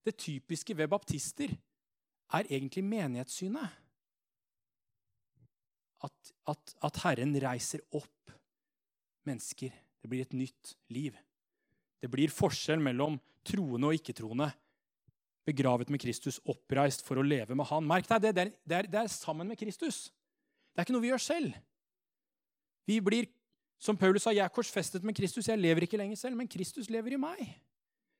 Det 0.04 0.16
typiske 0.20 0.76
ved 0.76 0.90
baptister 0.92 1.56
er 2.34 2.50
egentlig 2.50 2.84
menighetssynet. 2.84 3.80
At, 6.04 6.32
at, 6.50 6.74
at, 6.84 7.00
Herren 7.04 7.32
reiser 7.40 7.82
opp 7.96 8.34
mennesker. 9.24 9.72
Det 10.02 10.10
blir 10.10 10.26
et 10.26 10.36
nytt 10.36 10.74
liv. 10.92 11.16
Det 12.02 12.10
blir 12.12 12.32
forskjell 12.32 12.82
mellom 12.84 13.16
troende 13.46 13.88
og 13.88 13.96
ikke-troende. 13.96 14.50
Begravet 15.48 15.90
med 15.92 16.00
Kristus, 16.00 16.40
oppreist 16.48 17.04
for 17.04 17.20
å 17.20 17.24
leve 17.24 17.56
med 17.56 17.68
Han. 17.70 17.86
Merk 17.88 18.08
deg, 18.08 18.26
det, 18.26 18.34
det, 18.36 18.76
er, 18.76 18.88
det 18.88 19.00
er 19.00 19.12
sammen 19.12 19.48
med 19.48 19.60
Kristus. 19.60 20.06
Det 20.72 20.82
er 20.82 20.86
ikke 20.86 20.96
noe 20.96 21.04
vi 21.04 21.12
gjør 21.12 21.24
selv. 21.24 21.56
Vi 22.88 22.98
blir, 23.04 23.28
som 23.80 23.96
Paulus 23.96 24.24
sa, 24.26 24.32
jeg 24.32 24.44
er 24.44 24.52
korsfestet 24.52 25.04
med 25.04 25.16
Kristus. 25.16 25.48
Jeg 25.48 25.60
lever 25.60 25.86
ikke 25.86 26.00
lenger 26.00 26.20
selv, 26.20 26.36
men 26.36 26.50
Kristus 26.50 26.90
lever 26.92 27.16
i 27.16 27.20
meg. 27.20 27.44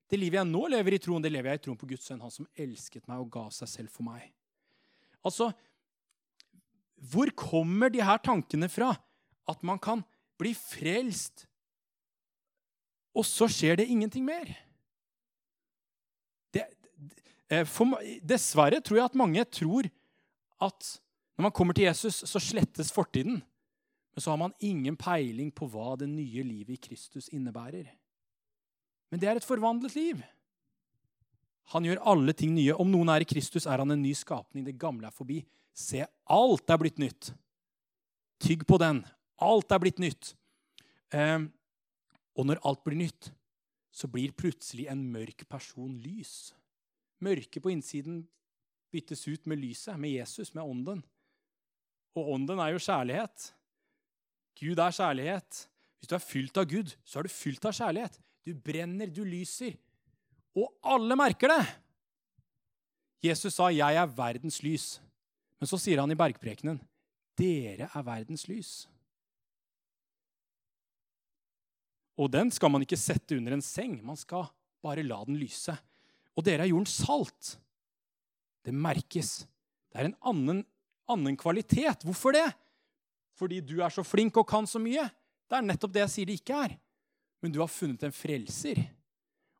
Det 0.08 0.20
livet 0.20 0.40
jeg 0.40 0.48
nå 0.50 0.62
lever 0.68 0.96
i 0.96 1.00
troen, 1.00 1.24
det 1.24 1.32
lever 1.32 1.52
jeg 1.52 1.60
i 1.60 1.64
troen 1.66 1.78
på 1.80 1.88
Guds 1.90 2.08
sønn, 2.08 2.20
han 2.20 2.32
som 2.32 2.48
elsket 2.60 3.08
meg 3.10 3.22
og 3.24 3.30
ga 3.32 3.44
seg 3.56 3.70
selv 3.72 3.92
for 3.92 4.06
meg. 4.06 4.28
Altså, 5.24 5.48
hvor 6.96 7.30
kommer 7.36 7.92
de 7.92 8.02
her 8.04 8.20
tankene 8.22 8.68
fra? 8.70 8.94
At 9.48 9.62
man 9.66 9.78
kan 9.82 10.02
bli 10.40 10.54
frelst, 10.56 11.46
og 13.14 13.26
så 13.26 13.46
skjer 13.50 13.78
det 13.78 13.90
ingenting 13.90 14.24
mer? 14.26 14.48
Det, 16.54 16.64
eh, 17.50 17.62
for, 17.68 17.94
dessverre 18.26 18.80
tror 18.82 18.98
jeg 18.98 19.10
at 19.10 19.18
mange 19.18 19.44
tror 19.46 19.86
at 20.64 20.88
når 21.34 21.48
man 21.48 21.54
kommer 21.54 21.74
til 21.74 21.86
Jesus, 21.86 22.22
så 22.26 22.40
slettes 22.42 22.92
fortiden. 22.94 23.42
Men 24.14 24.22
så 24.22 24.30
har 24.30 24.38
man 24.38 24.54
ingen 24.62 24.96
peiling 24.96 25.50
på 25.50 25.66
hva 25.70 25.96
det 25.98 26.08
nye 26.08 26.44
livet 26.46 26.76
i 26.76 26.82
Kristus 26.88 27.26
innebærer. 27.34 27.88
Men 29.10 29.20
det 29.20 29.28
er 29.28 29.40
et 29.40 29.46
forvandlet 29.46 29.96
liv. 29.98 30.22
Han 31.74 31.86
gjør 31.86 32.02
alle 32.12 32.34
ting 32.36 32.54
nye. 32.54 32.74
Om 32.74 32.90
noen 32.92 33.10
er 33.10 33.24
i 33.24 33.28
Kristus, 33.28 33.66
er 33.66 33.82
han 33.82 33.90
en 33.90 34.02
ny 34.02 34.12
skapning. 34.14 34.66
Det 34.66 34.78
gamle 34.78 35.08
er 35.08 35.14
forbi. 35.14 35.40
Se, 35.74 36.04
alt 36.30 36.70
er 36.70 36.80
blitt 36.80 37.00
nytt. 37.02 37.32
Tygg 38.42 38.62
på 38.66 38.78
den. 38.78 39.02
Alt 39.42 39.72
er 39.74 39.82
blitt 39.82 39.98
nytt. 40.02 40.34
Eh, 41.14 41.40
og 42.34 42.46
når 42.46 42.62
alt 42.66 42.84
blir 42.86 42.98
nytt, 42.98 43.30
så 43.94 44.08
blir 44.10 44.34
plutselig 44.34 44.88
en 44.90 45.02
mørk 45.14 45.46
person 45.50 45.92
lys. 46.02 46.54
Mørket 47.22 47.62
på 47.62 47.70
innsiden 47.70 48.24
byttes 48.94 49.26
ut 49.26 49.46
med 49.50 49.60
lyset, 49.62 49.98
med 49.98 50.14
Jesus, 50.14 50.54
med 50.54 50.62
ånden. 50.62 51.02
Og 52.14 52.32
ånden 52.36 52.60
er 52.62 52.74
jo 52.74 52.82
kjærlighet. 52.82 53.48
Gud 54.58 54.78
er 54.78 54.94
kjærlighet. 54.94 55.64
Hvis 55.98 56.10
du 56.10 56.14
er 56.14 56.22
fylt 56.22 56.58
av 56.60 56.68
Gud, 56.70 56.92
så 57.02 57.18
er 57.18 57.26
du 57.26 57.32
fylt 57.32 57.64
av 57.66 57.74
kjærlighet. 57.74 58.20
Du 58.44 58.52
brenner, 58.54 59.10
du 59.10 59.24
lyser. 59.26 59.74
Og 60.54 60.68
alle 60.86 61.16
merker 61.18 61.50
det. 61.50 61.64
Jesus 63.24 63.54
sa, 63.54 63.70
'Jeg 63.70 63.96
er 63.96 64.06
verdens 64.06 64.60
lys'. 64.60 65.00
Men 65.60 65.70
så 65.70 65.78
sier 65.80 66.02
han 66.02 66.12
i 66.12 66.18
bergprekenen, 66.18 66.80
'Dere 67.34 67.88
er 67.90 68.06
verdens 68.06 68.46
lys'. 68.46 68.86
Og 72.14 72.30
den 72.30 72.50
skal 72.54 72.70
man 72.70 72.84
ikke 72.84 72.98
sette 72.98 73.36
under 73.36 73.56
en 73.56 73.64
seng. 73.64 73.98
Man 74.06 74.16
skal 74.16 74.46
bare 74.84 75.02
la 75.02 75.18
den 75.26 75.38
lyse. 75.40 75.74
Og 76.34 76.44
dere 76.46 76.66
er 76.66 76.70
jordens 76.70 76.94
salt. 77.02 77.56
Det 78.64 78.74
merkes. 78.74 79.46
Det 79.90 80.00
er 80.00 80.10
en 80.10 80.18
annen, 80.22 80.62
annen 81.10 81.36
kvalitet. 81.36 82.06
Hvorfor 82.06 82.36
det? 82.36 82.46
Fordi 83.34 83.60
du 83.60 83.80
er 83.82 83.90
så 83.90 84.04
flink 84.06 84.36
og 84.38 84.46
kan 84.46 84.66
så 84.66 84.78
mye. 84.78 85.08
Det 85.50 85.58
er 85.58 85.66
nettopp 85.66 85.94
det 85.94 86.04
jeg 86.04 86.12
sier 86.14 86.30
det 86.30 86.38
ikke 86.38 86.60
er. 86.66 86.76
Men 87.42 87.52
du 87.52 87.58
har 87.60 87.68
funnet 87.68 88.06
en 88.06 88.14
frelser, 88.14 88.78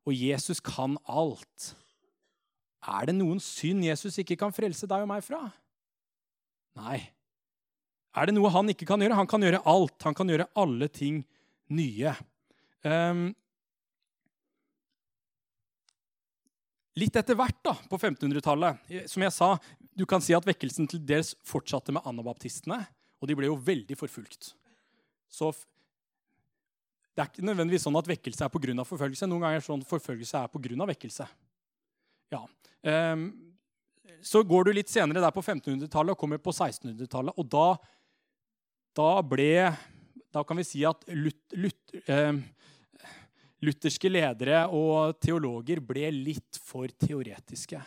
og 0.09 0.15
Jesus 0.17 0.61
kan 0.65 0.95
alt. 1.05 1.75
Er 2.81 3.11
det 3.11 3.15
noen 3.19 3.43
synd 3.43 3.85
Jesus 3.85 4.17
ikke 4.23 4.39
kan 4.41 4.55
frelse 4.57 4.89
deg 4.89 5.05
og 5.05 5.11
meg 5.11 5.25
fra? 5.27 5.43
Nei. 6.79 6.99
Er 8.15 8.29
det 8.29 8.35
noe 8.37 8.51
han 8.55 8.71
ikke 8.71 8.87
kan 8.89 9.03
gjøre? 9.03 9.17
Han 9.19 9.31
kan 9.31 9.43
gjøre 9.43 9.63
alt. 9.71 9.97
Han 10.07 10.17
kan 10.17 10.31
gjøre 10.31 10.47
alle 10.59 10.89
ting 10.93 11.23
nye. 11.75 12.15
Um, 12.85 13.29
litt 17.01 17.17
etter 17.19 17.39
hvert, 17.39 17.59
da, 17.65 17.73
på 17.89 17.97
1500-tallet 17.97 19.09
Som 19.09 19.25
jeg 19.25 19.33
sa, 19.33 19.55
du 19.97 20.05
kan 20.07 20.21
si 20.23 20.35
at 20.37 20.45
vekkelsen 20.47 20.91
til 20.91 21.01
dels 21.07 21.33
fortsatte 21.47 21.95
med 21.95 22.07
anabaptistene. 22.07 22.83
Og 23.23 23.31
de 23.31 23.39
ble 23.39 23.49
jo 23.49 23.59
veldig 23.59 23.97
forfulgt. 23.99 24.53
Så 25.33 25.51
det 27.15 27.23
er 27.23 27.31
ikke 27.31 27.47
nødvendigvis 27.47 27.87
sånn 27.87 27.99
at 27.99 28.11
vekkelse 28.11 28.47
er 28.47 28.51
pga. 28.51 28.85
forfølgelse. 28.85 29.27
Noen 29.31 29.47
ganger 29.47 29.63
er 29.63 29.65
sånn 29.65 29.83
at 29.83 29.91
forfølgelse 29.91 30.43
er 30.43 30.51
pga. 30.51 30.87
vekkelse. 30.91 31.27
Ja. 32.35 32.43
Um, 32.85 33.29
så 34.25 34.43
går 34.43 34.65
du 34.65 34.73
litt 34.73 34.89
senere 34.89 35.21
der 35.21 35.35
på 35.35 35.43
1500-tallet 35.43 36.15
og 36.15 36.21
kommer 36.21 36.41
på 36.41 36.53
1600-tallet. 36.55 37.37
Og 37.37 37.49
da, 37.53 37.67
da, 38.97 39.11
ble 39.21 39.51
Da 40.35 40.43
kan 40.43 40.59
vi 40.59 40.65
si 40.67 40.81
at 40.89 41.05
lut, 41.15 41.43
lut, 41.61 41.93
eh, 42.11 42.33
lutherske 43.63 44.11
ledere 44.11 44.65
og 44.73 45.21
teologer 45.23 45.83
ble 45.85 46.09
litt 46.11 46.59
for 46.59 46.89
teoretiske. 46.89 47.83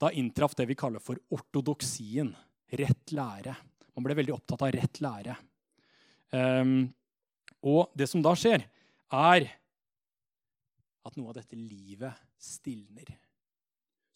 Da 0.00 0.10
inntraff 0.16 0.56
det 0.56 0.66
vi 0.70 0.78
kaller 0.80 1.02
for 1.04 1.20
ortodoksien. 1.30 2.32
Rett 2.80 3.12
lære. 3.12 3.54
Man 3.94 4.06
ble 4.06 4.16
veldig 4.16 4.34
opptatt 4.34 4.64
av 4.64 4.72
rett 4.74 5.00
lære. 5.04 5.36
Um, 6.32 6.88
og 7.66 7.90
det 7.98 8.06
som 8.08 8.22
da 8.24 8.32
skjer, 8.38 8.64
er 9.10 9.48
at 11.04 11.16
noe 11.18 11.32
av 11.32 11.40
dette 11.40 11.58
livet 11.58 12.16
stilner. 12.40 13.10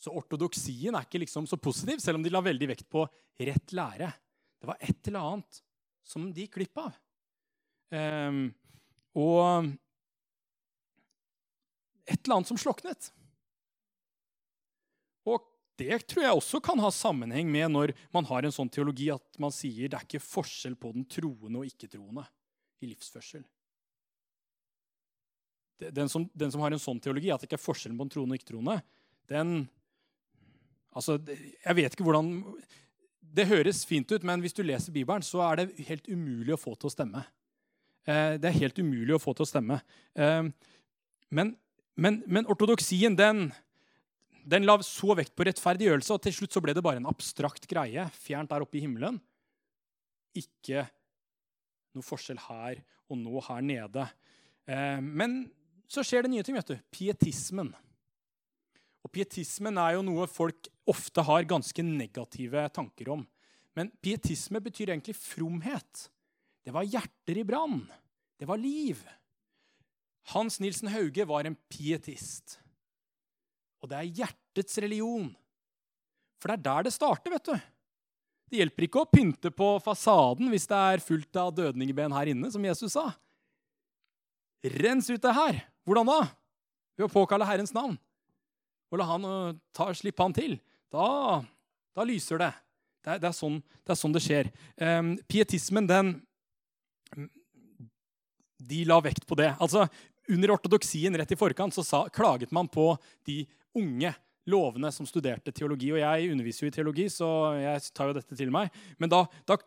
Så 0.04 0.12
ortodoksien 0.12 0.92
er 0.92 1.06
ikke 1.06 1.22
liksom 1.22 1.46
så 1.48 1.56
positiv, 1.56 2.02
selv 2.02 2.18
om 2.18 2.24
de 2.24 2.32
la 2.32 2.42
veldig 2.44 2.68
vekt 2.74 2.88
på 2.92 3.06
rett 3.40 3.72
lære. 3.72 4.10
Det 4.60 4.68
var 4.68 4.82
et 4.84 5.08
eller 5.08 5.30
annet 5.30 5.60
som 6.04 6.26
de 6.28 6.44
gikk 6.44 6.58
glipp 6.58 6.80
av. 6.82 6.98
Um, 7.94 8.46
og 9.16 9.70
et 12.04 12.18
eller 12.18 12.36
annet 12.36 12.50
som 12.50 12.60
sloknet. 12.60 13.08
Og 15.24 15.46
det 15.80 16.02
tror 16.10 16.26
jeg 16.26 16.36
også 16.36 16.60
kan 16.64 16.82
ha 16.84 16.90
sammenheng 16.92 17.48
med 17.50 17.72
når 17.72 17.94
man 18.14 18.28
har 18.28 18.44
en 18.44 18.54
sånn 18.54 18.70
teologi 18.72 19.08
at 19.14 19.40
man 19.42 19.54
sier 19.54 19.88
det 19.88 19.98
er 19.98 20.04
ikke 20.06 20.22
forskjell 20.22 20.76
på 20.80 20.92
den 20.94 21.06
troende 21.08 21.62
og 21.62 21.70
ikke-troende 21.70 22.26
i 22.84 22.90
livsførsel. 22.90 23.46
Den 25.84 26.12
som, 26.12 26.28
den 26.36 26.52
som, 26.52 26.60
har 26.62 26.76
en 26.76 26.82
sånn 26.82 27.00
teologi, 27.02 27.32
at 27.32 27.42
det 27.42 27.48
ikke 27.48 27.58
er 27.58 27.64
forskjellen 27.64 27.96
på 27.98 28.06
den 28.06 28.12
troende 28.14 28.36
og 28.36 28.38
ikke-troende, 28.38 28.76
den 29.32 29.56
Altså, 30.94 31.18
jeg 31.26 31.76
vet 31.76 31.94
ikke 31.94 32.06
hvordan 32.06 32.30
Det 33.34 33.48
høres 33.50 33.82
fint 33.88 34.12
ut, 34.14 34.22
men 34.22 34.42
hvis 34.44 34.54
du 34.54 34.62
leser 34.62 34.94
Bibelen, 34.94 35.24
så 35.26 35.40
er 35.42 35.58
det 35.58 35.88
helt 35.88 36.06
umulig 36.06 36.54
å 36.54 36.60
få 36.60 36.76
til 36.78 36.86
å 36.86 36.92
stemme. 36.94 37.24
Eh, 38.06 38.36
det 38.38 38.46
er 38.46 38.60
helt 38.60 38.78
umulig 38.78 39.16
å 39.16 39.18
få 39.18 39.34
til 39.34 39.42
å 39.42 39.48
stemme. 39.48 39.80
Eh, 40.14 40.44
men, 41.34 41.50
men, 41.98 42.20
men 42.30 42.46
ortodoksien, 42.46 43.16
den, 43.18 43.48
den 44.46 44.68
la 44.68 44.76
så 44.86 45.16
vekt 45.18 45.34
på 45.34 45.48
rettferdiggjørelse, 45.48 46.14
og 46.14 46.22
til 46.22 46.36
slutt 46.36 46.54
så 46.54 46.62
ble 46.62 46.76
det 46.76 46.84
bare 46.86 47.02
en 47.02 47.10
abstrakt 47.10 47.66
greie 47.70 48.06
fjernt 48.14 48.54
der 48.54 48.62
oppe 48.62 48.78
i 48.78 48.84
himmelen. 48.84 49.18
Ikke 50.38 50.86
noe 51.94 52.06
forskjell 52.06 52.38
her 52.46 52.78
og 53.10 53.18
nå 53.18 53.42
her 53.48 53.66
nede. 53.66 54.06
Eh, 54.70 55.00
men 55.02 55.42
så 55.90 56.04
skjer 56.06 56.24
det 56.24 56.34
nye 56.34 56.46
ting. 56.46 56.56
vet 56.58 56.70
du. 56.70 56.78
Pietismen. 56.94 57.72
Og 59.04 59.12
Pietismen 59.12 59.78
er 59.80 59.96
jo 59.96 60.06
noe 60.06 60.28
folk 60.30 60.70
ofte 60.90 61.24
har 61.24 61.48
ganske 61.48 61.82
negative 61.86 62.68
tanker 62.74 63.08
om. 63.16 63.24
Men 63.74 63.90
pietisme 64.02 64.60
betyr 64.62 64.92
egentlig 64.92 65.16
fromhet. 65.18 66.08
Det 66.64 66.72
var 66.74 66.86
hjerter 66.86 67.40
i 67.40 67.44
brann. 67.44 67.80
Det 68.38 68.46
var 68.48 68.60
liv. 68.60 69.00
Hans 70.32 70.60
Nilsen 70.60 70.88
Hauge 70.88 71.26
var 71.28 71.44
en 71.44 71.56
pietist. 71.68 72.58
Og 73.82 73.90
det 73.90 73.98
er 73.98 74.12
hjertets 74.22 74.78
religion. 74.80 75.28
For 76.40 76.50
det 76.50 76.58
er 76.58 76.66
der 76.68 76.86
det 76.86 76.94
starter, 76.94 77.34
vet 77.34 77.50
du. 77.50 77.56
Det 78.48 78.60
hjelper 78.60 78.86
ikke 78.86 79.02
å 79.02 79.08
pynte 79.10 79.50
på 79.52 79.74
fasaden 79.82 80.50
hvis 80.52 80.68
det 80.70 80.78
er 80.78 81.04
fullt 81.04 81.40
av 81.40 81.52
dødningben 81.56 82.14
her 82.14 82.30
inne, 82.32 82.50
som 82.52 82.64
Jesus 82.64 82.94
sa. 82.94 83.10
Rens 84.64 85.10
ut 85.10 85.20
det 85.20 85.34
her. 85.36 85.60
Hvordan 85.84 86.08
da? 86.08 86.20
Ved 86.96 87.08
å 87.08 87.12
påkalle 87.12 87.48
Herrens 87.48 87.74
navn. 87.76 87.96
Og 88.92 89.00
la 89.00 89.08
han 89.08 89.26
uh, 89.26 89.56
ta, 89.74 89.90
slippe 89.96 90.22
han 90.22 90.36
til. 90.36 90.56
Da, 90.94 91.42
da 91.94 92.06
lyser 92.06 92.38
det. 92.38 92.52
Det 93.04 93.16
er, 93.16 93.20
det, 93.20 93.28
er 93.28 93.36
sånn, 93.36 93.58
det 93.82 93.92
er, 93.92 93.98
sånn, 93.98 94.14
det 94.14 94.22
skjer. 94.24 94.50
Um, 94.78 95.14
pietismen, 95.28 95.88
den 95.90 96.14
De 98.64 98.84
la 98.88 99.00
vekt 99.04 99.26
på 99.28 99.36
det. 99.36 99.50
Altså, 99.58 99.88
Under 100.30 100.54
ortodoksien 100.54 101.16
rett 101.18 101.34
i 101.34 101.36
forkant 101.36 101.74
så 101.74 101.82
sa, 101.84 102.06
klaget 102.08 102.54
man 102.54 102.70
på 102.70 102.94
de 103.28 103.42
unge 103.76 104.14
lovene 104.48 104.88
som 104.92 105.08
studerte 105.08 105.52
teologi. 105.52 105.90
Og 105.92 106.00
jeg 106.00 106.30
underviser 106.32 106.64
jo 106.64 106.70
i 106.70 106.76
teologi, 106.78 107.08
så 107.12 107.28
jeg 107.58 107.90
tar 107.92 108.08
jo 108.08 108.16
dette 108.16 108.38
til 108.38 108.54
meg. 108.54 108.72
Men 108.96 109.12
da, 109.12 109.24
da, 109.48 109.58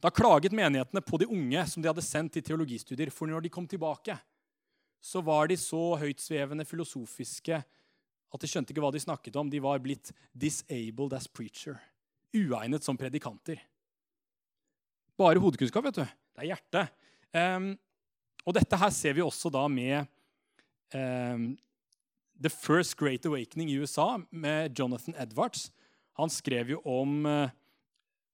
da 0.00 0.12
klaget 0.14 0.56
menighetene 0.56 1.02
på 1.04 1.20
de 1.20 1.28
unge 1.28 1.66
som 1.68 1.84
de 1.84 1.90
hadde 1.90 2.04
sendt 2.04 2.36
til 2.36 2.46
teologistudier. 2.46 3.12
For 3.12 3.28
når 3.28 3.44
de 3.44 3.52
kom 3.52 3.68
tilbake, 3.68 4.16
så 5.02 5.20
var 5.24 5.50
de 5.50 5.58
så 5.60 5.98
høytsvevende 6.00 6.64
filosofiske 6.68 7.60
at 8.36 8.44
de 8.44 8.50
skjønte 8.50 8.74
ikke 8.74 8.84
hva 8.84 8.92
de 8.94 9.02
snakket 9.02 9.36
om. 9.40 9.50
De 9.50 9.62
var 9.62 9.82
blitt 9.82 10.12
'disabled 10.36 11.16
as 11.16 11.26
preacher'. 11.26 11.80
Uegnet 12.36 12.84
som 12.84 12.96
predikanter. 12.96 13.60
Bare 15.16 15.40
hodekunnskap, 15.40 15.84
vet 15.84 16.00
du. 16.00 16.04
Det 16.04 16.44
er 16.44 16.52
hjertet. 16.52 16.92
Um, 17.32 17.78
og 18.44 18.54
dette 18.54 18.76
her 18.76 18.92
ser 18.92 19.16
vi 19.16 19.24
også 19.24 19.50
da 19.50 19.64
med 19.68 20.04
um, 20.94 21.56
The 22.36 22.52
First 22.52 22.96
Great 23.00 23.26
Awakening 23.26 23.70
i 23.72 23.78
USA 23.80 24.18
med 24.30 24.76
Jonathan 24.78 25.16
Edwards. 25.16 25.70
Han 26.20 26.30
skrev 26.32 26.70
jo 26.70 26.80
om, 26.84 27.26
eh, 27.26 27.50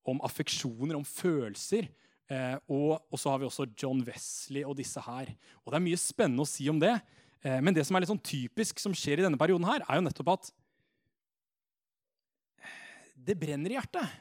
om 0.07 0.21
affeksjoner, 0.23 0.97
om 0.97 1.05
følelser. 1.07 1.89
Eh, 2.31 2.57
og, 2.69 3.03
og, 3.11 3.19
så 3.19 3.31
har 3.31 3.39
vi 3.39 3.47
også 3.47 3.69
John 3.79 4.03
Wesley 4.07 4.65
og 4.65 4.77
disse 4.79 5.01
her. 5.01 5.33
Og 5.63 5.73
Det 5.73 5.79
er 5.79 5.87
mye 5.87 6.01
spennende 6.01 6.47
å 6.47 6.49
si 6.49 6.69
om 6.71 6.81
det. 6.83 6.95
Eh, 7.43 7.59
men 7.65 7.75
det 7.75 7.85
som 7.87 7.97
er 7.97 8.05
litt 8.05 8.13
sånn 8.13 8.23
typisk 8.23 8.83
som 8.83 8.95
skjer 8.97 9.21
i 9.21 9.27
denne 9.27 9.41
perioden, 9.41 9.67
her, 9.69 9.85
er 9.87 9.99
jo 9.99 10.07
nettopp 10.07 10.35
at 10.37 10.53
det 13.23 13.39
brenner 13.39 13.73
i 13.73 13.79
hjertet. 13.79 14.15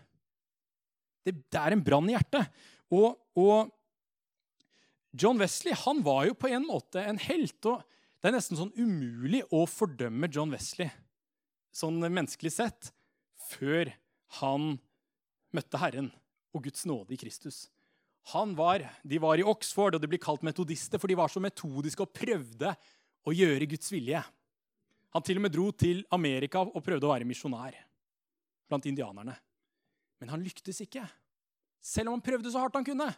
Det, 1.25 1.35
det 1.53 1.61
er 1.61 1.75
en 1.75 1.85
brann 1.85 2.09
i 2.09 2.15
hjertet. 2.15 2.49
Og, 2.93 3.15
og, 3.39 3.71
John 5.11 5.41
Wesley 5.41 5.75
han 5.75 5.99
var 6.05 6.23
jo 6.29 6.35
på 6.39 6.47
en 6.47 6.63
måte 6.63 7.01
en 7.03 7.17
helt. 7.19 7.57
og 7.67 7.81
det 8.21 8.29
er 8.29 8.35
nesten 8.37 8.55
sånn 8.55 8.71
umulig 8.77 9.41
å 9.51 9.65
fordømme 9.67 10.29
John 10.31 10.53
Wesley 10.53 10.87
sånn 11.75 11.99
menneskelig 11.99 12.53
sett 12.53 12.91
før 13.49 13.91
han 14.39 14.75
møtte 15.55 15.79
Herren 15.81 16.11
og 16.55 16.63
Guds 16.67 16.85
nåde 16.87 17.15
i 17.15 17.19
Kristus. 17.19 17.65
Var, 18.31 18.85
de 19.03 19.19
var 19.19 19.41
i 19.41 19.45
Oxford, 19.47 19.97
og 19.97 20.03
de 20.03 20.09
ble 20.11 20.19
kalt 20.21 20.43
metodister, 20.45 21.01
for 21.01 21.09
de 21.09 21.17
var 21.17 21.31
så 21.31 21.41
metodiske 21.43 22.05
og 22.05 22.13
prøvde 22.15 22.75
å 23.27 23.33
gjøre 23.35 23.67
Guds 23.69 23.91
vilje. 23.93 24.21
Han 25.11 25.25
til 25.25 25.39
og 25.39 25.45
med 25.45 25.53
dro 25.53 25.69
til 25.75 26.03
Amerika 26.15 26.63
og 26.63 26.83
prøvde 26.85 27.07
å 27.07 27.11
være 27.13 27.27
misjonær 27.27 27.75
blant 28.71 28.87
indianerne. 28.87 29.35
Men 30.21 30.31
han 30.31 30.43
lyktes 30.45 30.79
ikke. 30.85 31.03
Selv 31.81 32.11
om 32.11 32.17
han 32.17 32.25
prøvde 32.25 32.51
så 32.53 32.61
hardt 32.61 32.77
han 32.77 32.87
kunne. 32.87 33.09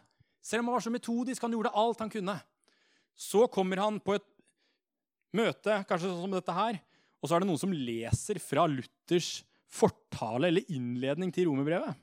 Selv 0.44 0.64
om 0.64 0.70
han 0.70 0.78
var 0.78 0.84
så 0.84 0.92
metodisk, 0.92 1.44
han 1.44 1.54
gjorde 1.54 1.74
alt 1.78 2.02
han 2.02 2.12
kunne. 2.12 2.36
Så 3.14 3.46
kommer 3.52 3.80
han 3.84 4.00
på 4.02 4.16
et 4.16 4.26
møte, 5.34 5.80
kanskje 5.88 6.10
sånn 6.10 6.24
som 6.26 6.34
dette 6.34 6.54
her, 6.54 6.80
og 7.20 7.28
så 7.28 7.36
er 7.36 7.44
det 7.44 7.48
noen 7.48 7.60
som 7.60 7.72
leser 7.72 8.40
fra 8.42 8.66
Luthers 8.68 9.38
fortale 9.74 10.50
eller 10.50 10.74
innledning 10.74 11.32
til 11.34 11.48
romerbrevet. 11.48 11.96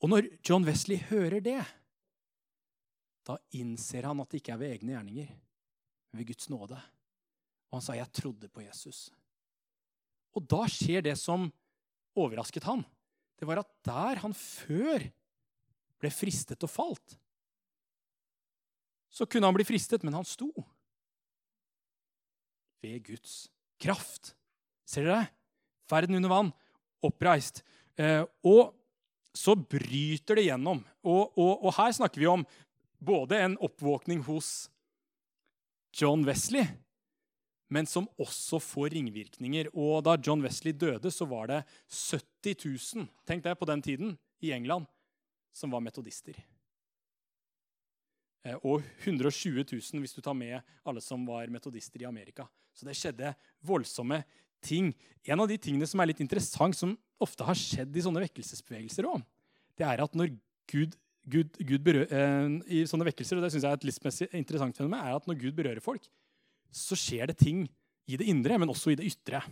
Og 0.00 0.10
når 0.10 0.30
John 0.46 0.64
Wesley 0.64 1.02
hører 1.10 1.42
det, 1.44 1.60
da 3.28 3.36
innser 3.58 4.08
han 4.08 4.22
at 4.22 4.30
det 4.32 4.40
ikke 4.40 4.54
er 4.56 4.62
ved 4.62 4.74
egne 4.78 4.94
gjerninger, 4.94 5.34
ved 6.16 6.26
Guds 6.26 6.50
nåde. 6.50 6.78
Og 7.70 7.78
han 7.78 7.82
sa, 7.82 7.94
'Jeg 7.94 8.12
trodde 8.12 8.48
på 8.48 8.60
Jesus'. 8.60 9.10
Og 10.34 10.46
da 10.46 10.66
skjer 10.66 11.02
det 11.02 11.18
som 11.18 11.52
overrasket 12.16 12.64
han. 12.64 12.84
Det 13.38 13.46
var 13.46 13.58
at 13.58 13.70
der 13.84 14.20
han 14.22 14.34
før 14.34 15.10
ble 16.00 16.10
fristet 16.10 16.62
og 16.62 16.70
falt, 16.70 17.16
så 19.10 19.26
kunne 19.26 19.48
han 19.48 19.56
bli 19.56 19.66
fristet, 19.66 20.04
men 20.06 20.14
han 20.14 20.24
sto 20.24 20.50
ved 22.80 23.02
Guds 23.04 23.50
kraft. 23.80 24.34
Ser 24.86 25.08
dere? 25.08 25.26
Verden 25.90 26.14
under 26.14 26.30
vann. 26.30 26.52
Oppreist. 27.02 27.62
Eh, 27.98 28.22
og 28.46 28.76
så 29.36 29.56
bryter 29.58 30.38
det 30.38 30.46
gjennom. 30.46 30.82
Og, 31.02 31.36
og, 31.36 31.64
og 31.66 31.74
her 31.76 31.92
snakker 31.96 32.22
vi 32.22 32.30
om 32.30 32.46
både 33.00 33.40
en 33.42 33.56
oppvåkning 33.60 34.22
hos 34.26 34.70
John 35.96 36.24
Wesley, 36.26 36.66
men 37.70 37.86
som 37.86 38.08
også 38.18 38.58
får 38.62 38.94
ringvirkninger. 38.96 39.70
Og 39.74 40.02
da 40.06 40.16
John 40.18 40.42
Wesley 40.42 40.74
døde, 40.74 41.10
så 41.14 41.26
var 41.28 41.50
det 41.50 41.60
70 41.88 42.56
000 42.96 43.10
tenk 43.26 43.44
det, 43.44 43.58
på 43.58 43.68
den 43.68 43.82
tiden, 43.82 44.16
i 44.40 44.52
England 44.56 44.88
som 45.52 45.70
var 45.70 45.82
metodister. 45.84 46.36
Eh, 48.46 48.56
og 48.64 48.82
120 49.04 49.64
000 49.66 50.00
hvis 50.00 50.16
du 50.16 50.22
tar 50.24 50.36
med 50.36 50.60
alle 50.86 51.02
som 51.04 51.26
var 51.28 51.50
metodister 51.52 52.02
i 52.02 52.08
Amerika. 52.08 52.46
Så 52.72 52.86
det 52.86 52.96
skjedde 52.96 53.34
voldsomme 53.66 54.22
ting. 54.64 54.92
En 55.24 55.42
av 55.42 55.50
de 55.50 55.58
tingene 55.60 55.88
som 55.88 56.00
er 56.00 56.12
litt 56.12 56.22
interessant, 56.22 56.76
som 56.76 56.96
ofte 57.20 57.44
har 57.44 57.58
skjedd 57.58 57.96
i 57.96 58.04
sånne 58.04 58.22
vekkelsesbevegelser 58.24 59.08
òg, 59.10 59.22
det 59.76 59.86
er 59.88 60.02
at 60.04 60.16
når 60.16 60.32
Gud, 60.70 60.94
Gud, 61.28 61.56
Gud 61.60 61.82
berører, 61.84 62.08
eh, 62.08 62.80
I 62.80 62.84
sånne 62.88 63.06
vekkelser, 63.10 63.36
og 63.36 63.44
det 63.44 63.52
synes 63.52 63.66
jeg 63.66 63.70
er 63.70 63.78
et 63.78 63.86
livsmessig 63.88 64.28
interessant 64.38 64.76
fenomen, 64.76 65.00
er 65.00 65.16
at 65.18 65.26
når 65.28 65.38
Gud 65.40 65.56
berører 65.56 65.82
folk, 65.84 66.06
så 66.72 66.96
skjer 66.98 67.30
det 67.30 67.38
ting 67.40 67.66
i 68.08 68.16
det 68.16 68.28
indre, 68.30 68.56
men 68.58 68.72
også 68.72 68.92
i 68.92 68.98
det 68.98 69.08
ytre. 69.10 69.42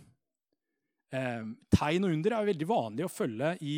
Eh, 1.13 1.45
tegn 1.73 2.05
og 2.07 2.15
under 2.15 2.35
er 2.35 2.49
veldig 2.51 2.69
vanlig 2.69 3.05
å 3.05 3.11
følge 3.11 3.55
i, 3.61 3.77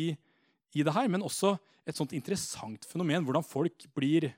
i 0.74 0.84
det 0.84 0.94
her, 0.94 1.08
men 1.12 1.24
også 1.26 1.54
et 1.86 1.98
sånt 1.98 2.14
interessant 2.16 2.86
fenomen. 2.88 3.24
Hvordan 3.26 3.44
folk 3.46 3.86
blir 3.96 4.30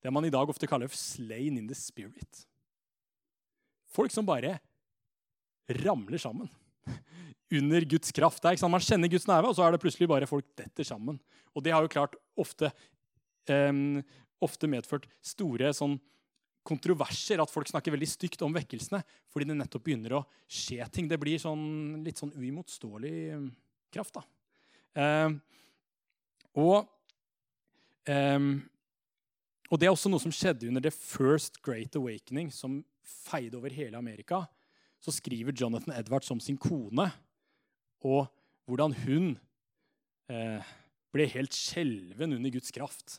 det 0.00 0.12
man 0.12 0.24
i 0.24 0.32
dag 0.32 0.48
ofte 0.48 0.68
kaller 0.68 0.88
'slain 0.88 1.58
in 1.58 1.68
the 1.68 1.74
spirit'. 1.74 2.46
Folk 3.90 4.10
som 4.10 4.26
bare 4.26 4.58
ramler 5.68 6.18
sammen 6.18 6.48
under 7.50 7.86
Guds 7.88 8.12
kraft. 8.14 8.42
Det 8.42 8.52
er, 8.52 8.68
Man 8.68 8.84
kjenner 8.84 9.10
Guds 9.10 9.26
nerve, 9.28 9.50
og 9.50 9.56
så 9.58 9.66
er 9.66 9.74
det 9.74 9.82
plutselig 9.82 10.08
bare 10.10 10.28
folk 10.30 10.46
detter 10.58 10.86
sammen. 10.86 11.18
Og 11.54 11.64
det 11.64 11.74
har 11.74 11.82
jo 11.82 11.92
klart 11.92 12.14
ofte, 12.38 12.70
um, 13.50 13.98
ofte 14.40 14.70
medført 14.70 15.08
store 15.24 15.72
sånn, 15.76 15.98
kontroverser, 16.66 17.40
at 17.40 17.50
folk 17.50 17.70
snakker 17.70 17.94
veldig 17.94 18.08
stygt 18.08 18.42
om 18.44 18.52
vekkelsene 18.52 19.00
fordi 19.32 19.46
det 19.48 19.54
nettopp 19.56 19.84
begynner 19.86 20.18
å 20.18 20.24
skje 20.44 20.84
ting. 20.92 21.08
Det 21.08 21.18
blir 21.20 21.40
sånn, 21.40 22.02
litt 22.04 22.20
sånn 22.20 22.34
uimotståelig 22.36 23.14
kraft. 23.94 24.20
Um, 24.92 25.38
og, 26.60 26.90
um, 28.10 28.52
og 29.70 29.80
det 29.80 29.88
er 29.88 29.94
også 29.94 30.12
noe 30.12 30.22
som 30.22 30.34
skjedde 30.34 30.68
under 30.68 30.84
The 30.84 30.92
First 30.94 31.62
Great 31.64 31.96
Awakening, 31.98 32.52
som 32.52 32.82
feide 33.00 33.58
over 33.58 33.72
hele 33.74 33.98
Amerika. 33.98 34.44
Så 35.00 35.14
skriver 35.16 35.56
Jonathan 35.56 35.94
Edwards 35.96 36.30
om 36.30 36.40
sin 36.40 36.58
kone 36.60 37.08
og 38.04 38.28
hvordan 38.68 38.94
hun 39.04 39.32
eh, 40.30 40.68
ble 41.10 41.26
helt 41.32 41.56
skjelven 41.56 42.36
under 42.36 42.52
Guds 42.54 42.70
kraft. 42.74 43.18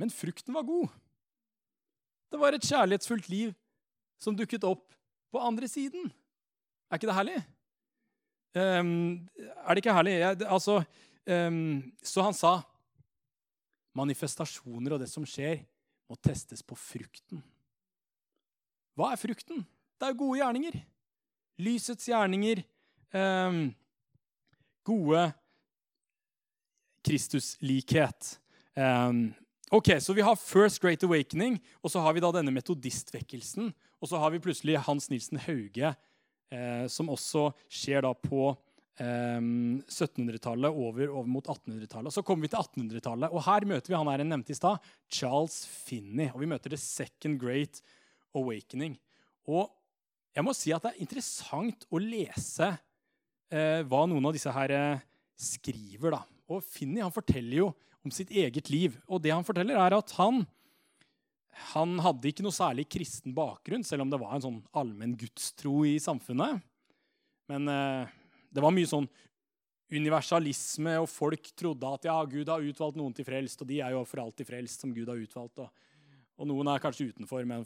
Men 0.00 0.12
frukten 0.12 0.54
var 0.54 0.66
god. 0.68 0.92
Det 2.30 2.40
var 2.40 2.54
et 2.54 2.66
kjærlighetsfullt 2.66 3.28
liv 3.32 3.54
som 4.20 4.36
dukket 4.36 4.64
opp 4.66 4.94
på 5.32 5.42
andre 5.42 5.68
siden. 5.68 6.10
Er 6.90 6.98
ikke 6.98 7.10
det 7.10 7.18
herlig? 7.18 7.36
Um, 8.56 9.28
er 9.36 9.74
det 9.74 9.82
ikke 9.82 9.96
herlig? 9.96 10.16
Jeg, 10.22 10.40
altså, 10.48 10.78
um, 11.28 11.80
så 12.00 12.24
han 12.24 12.36
sa 12.36 12.54
manifestasjoner 13.96 14.96
og 14.96 15.02
det 15.02 15.10
som 15.10 15.26
skjer, 15.28 15.60
må 16.06 16.16
testes 16.22 16.62
på 16.62 16.76
frukten. 16.78 17.42
Hva 18.96 19.10
er 19.12 19.20
frukten? 19.20 19.64
Det 19.96 20.10
er 20.10 20.18
gode 20.18 20.38
gjerninger. 20.40 20.78
Lysets 21.64 22.08
gjerninger. 22.10 22.60
Um, 23.16 23.70
gode 24.84 25.22
Kristuslikhet. 27.06 28.34
Um, 28.76 29.30
ok, 29.70 29.96
Så 30.00 30.12
vi 30.12 30.20
har 30.26 30.36
First 30.36 30.82
Great 30.82 31.04
Awakening, 31.04 31.62
og 31.80 31.90
så 31.90 32.02
har 32.04 32.12
vi 32.12 32.20
da 32.20 32.32
denne 32.34 32.52
metodistvekkelsen. 32.52 33.72
Og 34.00 34.10
så 34.10 34.20
har 34.20 34.34
vi 34.34 34.42
plutselig 34.42 34.76
Hans 34.84 35.08
Nilsen 35.10 35.40
Hauge, 35.46 35.94
eh, 36.52 36.86
som 36.92 37.08
også 37.08 37.48
skjer 37.72 38.04
da 38.04 38.12
på 38.12 38.52
1700-tallet 38.96 40.68
ehm, 40.68 40.76
over, 40.76 41.08
over, 41.08 41.28
mot 41.28 41.48
1800-tallet. 41.48 42.12
Så 42.12 42.22
kommer 42.22 42.46
vi 42.46 42.52
til 42.52 42.60
1800-tallet, 42.60 43.32
og 43.32 43.44
her 43.48 43.64
møter 43.68 43.92
vi 43.92 43.96
han 43.96 44.12
her 44.12 44.24
jeg 44.24 44.28
nevnte 44.28 44.52
i 44.52 44.58
stad, 44.58 44.92
Charles 45.08 45.62
Finney. 45.68 46.28
Og 46.34 46.44
vi 46.44 46.52
møter 46.52 46.72
The 46.72 46.80
Second 46.80 47.40
Great 47.40 47.80
Awakening. 48.36 48.98
Og 49.48 49.72
jeg 50.36 50.44
må 50.44 50.52
si 50.52 50.72
at 50.74 50.84
det 50.84 50.92
er 50.92 51.04
interessant 51.04 51.86
å 51.88 52.00
lese 52.00 52.68
eh, 53.48 53.80
hva 53.88 54.02
noen 54.08 54.28
av 54.28 54.34
disse 54.36 54.52
her 54.52 54.74
eh, 54.76 55.04
skriver. 55.40 56.12
da. 56.12 56.20
Og 56.52 56.64
Finni 56.64 57.04
forteller 57.12 57.62
jo 57.62 57.70
om 58.04 58.12
sitt 58.12 58.30
eget 58.30 58.68
liv. 58.70 58.98
Og 59.08 59.22
det 59.24 59.32
han 59.32 59.46
forteller, 59.46 59.80
er 59.80 59.96
at 59.96 60.12
han, 60.18 60.42
han 61.72 61.96
hadde 62.04 62.28
ikke 62.30 62.44
noe 62.44 62.54
særlig 62.54 62.84
kristen 62.92 63.34
bakgrunn, 63.36 63.86
selv 63.86 64.04
om 64.04 64.12
det 64.12 64.20
var 64.20 64.36
en 64.36 64.44
sånn 64.44 64.60
allmenn 64.76 65.16
gudstro 65.18 65.80
i 65.88 65.96
samfunnet. 66.02 66.60
Men 67.48 67.72
eh, 67.72 68.12
det 68.52 68.64
var 68.64 68.76
mye 68.76 68.92
sånn 68.92 69.08
universalisme, 69.96 70.98
og 71.00 71.08
folk 71.08 71.52
trodde 71.56 71.96
at 71.96 72.08
ja, 72.08 72.20
Gud 72.28 72.48
har 72.50 72.64
utvalgt 72.64 72.98
noen 72.98 73.14
til 73.16 73.24
frelst, 73.24 73.60
og 73.62 73.70
de 73.70 73.80
er 73.80 73.94
jo 73.94 74.04
for 74.04 74.24
alltid 74.24 74.48
frelst 74.48 74.82
som 74.82 74.92
Gud 74.92 75.08
har 75.08 75.20
utvalgt. 75.20 75.62
Og, 75.62 75.84
og 76.36 76.48
noen 76.50 76.74
er 76.74 76.82
kanskje 76.82 77.08
utenfor, 77.12 77.46
men 77.48 77.64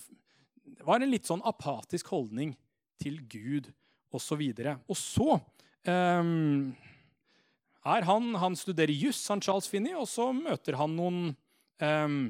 det 0.65 0.87
var 0.87 1.01
en 1.01 1.13
litt 1.13 1.29
sånn 1.29 1.43
apatisk 1.47 2.11
holdning 2.13 2.55
til 3.01 3.21
Gud 3.31 3.71
osv. 4.13 4.43
Og, 4.43 4.61
så 4.61 4.77
og 4.87 4.99
så 4.99 5.29
um, 5.89 6.71
er 7.81 8.05
han 8.05 8.35
Han 8.43 8.59
studerer 8.59 8.93
juss, 8.93 9.23
han 9.33 9.41
Charles 9.41 9.69
Finney, 9.71 9.95
og 9.97 10.09
så 10.11 10.31
møter 10.37 10.77
han 10.77 10.97
noen 10.97 11.21
um, 11.81 12.21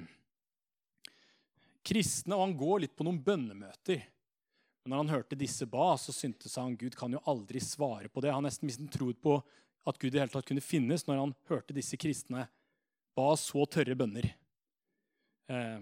kristne, 1.86 2.36
og 2.36 2.44
han 2.46 2.58
går 2.58 2.84
litt 2.84 2.96
på 2.96 3.06
noen 3.06 3.20
bønnemøter. 3.24 4.04
Men 4.82 4.94
når 4.94 5.02
han 5.02 5.14
hørte 5.16 5.38
disse 5.38 5.66
ba, 5.68 5.92
så 6.00 6.14
syntes 6.14 6.56
han 6.56 6.76
Gud 6.78 6.94
kan 6.96 7.12
jo 7.12 7.22
aldri 7.28 7.60
svare 7.64 8.08
på 8.08 8.22
det. 8.24 8.32
Han 8.32 8.46
nesten 8.46 8.68
mistet 8.68 8.92
troen 8.94 9.18
på 9.18 9.40
at 9.88 9.98
Gud 10.00 10.14
i 10.14 10.20
hele 10.20 10.32
tatt 10.32 10.46
kunne 10.48 10.64
finnes 10.64 11.06
når 11.08 11.22
han 11.22 11.34
hørte 11.50 11.76
disse 11.76 11.98
kristne 12.00 12.46
ba 13.16 13.32
så 13.36 13.64
tørre 13.68 13.96
bønner. 13.98 14.28
Eh, 15.50 15.80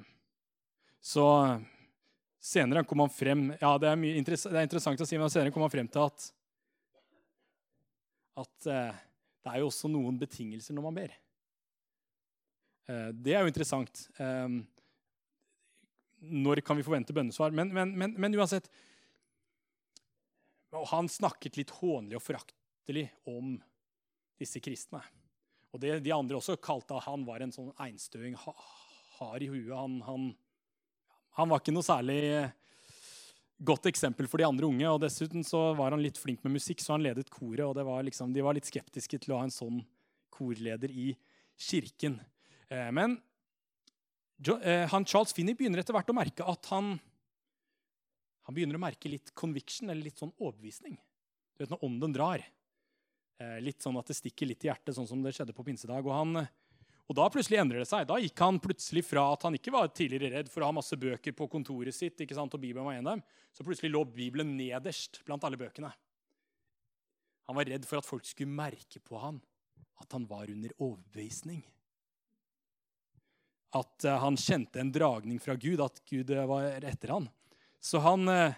så 1.01 1.26
senere 2.41 2.84
kom 2.86 3.03
han 3.03 3.12
frem 3.12 3.49
ja, 3.61 3.72
det 3.80 3.91
er, 3.91 4.05
interess 4.18 4.47
det 4.47 4.57
er, 4.57 4.66
interessant 4.66 5.01
å 5.03 5.07
si, 5.09 5.18
men 5.18 5.30
senere 5.32 5.55
kom 5.55 5.64
han 5.64 5.72
frem 5.72 5.89
til 5.91 6.05
at, 6.07 6.26
at 8.45 8.68
eh, 8.70 9.01
det 9.45 9.53
er 9.53 9.62
jo 9.62 9.70
også 9.70 9.91
noen 9.91 10.18
betingelser 10.20 10.76
når 10.76 10.86
man 10.86 10.99
ber. 10.99 11.14
Eh, 12.89 13.09
det 13.14 13.34
er 13.34 13.45
jo 13.45 13.53
interessant. 13.53 14.05
Eh, 14.20 14.59
når 16.18 16.62
kan 16.66 16.78
vi 16.78 16.86
forvente 16.86 17.14
bønnesvar? 17.14 17.55
Men, 17.55 17.72
men, 17.74 17.95
men, 17.99 18.14
men 18.18 18.39
uansett 18.39 18.70
han 20.91 21.09
snakket 21.09 21.57
litt 21.57 21.70
hånlig 21.78 22.18
og 22.18 22.24
foraktelig 22.24 23.07
om 23.30 23.55
disse 24.39 24.61
kristne. 24.61 25.01
Og 25.72 25.80
det 25.82 25.99
de 26.05 26.12
andre 26.14 26.39
også 26.39 26.59
kalte 26.61 26.99
han 27.05 27.24
var 27.28 27.43
en 27.45 27.53
sånn 27.55 27.72
einstøing, 27.80 28.36
hard 29.18 29.45
i 29.45 29.51
huet. 29.51 29.72
Han, 29.72 29.99
han, 30.05 30.28
han, 31.39 31.49
var 31.49 31.62
ikke 31.62 31.74
noe 31.74 31.86
særlig 31.86 32.20
godt 33.59 33.89
eksempel 33.91 34.28
for 34.30 34.41
de 34.43 34.47
andre 34.49 34.68
unge. 34.68 34.86
Og 34.91 35.01
dessuten 35.03 35.47
så 35.47 35.72
var 35.78 35.95
han 35.95 36.03
litt 36.03 36.18
flink 36.20 36.43
med 36.45 36.57
musikk, 36.59 36.82
så 36.82 36.97
han 36.97 37.07
ledet 37.07 37.30
koret. 37.32 37.64
Og 37.66 37.78
var 37.89 38.07
liksom, 38.07 38.34
de 38.34 38.45
var 38.45 38.59
litt 38.59 38.68
skeptiske 38.68 39.22
til 39.22 39.34
å 39.34 39.41
ha 39.41 39.49
en 39.49 39.55
sånn 39.55 39.82
korleder 40.34 40.93
i 40.93 41.12
kirken. 41.59 42.18
Eh, 42.70 42.91
men 42.95 43.18
eh, 44.62 44.86
han 44.91 45.07
Charles 45.07 45.34
Finney 45.34 45.59
begynner 45.59 45.82
etter 45.82 45.97
hvert 45.97 46.11
å 46.12 46.18
merke 46.18 46.47
at 46.47 46.70
han 46.74 46.97
han 48.49 48.57
begynner 48.57 48.78
å 48.78 48.80
merke 48.80 49.11
litt 49.12 49.34
conviction, 49.36 49.91
eller 49.91 50.07
litt 50.07 50.16
sånn 50.16 50.32
overbevisning. 50.41 50.95
Du 51.53 51.61
vet 51.61 51.72
når 51.74 51.82
ånden 51.84 52.14
drar. 52.16 52.41
Eh, 53.39 53.59
litt 53.61 53.84
sånn 53.84 53.99
at 54.01 54.09
det 54.09 54.16
stikker 54.16 54.49
litt 54.49 54.64
i 54.64 54.70
hjertet, 54.70 54.95
sånn 54.97 55.09
som 55.11 55.20
det 55.20 55.34
skjedde 55.36 55.53
på 55.53 55.66
pinsedag. 55.66 56.07
Og, 56.09 56.14
han, 56.16 56.47
og 57.09 57.16
da 57.16 57.26
plutselig 57.32 57.56
endrer 57.62 57.80
det 57.80 57.88
seg. 57.88 58.04
Da 58.09 58.18
gikk 58.20 58.40
han 58.44 58.59
plutselig 58.61 59.02
fra 59.09 59.30
at 59.32 59.46
han 59.46 59.56
ikke 59.56 59.72
var 59.72 59.88
tidligere 59.88 60.34
redd 60.36 60.50
for 60.52 60.61
å 60.61 60.68
ha 60.68 60.76
masse 60.76 60.96
bøker 61.00 61.32
på 61.36 61.48
kontoret 61.48 61.96
sitt, 61.96 62.20
ikke 62.20 62.36
sant, 62.36 62.52
og 62.52 62.61
Bibelen 62.61 62.84
var 62.84 62.98
en 62.98 63.06
av 63.06 63.16
dem, 63.16 63.24
så 63.56 63.64
plutselig 63.64 63.94
lå 63.94 64.04
Bibelen 64.12 64.52
nederst 64.59 65.22
blant 65.24 65.46
alle 65.48 65.61
bøkene. 65.61 65.90
Han 67.48 67.56
var 67.56 67.70
redd 67.70 67.88
for 67.88 68.00
at 68.00 68.09
folk 68.09 68.28
skulle 68.28 68.52
merke 68.52 69.00
på 69.00 69.16
han 69.22 69.40
at 69.98 70.12
han 70.12 70.28
var 70.28 70.50
under 70.52 70.74
overbevisning. 70.76 71.62
At 73.76 74.04
uh, 74.04 74.18
han 74.22 74.36
kjente 74.40 74.80
en 74.80 74.92
dragning 74.92 75.40
fra 75.42 75.56
Gud, 75.56 75.80
at 75.80 76.00
Gud 76.09 76.30
uh, 76.30 76.44
var 76.48 76.84
etter 76.84 77.16
han. 77.16 77.28
Så 77.80 78.00
han, 78.02 78.24
eh, 78.28 78.56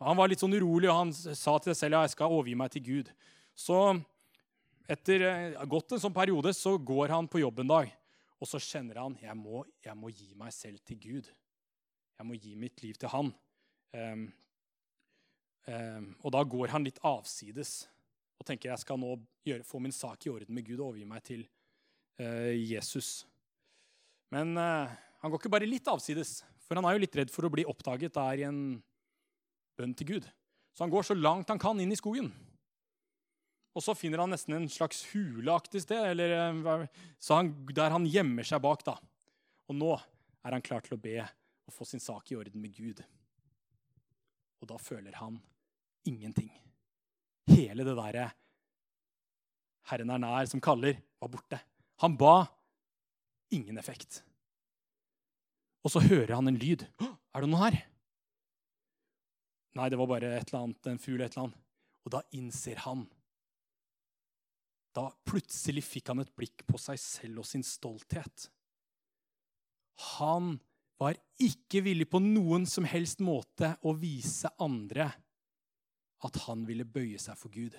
han, 0.00 0.16
var 0.16 0.30
litt 0.30 0.40
sånn 0.40 0.54
urolig, 0.56 0.88
og 0.88 0.96
han 0.96 1.10
sa 1.12 1.58
til 1.60 1.74
seg 1.74 1.76
selv 1.76 1.98
ja, 1.98 2.04
jeg 2.06 2.14
skal 2.14 2.32
overgi 2.32 2.54
meg 2.56 2.72
til 2.72 2.84
Gud. 2.86 3.10
Så 3.52 3.76
etter 4.88 5.24
eh, 5.28 5.64
gått 5.68 5.92
en 5.92 6.00
sånn 6.00 6.16
periode 6.16 6.54
så 6.56 6.74
går 6.80 7.12
han 7.12 7.28
på 7.28 7.42
jobb 7.42 7.60
en 7.62 7.72
dag, 7.74 7.90
og 8.38 8.48
så 8.48 8.60
kjenner 8.62 9.02
han 9.02 9.16
jeg 9.20 9.36
må, 9.36 9.62
jeg 9.84 9.96
må 9.98 10.10
gi 10.14 10.32
meg 10.38 10.54
selv 10.54 10.80
til 10.88 11.00
Gud. 11.02 11.28
Jeg 12.18 12.26
må 12.26 12.38
gi 12.38 12.54
mitt 12.58 12.80
liv 12.82 12.96
til 12.98 13.10
han. 13.12 13.30
Um, 13.94 14.24
um, 15.68 16.08
og 16.22 16.32
da 16.34 16.42
går 16.42 16.72
han 16.74 16.84
litt 16.86 16.98
avsides 17.06 17.86
og 18.38 18.46
tenker 18.46 18.70
jeg 18.70 18.82
skal 18.82 18.98
nå 19.00 19.14
gjøre, 19.46 19.66
få 19.66 19.80
min 19.82 19.94
sak 19.94 20.26
i 20.26 20.32
orden 20.32 20.54
med 20.54 20.66
Gud 20.66 20.78
og 20.78 20.90
overgi 20.90 21.06
meg 21.08 21.24
til 21.26 21.44
uh, 22.22 22.54
Jesus. 22.54 23.26
Men 24.34 24.54
uh, 24.58 24.90
han 25.22 25.30
går 25.32 25.42
ikke 25.42 25.52
bare 25.52 25.68
litt 25.68 25.88
avsides, 25.90 26.40
for 26.66 26.78
han 26.78 26.86
er 26.86 26.96
jo 26.96 27.04
litt 27.04 27.16
redd 27.18 27.32
for 27.34 27.46
å 27.46 27.52
bli 27.52 27.66
oppdaget 27.68 28.14
der 28.14 28.42
i 28.42 28.46
en 28.46 28.60
bønn 29.78 29.94
til 29.98 30.14
Gud. 30.14 30.28
Så 30.74 30.86
han 30.86 30.92
går 30.94 31.06
så 31.06 31.16
langt 31.18 31.50
han 31.50 31.60
kan 31.60 31.78
inn 31.82 31.94
i 31.94 31.98
skogen. 31.98 32.30
Og 33.78 33.84
så 33.84 33.94
finner 33.94 34.24
han 34.24 34.32
nesten 34.34 34.56
en 34.56 34.64
slags 34.66 35.04
huleaktig 35.12 35.84
sted, 35.84 36.02
eller, 36.10 36.32
eh, 36.34 36.86
han, 37.30 37.50
der 37.70 37.92
han 37.94 38.08
gjemmer 38.10 38.46
seg 38.46 38.62
bak. 38.64 38.82
da. 38.82 38.96
Og 39.70 39.76
nå 39.78 39.92
er 39.94 40.56
han 40.56 40.64
klar 40.66 40.82
til 40.82 40.96
å 40.96 41.00
be 41.02 41.20
og 41.22 41.74
få 41.76 41.86
sin 41.86 42.02
sak 42.02 42.32
i 42.32 42.38
orden 42.40 42.58
med 42.58 42.74
Gud. 42.74 43.04
Og 44.58 44.66
da 44.66 44.78
føler 44.82 45.14
han 45.20 45.38
ingenting. 46.08 46.50
Hele 47.46 47.84
det 47.86 47.94
derre 47.94 48.32
'Herren 49.88 50.10
er 50.10 50.18
nær', 50.18 50.48
som 50.48 50.60
kaller, 50.60 50.98
var 51.20 51.28
borte. 51.28 51.60
Han 52.00 52.16
ba. 52.16 52.46
Ingen 53.50 53.78
effekt. 53.78 54.22
Og 55.84 55.90
så 55.90 56.00
hører 56.00 56.34
han 56.34 56.48
en 56.48 56.58
lyd. 56.58 56.84
'Er 57.00 57.40
det 57.40 57.48
noe 57.48 57.70
her?' 57.70 57.86
Nei, 59.74 59.88
det 59.88 59.98
var 59.98 60.06
bare 60.06 60.36
et 60.36 60.48
eller 60.50 60.64
annet, 60.64 60.86
en 60.86 60.98
fugl. 60.98 61.20
et 61.22 61.32
eller 61.32 61.44
annet. 61.44 61.58
Og 62.04 62.10
da 62.10 62.22
innser 62.32 62.76
han 62.76 63.06
Da 64.98 65.06
plutselig 65.28 65.84
fikk 65.86 66.10
han 66.10 66.24
et 66.24 66.32
blikk 66.34 66.64
på 66.66 66.80
seg 66.82 66.98
selv 66.98 67.44
og 67.44 67.46
sin 67.46 67.62
stolthet. 67.62 68.48
Han 70.18 70.56
var 70.98 71.14
ikke 71.38 71.84
villig 71.86 72.08
på 72.10 72.18
noen 72.22 72.64
som 72.66 72.86
helst 72.88 73.22
måte 73.22 73.76
å 73.86 73.94
vise 73.94 74.50
andre 74.58 75.06
at 76.26 76.40
han 76.48 76.64
ville 76.66 76.86
bøye 76.88 77.20
seg 77.22 77.38
for 77.38 77.54
Gud. 77.54 77.76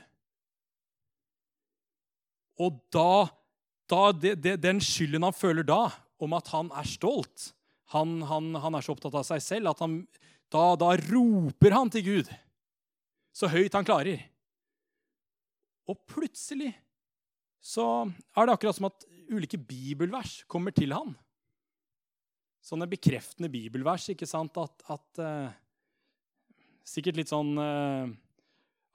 Og 2.64 2.80
da, 2.96 3.28
da 3.92 4.02
det, 4.16 4.38
det, 4.40 4.56
Den 4.64 4.80
skylden 4.84 5.28
han 5.28 5.36
føler 5.36 5.68
da, 5.68 5.90
om 6.20 6.36
at 6.36 6.52
han 6.52 6.72
er 6.76 6.88
stolt 6.88 7.54
Han, 7.96 8.20
han, 8.28 8.52
han 8.60 8.76
er 8.76 8.84
så 8.84 8.92
opptatt 8.94 9.16
av 9.16 9.24
seg 9.26 9.42
selv 9.42 9.72
at 9.72 9.80
han, 9.84 10.02
da, 10.52 10.76
da 10.80 10.92
roper 11.08 11.76
han 11.76 11.92
til 11.92 12.06
Gud 12.06 12.32
så 13.36 13.48
høyt 13.48 13.76
han 13.78 13.88
klarer. 13.88 14.22
Og 15.90 15.98
plutselig 16.10 16.74
så 17.60 17.86
er 18.08 18.48
det 18.48 18.56
akkurat 18.56 18.78
som 18.78 18.88
at 18.90 19.06
ulike 19.30 19.60
bibelvers 19.60 20.44
kommer 20.50 20.74
til 20.76 20.96
han. 20.96 21.14
Sånne 22.64 22.88
bekreftende 22.92 23.50
bibelvers, 23.52 24.10
ikke 24.12 24.28
sant? 24.30 24.58
At, 24.60 24.84
at 24.92 25.22
uh, 25.24 25.58
Sikkert 26.90 27.20
litt 27.20 27.30
sånn 27.30 27.52
uh, 27.62 28.10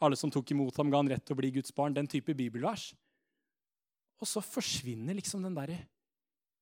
alle 0.02 0.16
som 0.18 0.32
tok 0.32 0.50
imot 0.50 0.76
ham, 0.80 0.90
ga 0.90 0.98
han 0.98 1.10
rett 1.12 1.22
til 1.22 1.36
å 1.36 1.38
bli 1.38 1.52
Guds 1.54 1.70
barn. 1.76 1.94
Den 1.94 2.10
type 2.10 2.34
bibelvers. 2.36 2.88
Og 4.18 4.28
så 4.28 4.42
forsvinner 4.44 5.16
liksom 5.16 5.44
den 5.44 5.56
derre 5.56 5.78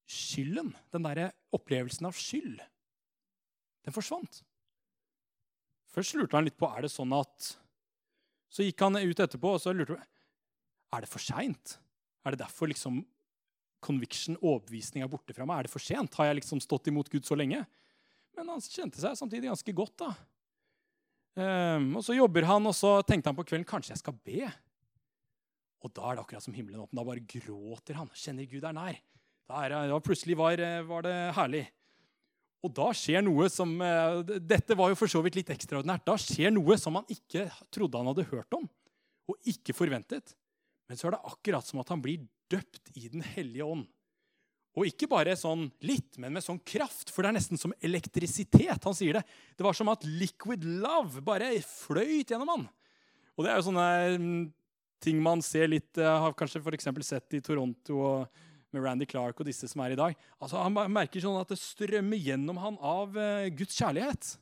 skylden, 0.08 0.72
den 0.92 1.06
derre 1.06 1.30
opplevelsen 1.54 2.08
av 2.08 2.16
skyld. 2.18 2.60
Den 3.86 3.96
forsvant. 3.96 4.42
Først 5.92 6.16
lurte 6.16 6.36
han 6.38 6.46
litt 6.46 6.58
på 6.60 6.68
er 6.70 6.84
det 6.84 6.92
sånn 6.92 7.12
at 7.16 7.52
Så 8.52 8.64
gikk 8.66 8.82
han 8.84 9.00
ut 9.00 9.20
etterpå 9.20 9.54
og 9.56 9.60
så 9.64 9.72
lurte 9.72 9.96
han, 9.96 10.08
er 10.92 11.04
det 11.04 11.08
for 11.08 11.24
seint. 11.24 11.78
Er 12.22 12.34
det 12.34 12.42
derfor 12.44 12.70
liksom 12.70 13.02
conviction, 13.82 14.38
overbevisning, 14.38 15.02
er 15.02 15.10
borte 15.10 15.34
fra 15.34 15.46
meg? 15.48 15.58
Er 15.58 15.66
det 15.66 15.72
for 15.74 15.82
sent? 15.82 16.14
Har 16.18 16.30
jeg 16.30 16.42
liksom 16.42 16.62
stått 16.62 16.90
imot 16.90 17.10
Gud 17.10 17.26
så 17.26 17.38
lenge? 17.38 17.64
Men 18.36 18.52
han 18.54 18.62
kjente 18.64 19.02
seg 19.02 19.18
samtidig 19.18 19.50
ganske 19.50 19.74
godt. 19.76 19.96
da. 20.04 20.12
Um, 21.32 21.96
og 21.98 22.04
Så 22.04 22.16
jobber 22.16 22.46
han, 22.48 22.66
og 22.68 22.76
så 22.76 23.00
tenkte 23.08 23.30
han 23.30 23.38
på 23.38 23.46
kvelden 23.48 23.68
kanskje 23.68 23.94
jeg 23.96 24.02
skal 24.02 24.16
be. 24.24 24.46
Og 25.82 25.90
da 25.90 26.04
er 26.06 26.16
det 26.16 26.22
akkurat 26.22 26.44
som 26.44 26.54
himmelen 26.54 26.84
åpen. 26.84 26.98
Da 26.98 27.04
bare 27.06 27.24
gråter 27.26 27.98
han. 27.98 28.10
Kjenner 28.14 28.46
Gud 28.46 28.64
er 28.64 28.76
nær. 28.76 28.98
Da, 29.50 29.64
er, 29.64 29.74
da 29.90 29.98
plutselig 30.00 30.36
var, 30.38 30.60
var, 30.86 31.02
det 31.04 31.16
herlig. 31.36 31.64
Og 32.62 32.70
da 32.76 32.92
skjer 32.94 33.24
noe 33.26 33.48
som 33.50 33.74
uh, 33.82 34.22
Dette 34.22 34.76
var 34.78 34.92
jo 34.92 34.98
for 35.00 35.10
så 35.10 35.20
vidt 35.24 35.40
litt 35.40 35.50
ekstraordinært. 35.50 36.06
Da 36.06 36.14
skjer 36.20 36.54
noe 36.54 36.78
som 36.78 37.00
han 37.00 37.10
ikke 37.10 37.48
trodde 37.74 37.98
han 37.98 38.12
hadde 38.12 38.28
hørt 38.30 38.56
om, 38.60 38.68
og 39.26 39.50
ikke 39.50 39.74
forventet. 39.74 40.36
Men 40.92 41.00
så 41.00 41.08
er 41.08 41.14
det 41.14 41.24
akkurat 41.24 41.64
som 41.64 41.80
at 41.80 41.88
han 41.88 42.02
blir 42.04 42.20
døpt 42.52 42.90
i 43.00 43.06
Den 43.08 43.24
hellige 43.24 43.64
ånd. 43.64 43.86
Og 44.76 44.88
ikke 44.88 45.08
bare 45.08 45.32
sånn 45.36 45.66
litt, 45.84 46.18
men 46.20 46.34
med 46.36 46.44
sånn 46.44 46.60
kraft, 46.68 47.08
for 47.12 47.24
det 47.24 47.30
er 47.30 47.36
nesten 47.38 47.60
som 47.60 47.72
elektrisitet. 47.84 48.84
Han 48.84 48.96
sier 48.96 49.16
det. 49.18 49.22
Det 49.56 49.64
var 49.64 49.76
som 49.76 49.88
at 49.92 50.04
liquid 50.04 50.64
love 50.84 51.24
bare 51.24 51.50
fløyt 51.64 52.32
gjennom 52.32 52.52
han. 52.52 52.66
Og 53.36 53.44
det 53.44 53.52
er 53.52 53.60
jo 53.60 53.66
sånne 53.70 53.88
mm, 54.20 54.44
ting 55.04 55.20
man 55.24 55.44
ser 55.44 55.72
litt 55.72 56.00
eh, 56.00 56.20
Har 56.24 56.36
kanskje 56.36 56.60
f.eks. 56.60 56.88
sett 57.08 57.36
i 57.36 57.40
Toronto 57.44 58.00
og 58.04 58.42
med 58.72 58.84
Randy 58.84 59.08
Clark 59.08 59.40
og 59.40 59.48
disse 59.48 59.68
som 59.68 59.80
er 59.84 59.96
i 59.96 60.00
dag. 60.00 60.16
Altså, 60.40 60.60
Han 60.60 60.76
merker 60.92 61.24
sånn 61.24 61.40
at 61.40 61.52
det 61.52 61.60
strømmer 61.60 62.20
gjennom 62.20 62.60
han 62.60 62.78
av 62.80 63.16
uh, 63.16 63.48
Guds 63.52 63.76
kjærlighet. 63.80 64.34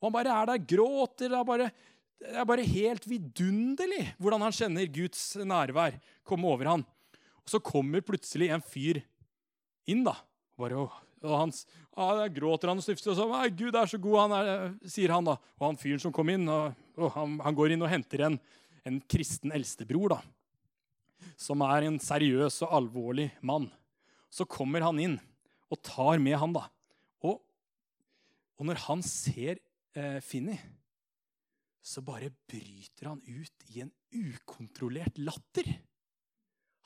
Og 0.00 0.08
han 0.10 0.16
bare 0.16 0.32
er 0.32 0.52
der, 0.52 0.64
gråter. 0.76 1.32
Det 1.32 1.42
bare, 1.48 1.68
det 2.22 2.32
er 2.40 2.48
bare 2.48 2.64
helt 2.64 3.04
vidunderlig 3.08 4.02
hvordan 4.16 4.46
han 4.46 4.54
kjenner 4.54 4.88
Guds 4.92 5.22
nærvær 5.36 5.98
komme 6.26 6.48
over 6.48 6.70
han. 6.72 6.84
Og 7.44 7.52
så 7.52 7.60
kommer 7.62 8.04
plutselig 8.04 8.48
en 8.50 8.64
fyr 8.64 9.02
inn, 9.86 10.02
da. 10.06 10.16
Bare, 10.58 10.80
og, 10.80 10.94
og 11.22 11.34
han, 11.36 11.52
gråter 12.34 12.72
han 12.72 12.80
og 12.80 12.86
stifter, 12.86 13.12
og 13.12 13.18
sånn. 13.20 13.54
'Gud 13.54 13.76
er 13.76 13.90
så 13.90 14.00
god', 14.02 14.22
han 14.24 14.34
er, 14.38 14.64
sier 14.88 15.12
han. 15.14 15.28
da. 15.28 15.36
Og 15.60 15.68
han 15.68 15.80
fyren 15.80 16.02
som 16.02 16.14
kom 16.14 16.32
inn, 16.32 16.48
og, 16.50 16.74
og 16.98 17.12
han, 17.14 17.36
han, 17.44 17.58
går 17.58 17.76
inn 17.76 17.84
og 17.84 17.92
henter 17.92 18.26
en, 18.26 18.40
en 18.88 18.98
kristen 19.06 19.54
eldstebror, 19.54 20.16
da. 20.16 20.20
Som 21.38 21.62
er 21.66 21.86
en 21.86 22.00
seriøs 22.02 22.62
og 22.66 22.74
alvorlig 22.80 23.28
mann. 23.46 23.68
Så 24.32 24.48
kommer 24.48 24.82
han 24.82 24.98
inn 24.98 25.20
og 25.70 25.82
tar 25.84 26.18
med 26.22 26.40
han, 26.40 26.56
da. 26.56 26.66
Og, 27.22 27.38
og 28.58 28.66
når 28.66 28.82
han 28.88 29.04
ser 29.04 29.60
eh, 29.94 30.18
Finni, 30.24 30.56
så 31.86 32.02
bare 32.02 32.32
bryter 32.50 33.12
han 33.12 33.20
ut 33.22 33.68
i 33.70 33.84
en 33.84 33.92
ukontrollert 34.10 35.18
latter. 35.22 35.68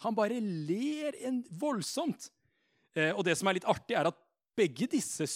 Han 0.04 0.16
bare 0.16 0.40
ler 0.40 1.16
en 1.24 1.40
voldsomt. 1.60 2.28
Eh, 2.96 3.14
og 3.14 3.24
det 3.24 3.36
som 3.38 3.48
er 3.48 3.56
litt 3.56 3.68
artig, 3.68 3.96
er 3.96 4.10
at 4.10 4.20
begge 4.58 4.90
disse 4.92 5.26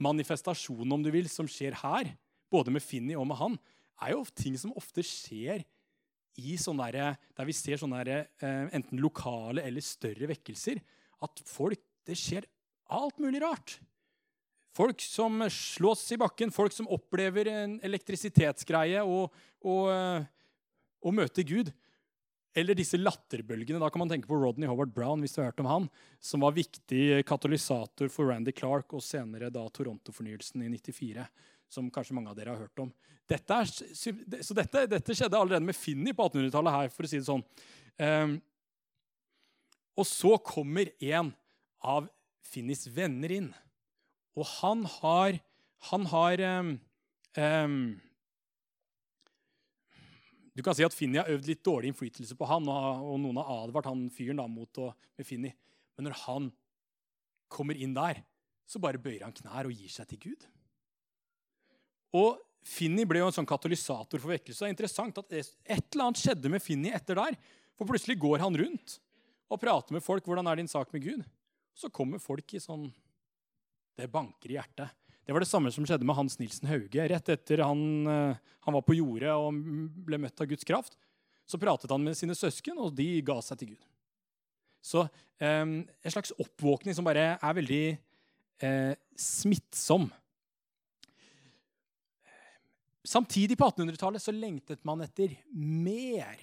manifestasjonene 0.00 0.96
om 0.96 1.02
du 1.04 1.10
vil, 1.12 1.28
som 1.30 1.48
skjer 1.50 1.76
her, 1.82 2.14
både 2.50 2.72
med 2.74 2.84
Finni 2.84 3.18
og 3.18 3.26
med 3.30 3.40
han, 3.40 3.58
er 4.00 4.14
jo 4.14 4.24
ting 4.38 4.56
som 4.58 4.74
ofte 4.78 5.04
skjer 5.04 5.64
i 6.40 6.56
sånne 6.60 6.86
der, 6.94 7.18
der 7.36 7.48
vi 7.48 7.54
ser 7.56 7.80
sånne 7.80 8.04
der, 8.06 8.30
eh, 8.40 8.70
enten 8.76 9.02
lokale 9.02 9.66
eller 9.66 9.84
større 9.84 10.30
vekkelser. 10.30 10.80
At 11.20 11.42
folk 11.46 11.82
Det 12.00 12.16
skjer 12.16 12.46
alt 12.96 13.18
mulig 13.20 13.42
rart. 13.42 13.74
Folk 14.76 15.02
som 15.02 15.42
slås 15.50 16.04
i 16.14 16.18
bakken, 16.20 16.52
folk 16.54 16.72
som 16.72 16.88
opplever 16.92 17.48
en 17.50 17.78
elektrisitetsgreie 17.86 19.02
og, 19.02 19.34
og, 19.66 19.88
eh, 19.90 20.26
og 21.02 21.16
møter 21.16 21.46
Gud. 21.46 21.72
Eller 22.54 22.74
disse 22.74 22.98
latterbølgene. 22.98 23.78
Da 23.82 23.90
kan 23.90 24.02
man 24.02 24.10
tenke 24.10 24.30
på 24.30 24.38
Rodney 24.38 24.66
Howard 24.70 24.92
Brown, 24.94 25.22
hvis 25.22 25.34
du 25.34 25.40
har 25.40 25.50
hørt 25.50 25.62
om 25.62 25.70
han, 25.70 25.86
som 26.22 26.42
var 26.42 26.56
viktig 26.56 27.22
katalysator 27.26 28.10
for 28.10 28.30
Randy 28.30 28.54
Clark 28.54 28.94
og 28.94 29.04
senere 29.06 29.52
da 29.54 29.62
Toronto-fornyelsen 29.70 30.64
i 30.66 30.70
94. 30.74 31.26
Som 31.70 31.90
kanskje 31.94 32.16
mange 32.18 32.32
av 32.32 32.38
dere 32.38 32.54
har 32.54 32.64
hørt 32.64 32.82
om. 32.82 32.90
Dette 33.30 33.58
er, 33.62 33.70
så 33.94 34.56
dette, 34.58 34.86
dette, 34.90 35.14
skjedde 35.14 35.38
allerede 35.38 35.66
med 35.66 35.78
Finni 35.78 36.14
på 36.16 36.26
1800-tallet 36.26 36.74
her, 36.74 36.88
for 36.90 37.06
å 37.06 37.10
si 37.10 37.20
det 37.20 37.28
sånn. 37.28 37.44
Um, 38.00 38.32
og 39.94 40.08
så 40.08 40.34
kommer 40.42 40.90
en 40.98 41.30
av 41.86 42.08
Finnis 42.50 42.88
venner 42.90 43.30
inn. 43.36 43.52
Og 44.40 44.46
han 44.60 44.86
har, 44.98 45.40
han 45.90 46.06
har 46.08 46.42
um, 46.60 46.70
um, 47.36 47.82
du 50.56 50.64
kan 50.64 50.76
si 50.76 50.84
at 50.84 50.96
Finni 50.96 51.20
har 51.20 51.30
øvd 51.30 51.46
litt 51.48 51.62
dårlig 51.64 51.92
innflytelse 51.92 52.36
på 52.36 52.48
han, 52.48 52.66
og, 52.68 53.14
noen 53.22 53.38
har 53.40 53.66
advart 53.66 53.88
han 53.90 54.08
fyren 54.12 54.40
da, 54.40 54.48
mot 54.50 54.80
å, 54.82 54.90
med 55.16 55.28
Finni. 55.28 55.52
Men 55.96 56.08
når 56.08 56.18
han 56.24 56.48
kommer 57.50 57.78
inn 57.78 57.94
der, 57.96 58.22
så 58.68 58.80
bare 58.82 59.00
bøyer 59.02 59.24
han 59.26 59.34
knær 59.34 59.68
og 59.68 59.74
gir 59.74 59.92
seg 59.92 60.08
til 60.10 60.20
Gud. 60.28 60.46
Og 62.18 62.40
Finni 62.66 63.06
ble 63.08 63.22
jo 63.22 63.30
en 63.30 63.34
sånn 63.34 63.48
katalysator 63.48 64.20
for 64.20 64.34
vekkelse. 64.34 64.60
Det 64.60 64.68
er 64.68 64.74
interessant 64.74 65.20
at 65.22 65.32
Et 65.32 65.46
eller 65.70 66.04
annet 66.04 66.20
skjedde 66.20 66.50
med 66.52 66.62
Finni 66.62 66.92
etter 66.92 67.16
der. 67.16 67.38
For 67.78 67.88
plutselig 67.88 68.18
går 68.20 68.42
han 68.44 68.58
rundt 68.60 68.98
og 69.50 69.60
prater 69.62 69.96
med 69.96 70.04
folk. 70.04 70.26
'Hvordan 70.26 70.50
er 70.50 70.60
din 70.60 70.68
sak 70.68 70.92
med 70.92 71.02
Gud?' 71.02 71.24
Så 71.74 71.88
kommer 71.88 72.20
folk 72.20 72.52
i 72.54 72.60
sånn 72.60 72.90
Det 74.00 74.08
banker 74.08 74.50
i 74.50 74.56
hjertet. 74.56 74.96
Det 75.26 75.34
var 75.34 75.44
det 75.44 75.50
samme 75.50 75.70
som 75.70 75.84
skjedde 75.84 76.06
med 76.08 76.16
Hans 76.16 76.38
Nilsen 76.40 76.68
Hauge. 76.70 77.04
Rett 77.12 77.28
etter 77.28 77.60
han, 77.62 77.80
eh, 78.08 78.38
han 78.64 78.76
var 78.76 78.82
på 78.82 78.96
jordet 78.96 79.30
og 79.30 79.58
ble 80.06 80.18
møtt 80.18 80.40
av 80.40 80.48
Guds 80.48 80.64
kraft, 80.64 80.96
så 81.46 81.60
pratet 81.60 81.92
han 81.92 82.02
med 82.02 82.16
sine 82.16 82.34
søsken, 82.34 82.78
og 82.80 82.94
de 82.96 83.20
ga 83.26 83.36
seg 83.44 83.60
til 83.60 83.74
Gud. 83.74 83.84
Så 84.80 85.04
eh, 85.04 85.60
en 85.60 85.84
slags 86.14 86.32
oppvåkning 86.40 86.96
som 86.96 87.04
bare 87.04 87.34
er 87.36 87.58
veldig 87.60 87.84
eh, 88.64 88.94
smittsom. 89.20 90.08
Samtidig 93.04 93.58
på 93.60 93.68
1800-tallet 93.68 94.24
så 94.24 94.32
lengtet 94.32 94.82
man 94.88 95.04
etter 95.04 95.36
mer. 95.52 96.40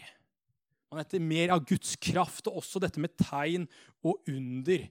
Man 0.92 1.02
etter 1.02 1.20
mer 1.20 1.58
av 1.58 1.66
Guds 1.68 1.96
kraft, 2.00 2.48
og 2.48 2.62
også 2.62 2.82
dette 2.84 3.02
med 3.02 3.18
tegn 3.20 3.66
og 4.06 4.22
under. 4.30 4.86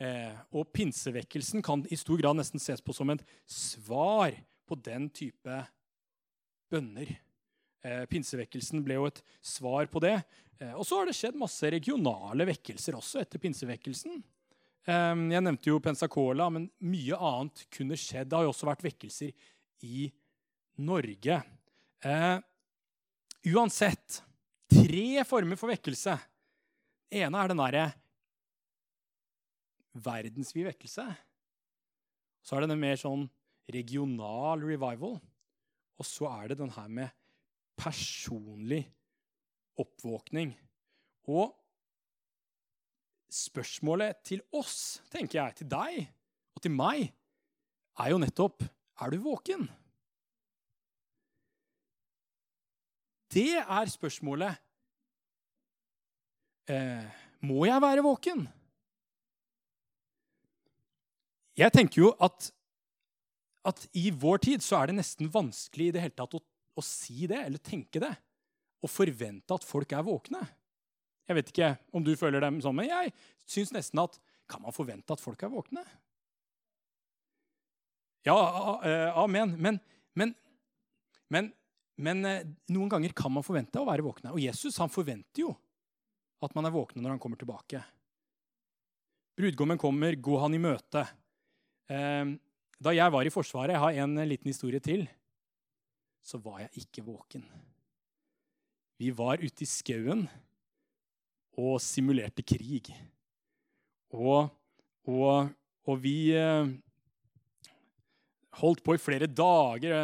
Eh, 0.00 0.36
og 0.56 0.70
pinsevekkelsen 0.72 1.60
kan 1.64 1.82
i 1.92 1.98
stor 2.00 2.20
grad 2.22 2.38
nesten 2.38 2.62
ses 2.62 2.80
på 2.80 2.94
som 2.96 3.10
et 3.12 3.24
svar 3.44 4.32
på 4.68 4.78
den 4.80 5.10
type 5.12 5.58
bønner. 6.72 7.10
Eh, 7.84 8.04
pinsevekkelsen 8.08 8.84
ble 8.84 8.96
jo 8.96 9.08
et 9.10 9.20
svar 9.44 9.90
på 9.92 10.00
det. 10.04 10.16
Eh, 10.60 10.72
og 10.72 10.86
så 10.88 11.00
har 11.00 11.08
det 11.08 11.16
skjedd 11.18 11.36
masse 11.40 11.68
regionale 11.72 12.48
vekkelser 12.48 12.96
også 12.96 13.20
etter 13.22 13.42
pinsevekkelsen. 13.42 14.22
Eh, 14.88 15.14
jeg 15.36 15.44
nevnte 15.44 15.72
jo 15.72 15.82
Pensacola, 15.84 16.48
men 16.52 16.70
mye 16.80 17.20
annet 17.20 17.66
kunne 17.72 17.98
skjedd. 18.00 18.30
Det 18.30 18.40
har 18.40 18.48
jo 18.48 18.54
også 18.54 18.70
vært 18.70 18.88
vekkelser 18.88 19.48
i 19.84 20.08
Norge. 20.80 21.42
Eh, 22.00 22.36
uansett 23.52 24.22
tre 24.70 25.24
former 25.28 25.60
for 25.60 25.72
vekkelse. 25.72 26.16
Den 27.10 27.26
ene 27.26 27.42
er 27.42 27.50
den 27.50 27.60
derre 27.60 27.90
verdensvid 29.94 30.68
vekkelse. 30.68 31.06
Så 32.44 32.56
er 32.56 32.64
det 32.64 32.72
den 32.72 32.82
mer 32.82 32.98
sånn 33.00 33.26
regional 33.72 34.62
revival. 34.64 35.18
Og 36.00 36.08
så 36.08 36.28
er 36.32 36.50
det 36.50 36.60
den 36.62 36.72
her 36.74 36.88
med 36.88 37.12
personlig 37.80 38.84
oppvåkning. 39.80 40.54
Og 41.30 41.52
spørsmålet 43.30 44.22
til 44.26 44.42
oss, 44.56 45.00
tenker 45.12 45.42
jeg, 45.42 45.60
til 45.60 45.70
deg 45.70 46.00
og 46.56 46.64
til 46.64 46.74
meg, 46.74 47.12
er 48.00 48.12
jo 48.12 48.20
nettopp 48.22 48.64
er 49.00 49.12
du 49.12 49.20
våken? 49.24 49.68
Det 53.30 53.60
er 53.62 53.92
spørsmålet. 53.92 54.58
Eh, 56.70 57.06
må 57.46 57.64
jeg 57.68 57.82
være 57.82 58.04
våken? 58.04 58.48
Jeg 61.60 61.74
tenker 61.74 62.06
jo 62.06 62.10
at, 62.24 62.48
at, 63.68 63.84
i 63.92 64.08
vår 64.16 64.40
tid 64.46 64.64
så 64.64 64.80
er 64.80 64.90
det 64.90 65.00
nesten 65.00 65.28
vanskelig 65.32 65.90
i 65.90 65.94
det 65.96 66.04
hele 66.06 66.16
tatt 66.16 66.38
å, 66.38 66.40
å 66.40 66.84
si 66.84 67.28
det 67.28 67.42
eller 67.42 67.60
tenke 67.60 68.00
det. 68.02 68.12
Og 68.80 68.88
forvente 68.88 69.56
at 69.56 69.66
folk 69.66 69.92
er 69.92 70.06
våkne. 70.06 70.40
Jeg 71.28 71.36
vet 71.36 71.52
ikke 71.52 71.72
om 71.94 72.04
du 72.06 72.14
føler 72.18 72.42
dem 72.42 72.62
sånn, 72.64 72.78
men 72.78 72.88
jeg 72.88 73.12
syns 73.48 73.74
nesten 73.76 74.02
at 74.02 74.18
Kan 74.50 74.64
man 74.64 74.74
forvente 74.74 75.14
at 75.14 75.20
folk 75.22 75.42
er 75.46 75.52
våkne? 75.52 75.84
Ja, 78.26 78.34
eh, 78.82 79.14
amen. 79.14 79.52
Men, 79.62 79.76
men, 80.18 80.32
men 81.30 81.52
men 82.00 82.24
eh, 82.24 82.46
noen 82.72 82.88
ganger 82.88 83.12
kan 83.16 83.32
man 83.32 83.44
forvente 83.44 83.80
å 83.80 83.88
være 83.88 84.04
våkne. 84.04 84.32
Og 84.32 84.40
Jesus 84.40 84.78
han 84.80 84.92
forventer 84.92 85.44
jo 85.44 85.54
at 86.40 86.54
man 86.56 86.68
er 86.68 86.74
våkne 86.74 87.02
når 87.04 87.14
han 87.14 87.22
kommer 87.22 87.40
tilbake. 87.40 87.82
Brudgommen 89.36 89.80
kommer, 89.80 90.16
gå 90.16 90.38
han 90.40 90.56
i 90.56 90.62
møte. 90.62 91.04
Eh, 91.90 92.36
da 92.80 92.94
jeg 92.94 93.12
var 93.12 93.26
i 93.26 93.32
Forsvaret, 93.34 93.74
jeg 93.74 93.82
har 93.82 94.04
en 94.04 94.22
liten 94.28 94.50
historie 94.52 94.80
til, 94.80 95.08
så 96.22 96.38
var 96.38 96.62
jeg 96.62 96.84
ikke 96.84 97.04
våken. 97.04 97.42
Vi 99.00 99.10
var 99.16 99.40
ute 99.40 99.64
i 99.64 99.68
skauen 99.68 100.26
og 101.58 101.80
simulerte 101.82 102.44
krig. 102.46 102.92
Og, 104.12 104.50
og, 105.08 105.50
og 105.88 106.00
vi 106.02 106.32
eh, 106.36 106.70
holdt 108.60 108.84
på 108.84 108.94
i 108.96 109.02
flere 109.02 109.28
dager 109.28 109.96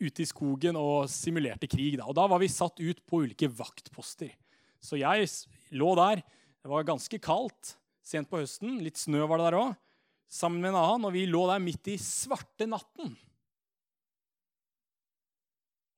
ute 0.00 0.24
i 0.24 0.28
skogen 0.28 0.78
og 0.80 1.10
simulerte 1.12 1.68
krig. 1.70 1.98
Da. 2.00 2.08
Og 2.08 2.16
da 2.18 2.26
var 2.30 2.42
vi 2.42 2.50
satt 2.50 2.80
ut 2.80 3.02
på 3.06 3.24
ulike 3.24 3.50
vaktposter. 3.50 4.32
Så 4.80 4.98
jeg 5.00 5.28
lå 5.76 5.92
der. 5.98 6.24
Det 6.60 6.68
var 6.72 6.88
ganske 6.88 7.20
kaldt 7.22 7.76
sent 8.04 8.28
på 8.30 8.40
høsten. 8.40 8.80
Litt 8.84 9.00
snø 9.00 9.26
var 9.28 9.40
det 9.40 9.50
der 9.50 9.60
òg. 9.60 9.78
Sammen 10.30 10.62
med 10.62 10.72
en 10.72 10.78
annen. 10.80 11.08
Og 11.08 11.14
vi 11.16 11.26
lå 11.26 11.42
der 11.50 11.62
midt 11.62 11.90
i 11.90 11.98
svarte 12.00 12.68
natten. 12.70 13.12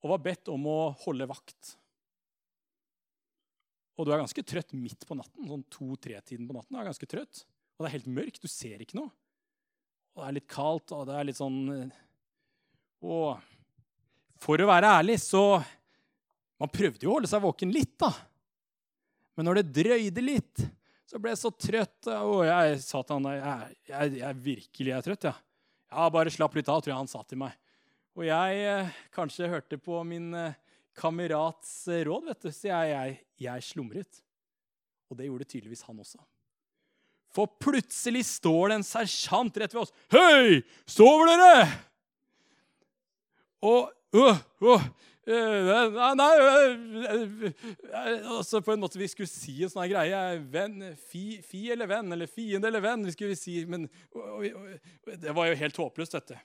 Og 0.03 0.11
var 0.11 0.23
bedt 0.25 0.49
om 0.51 0.65
å 0.67 0.79
holde 1.05 1.29
vakt. 1.29 1.75
Og 3.93 4.07
du 4.07 4.11
er 4.11 4.23
ganske 4.23 4.43
trøtt 4.43 4.73
midt 4.75 5.05
på 5.07 5.15
natten. 5.15 5.45
Sånn 5.47 5.65
to-tre-tiden 5.71 6.49
på 6.49 6.55
natten. 6.57 6.73
Du 6.73 6.81
er 6.81 6.89
ganske 6.89 7.09
trøtt. 7.09 7.43
Og 7.77 7.83
det 7.83 7.89
er 7.89 7.97
helt 7.99 8.09
mørkt. 8.17 8.41
Du 8.41 8.49
ser 8.51 8.81
ikke 8.81 8.97
noe. 8.99 9.13
Og 10.13 10.21
det 10.21 10.27
er 10.27 10.37
litt 10.37 10.49
kaldt, 10.49 10.93
og 10.93 11.07
det 11.09 11.15
er 11.17 11.25
litt 11.25 11.39
sånn 11.39 11.61
Og 13.01 13.31
eh, 13.31 13.47
for 14.43 14.59
å 14.59 14.67
være 14.69 14.91
ærlig, 14.99 15.15
så 15.23 15.41
Man 16.61 16.71
prøvde 16.73 17.05
jo 17.05 17.13
å 17.13 17.15
holde 17.17 17.29
seg 17.31 17.41
våken 17.43 17.71
litt, 17.73 17.95
da. 17.99 18.11
Men 19.35 19.47
når 19.49 19.59
det 19.59 19.71
drøyde 19.75 20.23
litt, 20.23 20.61
så 21.09 21.19
ble 21.21 21.33
jeg 21.33 21.41
så 21.41 21.51
trøtt. 21.51 22.09
Og 22.13 22.43
jeg 22.47 22.79
sa 22.83 23.01
til 23.03 23.19
han 23.19 23.29
jeg, 23.37 23.77
jeg, 23.91 24.15
jeg 24.21 24.39
virkelig 24.47 24.95
er 24.95 25.05
trøtt, 25.05 25.29
ja. 25.29 25.35
Ja, 25.93 26.09
bare 26.09 26.33
slapp 26.33 26.55
litt 26.57 26.69
av, 26.73 26.81
tror 26.81 26.93
jeg 26.93 27.01
han 27.03 27.11
sa 27.11 27.21
til 27.27 27.41
meg. 27.43 27.53
Og 28.17 28.25
jeg 28.25 28.61
eh, 28.65 28.93
kanskje 29.13 29.49
hørte 29.49 29.77
på 29.81 29.99
min 30.05 30.31
eh, 30.37 30.57
kamerats 30.97 31.87
eh, 31.89 32.03
råd, 32.07 32.29
vet 32.29 32.45
du, 32.45 32.49
så 32.53 32.69
jeg, 32.69 32.91
jeg, 32.93 33.17
jeg 33.45 33.65
slumret. 33.65 34.21
Og 35.09 35.17
det 35.19 35.29
gjorde 35.29 35.49
tydeligvis 35.49 35.85
han 35.85 36.01
også. 36.01 36.21
For 37.33 37.49
plutselig 37.61 38.25
står 38.29 38.69
det 38.69 38.79
en 38.79 38.85
sersjant 38.85 39.57
rett 39.57 39.73
ved 39.73 39.81
oss. 39.85 39.93
Hei, 40.13 40.61
sover 40.89 41.31
dere? 41.31 41.65
Og 43.65 43.89
øh, 44.17 44.41
uh, 44.65 44.85
Nei, 45.23 46.15
nei 46.19 47.53
altså 48.27 48.59
På 48.59 48.73
en 48.73 48.81
måte 48.83 48.99
vi 48.99 49.07
skulle 49.07 49.31
si 49.31 49.61
en 49.63 49.71
sånn 49.71 49.87
greie. 49.87 50.19
Venn, 50.51 50.89
fi, 50.99 51.39
fi, 51.45 51.69
eller 51.71 51.87
venn, 51.87 52.11
eller 52.11 52.27
fiende 52.27 52.67
eller 52.67 52.83
venn. 52.83 53.05
vi 53.07 53.15
skulle 53.15 53.37
si, 53.39 53.61
Men 53.65 53.87
det 55.05 55.31
var 55.35 55.47
jo 55.47 55.61
helt 55.61 55.79
håpløst, 55.79 56.17
dette. 56.17 56.41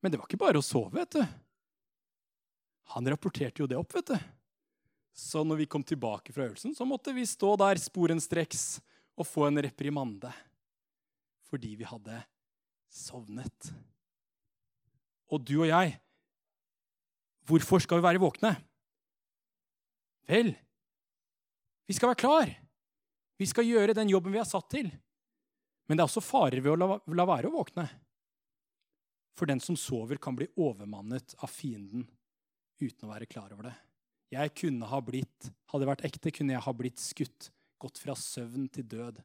Men 0.00 0.14
det 0.14 0.20
var 0.20 0.30
ikke 0.30 0.40
bare 0.40 0.60
å 0.60 0.64
sove, 0.64 0.94
vet 0.96 1.18
du. 1.18 1.22
Han 2.94 3.08
rapporterte 3.12 3.60
jo 3.60 3.68
det 3.68 3.76
opp, 3.76 3.92
vet 3.98 4.14
du. 4.14 4.18
Så 5.18 5.42
når 5.44 5.64
vi 5.64 5.66
kom 5.66 5.82
tilbake 5.82 6.32
fra 6.32 6.46
øvelsen, 6.46 6.76
så 6.78 6.86
måtte 6.86 7.12
vi 7.12 7.26
stå 7.26 7.56
der 7.58 7.80
sporenstreks 7.82 8.78
og 9.18 9.26
få 9.26 9.48
en 9.48 9.60
reprimande. 9.66 10.30
Fordi 11.50 11.74
vi 11.80 11.88
hadde 11.88 12.20
sovnet. 12.88 13.72
Og 15.28 15.42
du 15.42 15.58
og 15.58 15.68
jeg, 15.68 15.98
hvorfor 17.48 17.82
skal 17.82 18.00
vi 18.00 18.06
være 18.06 18.22
våkne? 18.22 18.52
Vel, 20.28 20.52
vi 21.88 21.96
skal 21.96 22.12
være 22.12 22.20
klar. 22.20 22.50
Vi 23.40 23.46
skal 23.48 23.64
gjøre 23.64 23.96
den 23.96 24.10
jobben 24.12 24.34
vi 24.34 24.40
er 24.42 24.48
satt 24.48 24.68
til. 24.74 24.90
Men 25.88 25.96
det 25.96 26.02
er 26.02 26.10
også 26.10 26.24
farer 26.24 26.60
ved 26.60 26.74
å 26.74 26.98
la, 27.00 27.24
være 27.24 27.48
å 27.48 27.54
våkne. 27.54 27.86
For 29.38 29.48
den 29.48 29.62
som 29.62 29.78
sover, 29.78 30.18
kan 30.20 30.36
bli 30.36 30.50
overmannet 30.60 31.36
av 31.40 31.48
fienden 31.48 32.04
uten 32.82 33.06
å 33.06 33.12
være 33.12 33.28
klar 33.30 33.54
over 33.54 33.70
det. 33.70 33.76
Jeg 34.34 34.52
kunne 34.60 34.88
ha 34.90 35.00
blitt, 35.00 35.48
Hadde 35.68 35.84
det 35.84 35.90
vært 35.90 36.04
ekte, 36.08 36.32
kunne 36.32 36.54
jeg 36.54 36.64
ha 36.64 36.72
blitt 36.76 37.00
skutt, 37.00 37.48
gått 37.80 38.00
fra 38.00 38.14
søvn 38.16 38.68
til 38.72 38.86
død 38.88 39.22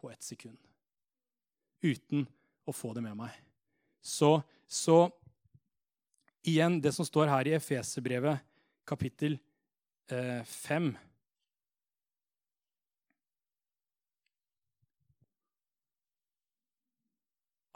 på 0.00 0.10
ett 0.12 0.24
sekund. 0.24 0.58
Uten 1.84 2.24
å 2.68 2.74
få 2.76 2.94
det 2.96 3.02
med 3.04 3.16
meg. 3.18 3.34
Så, 4.04 4.38
så 4.64 5.08
igjen 6.46 6.78
det 6.82 6.92
som 6.94 7.06
står 7.06 7.30
her 7.30 7.48
i 7.48 7.54
Efeserbrevet, 7.56 8.42
kapittel 8.88 9.38
eh, 10.10 10.44
5. 10.44 10.92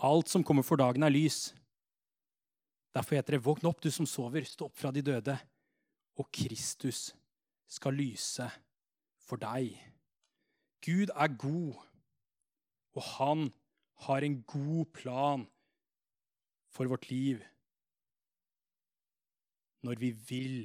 Alt 0.03 0.33
som 0.33 0.43
kommer 0.45 0.67
for 0.67 0.81
dagen, 0.81 1.05
er 1.07 1.15
lys. 1.15 1.53
Derfor 2.93 3.17
heter 3.17 3.37
det, 3.37 3.45
våkn 3.45 3.69
opp, 3.71 3.81
du 3.81 3.91
som 3.95 4.09
sover, 4.09 4.45
stå 4.45 4.67
opp 4.69 4.77
fra 4.77 4.91
de 4.93 5.05
døde, 5.05 5.37
og 6.19 6.29
Kristus 6.35 7.13
skal 7.71 7.97
lyse 7.97 8.49
for 9.23 9.41
deg. 9.41 9.73
Gud 10.83 11.13
er 11.15 11.39
god, 11.39 11.79
og 12.99 13.07
han 13.15 13.47
har 14.09 14.27
en 14.27 14.43
god 14.43 14.91
plan 14.93 15.47
for 16.73 16.91
vårt 16.91 17.09
liv 17.13 17.41
når 19.83 19.99
vi 20.01 20.11
vil 20.29 20.59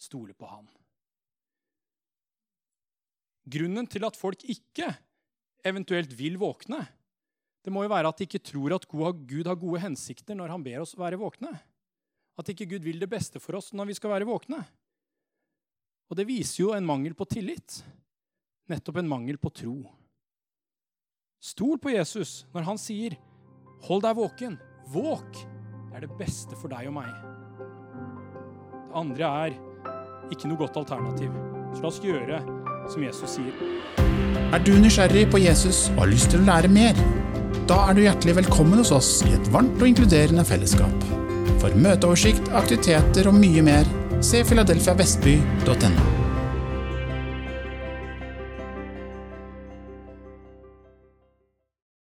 stole 0.00 0.34
på 0.36 0.48
Han. 0.48 0.68
Grunnen 3.46 3.86
til 3.86 4.04
at 4.06 4.18
folk 4.18 4.42
ikke 4.50 4.88
eventuelt 5.66 6.12
vil 6.18 6.38
våkne, 6.40 6.80
det 7.66 7.72
må 7.74 7.82
jo 7.82 7.90
være 7.90 8.10
at 8.10 8.20
de 8.20 8.26
ikke 8.28 8.44
tror 8.46 8.76
at 8.76 8.86
Gud 8.86 9.46
har 9.46 9.58
gode 9.58 9.82
hensikter 9.82 10.38
når 10.38 10.52
han 10.54 10.62
ber 10.62 10.84
oss 10.84 10.94
være 10.98 11.18
våkne. 11.18 11.50
At 12.38 12.50
ikke 12.52 12.68
Gud 12.70 12.84
vil 12.86 13.00
det 13.02 13.10
beste 13.10 13.42
for 13.42 13.58
oss 13.58 13.72
når 13.74 13.88
vi 13.90 13.96
skal 13.98 14.12
være 14.12 14.28
våkne. 14.28 14.60
Og 16.06 16.18
det 16.18 16.28
viser 16.28 16.62
jo 16.62 16.72
en 16.76 16.86
mangel 16.86 17.16
på 17.18 17.26
tillit. 17.26 17.80
Nettopp 18.70 19.00
en 19.02 19.10
mangel 19.10 19.38
på 19.42 19.50
tro. 19.50 19.80
Stol 21.42 21.80
på 21.82 21.90
Jesus 21.90 22.44
når 22.54 22.70
han 22.70 22.78
sier, 22.78 23.18
'Hold 23.82 24.02
deg 24.02 24.16
våken. 24.16 24.58
Våk.' 24.94 25.42
Det 25.90 25.94
er 25.96 26.06
det 26.06 26.18
beste 26.18 26.54
for 26.56 26.68
deg 26.68 26.86
og 26.86 26.94
meg. 26.94 27.35
Andre 28.96 29.28
er 29.28 29.56
ikke 30.32 30.48
noe 30.48 30.56
godt 30.62 30.78
alternativ. 30.80 31.32
Så 31.74 31.82
la 31.82 31.90
oss 31.90 32.00
gjøre 32.00 32.40
som 32.88 33.04
Jesus 33.04 33.36
sier. 33.36 33.52
Er 34.56 34.62
du 34.64 34.72
nysgjerrig 34.80 35.26
på 35.32 35.40
Jesus 35.42 35.90
og 35.92 36.06
har 36.06 36.12
lyst 36.14 36.32
til 36.32 36.40
å 36.40 36.48
lære 36.48 36.72
mer? 36.72 36.96
Da 37.68 37.82
er 37.90 37.98
du 37.98 38.04
hjertelig 38.06 38.38
velkommen 38.40 38.80
hos 38.80 38.94
oss 38.96 39.10
i 39.26 39.34
et 39.36 39.52
varmt 39.52 39.76
og 39.82 39.90
inkluderende 39.90 40.46
fellesskap. 40.48 41.08
For 41.60 41.76
møteoversikt, 41.76 42.48
aktiviteter 42.56 43.28
og 43.28 43.36
mye 43.36 43.64
mer, 43.68 43.96
se 44.24 44.46
filadelfiavestby.no. 44.48 46.15